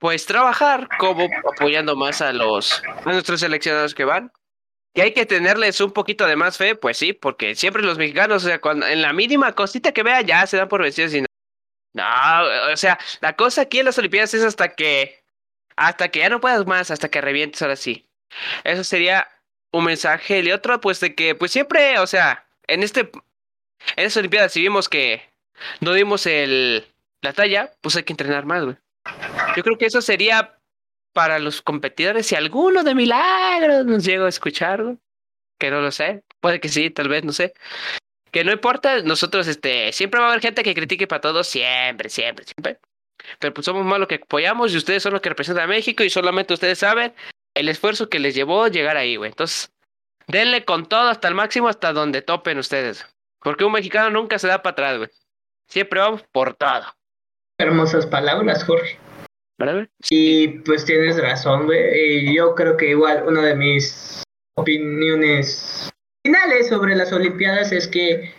[0.03, 4.33] pues, trabajar como apoyando más a los, a nuestros seleccionados que van.
[4.95, 8.43] Que hay que tenerles un poquito de más fe, pues sí, porque siempre los mexicanos,
[8.43, 11.21] o sea, cuando, en la mínima cosita que vea, ya se dan por vencidos y
[11.21, 11.27] no.
[11.95, 15.23] No, o sea, la cosa aquí en las Olimpiadas es hasta que,
[15.77, 18.11] hasta que ya no puedas más, hasta que revientes ahora sí.
[18.65, 19.29] Eso sería
[19.71, 20.41] un mensaje.
[20.41, 24.63] Y otro, pues, de que, pues siempre, o sea, en este, en estas Olimpiadas, si
[24.63, 25.23] vimos que
[25.81, 28.77] no dimos el, la talla, pues hay que entrenar más, güey.
[29.57, 30.59] Yo creo que eso sería
[31.13, 34.97] para los competidores, si alguno de milagros nos llega a escuchar,
[35.59, 37.53] que no lo sé, puede que sí, tal vez, no sé.
[38.31, 42.09] Que no importa, nosotros, este, siempre va a haber gente que critique para todos, siempre,
[42.09, 42.79] siempre, siempre.
[43.39, 46.03] Pero pues somos más lo que apoyamos y ustedes son los que representan a México
[46.03, 47.15] y solamente ustedes saben
[47.55, 49.31] el esfuerzo que les llevó llegar ahí, güey.
[49.31, 49.71] Entonces,
[50.27, 53.07] denle con todo hasta el máximo, hasta donde topen ustedes.
[53.39, 55.11] Porque un mexicano nunca se da para atrás, güey.
[55.69, 56.85] Siempre vamos por todo.
[57.63, 58.99] Hermosas palabras, Jorge.
[60.11, 62.35] Y pues tienes razón, güey.
[62.35, 64.25] Yo creo que igual una de mis
[64.57, 65.89] opiniones
[66.27, 68.33] finales sobre las Olimpiadas es que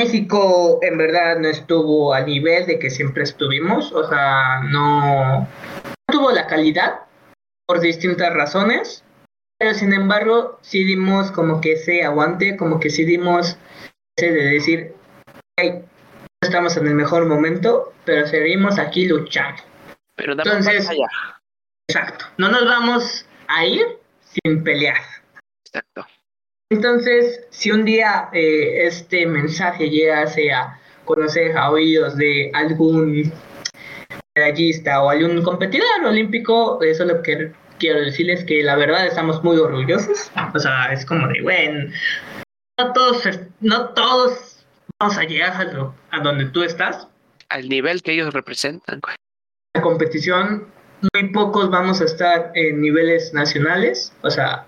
[0.00, 5.46] México en verdad no estuvo al nivel de que siempre estuvimos, o sea, no,
[6.10, 7.00] tuvo la calidad
[7.66, 9.04] por distintas razones,
[9.58, 13.58] pero sin embargo sí dimos como que ese aguante, como que sí dimos
[14.16, 14.94] ese de decir,
[15.58, 15.84] hey,
[16.42, 19.62] estamos en el mejor momento, pero seguimos aquí luchando.
[20.16, 20.88] Pero Entonces,
[21.88, 23.86] exacto, no nos vamos a ir
[24.22, 25.00] sin pelear.
[25.64, 26.06] Exacto.
[26.70, 33.32] Entonces, si un día eh, este mensaje llegase a conocer a oídos de algún
[34.34, 39.58] medallista o algún competidor olímpico, eso lo que quiero decirles que la verdad estamos muy
[39.58, 40.30] orgullosos.
[40.54, 41.92] O sea, es como de, bueno,
[42.78, 44.51] no todos, no todos
[45.00, 47.08] vamos a llegar a, a donde tú estás.
[47.48, 49.00] Al nivel que ellos representan.
[49.74, 50.68] La competición,
[51.12, 54.66] muy pocos vamos a estar en niveles nacionales, o sea,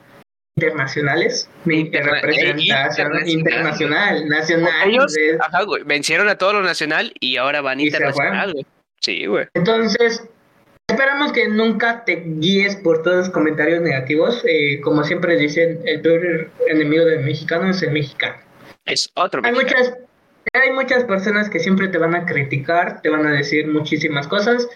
[0.57, 4.89] internacionales, Interna representación internacional, nacional.
[4.89, 5.15] Ellos
[5.85, 8.67] vencieron a todo lo nacional y ahora van internacional, güey.
[9.01, 9.47] Sí, güey.
[9.55, 10.25] Entonces,
[10.89, 14.45] esperamos que nunca te guíes por todos los comentarios negativos.
[14.47, 18.37] Eh, como siempre dicen, el peor enemigo del mexicano es el mexicano.
[18.87, 19.95] Es otro hay muchas
[20.53, 24.69] Hay muchas personas que siempre te van a criticar, te van a decir muchísimas cosas,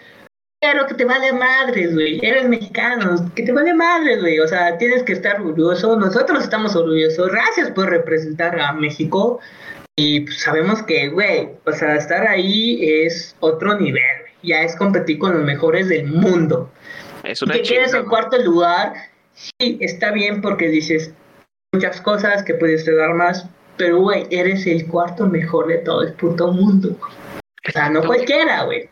[0.61, 2.19] pero que te vale madres, güey.
[2.21, 4.39] Eres mexicano, que te vale madres, güey.
[4.39, 5.95] O sea, tienes que estar orgulloso.
[5.95, 7.31] Nosotros estamos orgullosos.
[7.31, 9.39] Gracias por representar a México.
[9.95, 14.01] Y pues, sabemos que, güey, o sea, estar ahí es otro nivel.
[14.43, 16.69] Ya es competir con los mejores del mundo.
[17.23, 18.93] Es una que quedes en cuarto lugar,
[19.33, 21.13] sí, está bien porque dices
[21.73, 23.45] muchas cosas que puedes dar más.
[23.79, 26.97] Pero, güey, eres el cuarto mejor de todo el puto mundo.
[26.99, 28.89] O sea, no cualquiera, güey.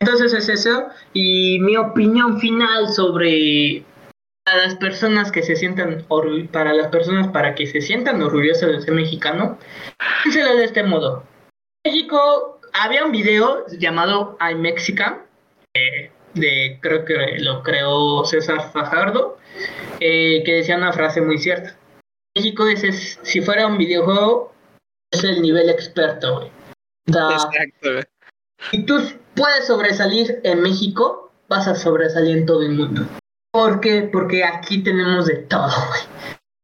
[0.00, 0.86] Entonces es eso.
[1.14, 3.82] Y mi opinión final sobre
[4.44, 6.06] para las personas que se sientan
[6.52, 9.58] para las personas para que se sientan orgullosas de ser mexicano,
[10.22, 11.24] piénselo de este modo.
[11.86, 15.22] México había un video llamado I Mexican
[16.34, 19.38] de creo que lo creó César Fajardo
[20.00, 21.76] eh, que decía una frase muy cierta.
[22.38, 24.52] México es, si fuera un videojuego
[25.10, 26.48] es el nivel experto,
[27.06, 28.08] Exacto.
[28.70, 29.00] Y tú
[29.34, 33.04] puedes sobresalir en México, vas a sobresalir en todo el mundo.
[33.50, 34.02] ¿Por qué?
[34.12, 36.00] Porque aquí tenemos de todo, güey.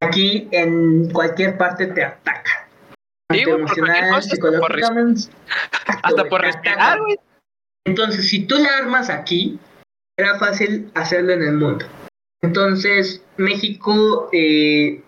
[0.00, 2.68] Aquí en cualquier parte te ataca.
[3.32, 5.22] Sí, emocional, psicológicamente.
[6.02, 7.18] Hasta por respirar, güey.
[7.84, 9.58] Entonces, si tú la armas aquí,
[10.16, 11.84] era fácil hacerlo en el mundo.
[12.42, 15.02] Entonces, México eh,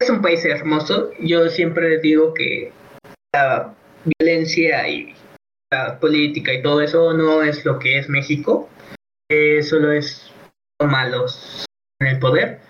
[0.00, 1.10] es un país hermoso.
[1.20, 2.72] Yo siempre digo que
[3.32, 3.74] la
[4.18, 5.14] violencia y
[6.00, 8.68] política y todo eso no es lo que es México,
[9.30, 10.32] eh, solo es
[10.80, 11.66] malos
[12.00, 12.60] en el poder.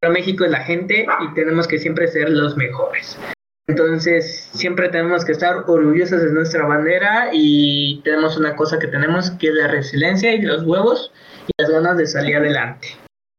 [0.00, 3.18] Pero México es la gente y tenemos que siempre ser los mejores.
[3.66, 9.30] Entonces, siempre tenemos que estar orgullosos de nuestra bandera y tenemos una cosa que tenemos
[9.32, 11.12] que es la resiliencia y los huevos
[11.48, 12.88] y las ganas de salir adelante.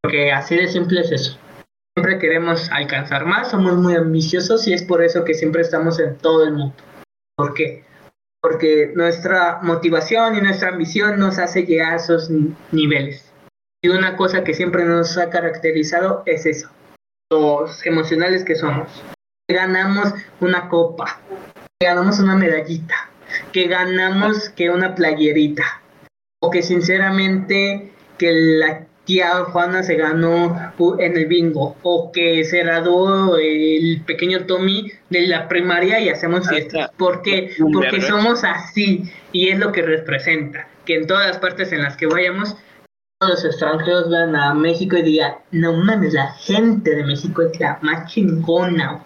[0.02, 1.38] Porque así de simple es eso.
[2.18, 6.44] Queremos alcanzar más, somos muy ambiciosos y es por eso que siempre estamos en todo
[6.44, 6.74] el mundo.
[7.36, 7.84] ¿Por qué?
[8.40, 12.30] porque nuestra motivación y nuestra ambición nos hace llegar a esos
[12.72, 13.30] niveles.
[13.82, 16.70] Y una cosa que siempre nos ha caracterizado es eso,
[17.30, 18.88] los emocionales que somos.
[19.48, 21.20] Ganamos una copa,
[21.78, 23.10] que ganamos una medallita,
[23.52, 25.82] que ganamos que una playerita,
[26.42, 30.56] o que sinceramente que la tía Juana se ganó
[31.00, 36.48] en el bingo o que se graduó el pequeño Tommy de la primaria y hacemos
[36.48, 36.92] fiestas.
[36.96, 37.50] ¿Por qué?
[37.72, 40.68] Porque somos así y es lo que representa.
[40.86, 42.56] Que en todas las partes en las que vayamos,
[43.20, 47.80] los extranjeros vean a México y digan, no mames, la gente de México es la
[47.82, 49.04] más chingona.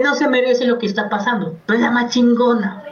[0.00, 2.82] No se merece lo que está pasando, pero es la más chingona.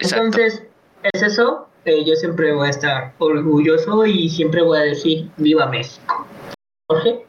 [0.00, 0.64] Entonces,
[1.12, 5.66] es eso, eh, yo siempre voy a estar orgulloso y siempre voy a decir viva
[5.66, 6.26] México.
[6.88, 7.24] Jorge.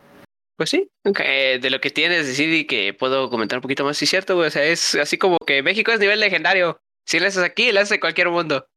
[0.55, 4.05] Pues sí, de lo que tienes decir y que puedo comentar un poquito más, sí,
[4.05, 6.79] cierto, O sea, es así como que México es nivel legendario.
[7.05, 8.67] Si lo haces aquí, lo haces en cualquier mundo.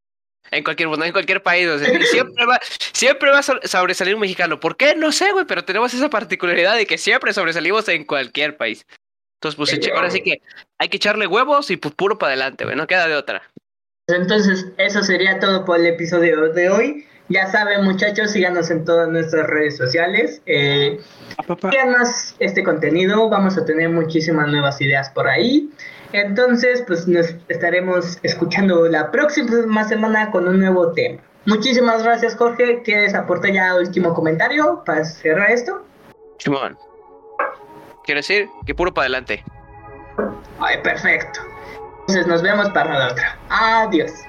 [0.50, 1.68] En cualquier mundo, en cualquier país.
[2.10, 2.58] siempre, va,
[2.92, 4.58] siempre va a sobresalir un mexicano.
[4.58, 4.94] ¿Por qué?
[4.96, 8.86] No sé, güey, pero tenemos esa particularidad de que siempre sobresalimos en cualquier país.
[9.36, 10.40] Entonces, pues, ahora sí que
[10.78, 13.42] hay que echarle huevos y pues puro para adelante, güey, no queda de otra.
[14.08, 17.04] Entonces, eso sería todo por el episodio de hoy.
[17.28, 20.40] Ya saben, muchachos, síganos en todas nuestras redes sociales.
[20.46, 21.00] Eh,
[21.72, 23.28] síganos este contenido.
[23.28, 25.68] Vamos a tener muchísimas nuevas ideas por ahí.
[26.12, 31.20] Entonces, pues nos estaremos escuchando la próxima semana con un nuevo tema.
[31.46, 32.82] Muchísimas gracias, Jorge.
[32.84, 35.84] ¿Quieres aportar ya último comentario para cerrar esto?
[36.38, 36.78] Simón.
[38.04, 39.42] Quiero decir que puro para adelante.
[40.60, 41.40] Ay, perfecto.
[42.08, 43.42] Entonces nos vemos para la otra.
[43.48, 44.28] Adiós.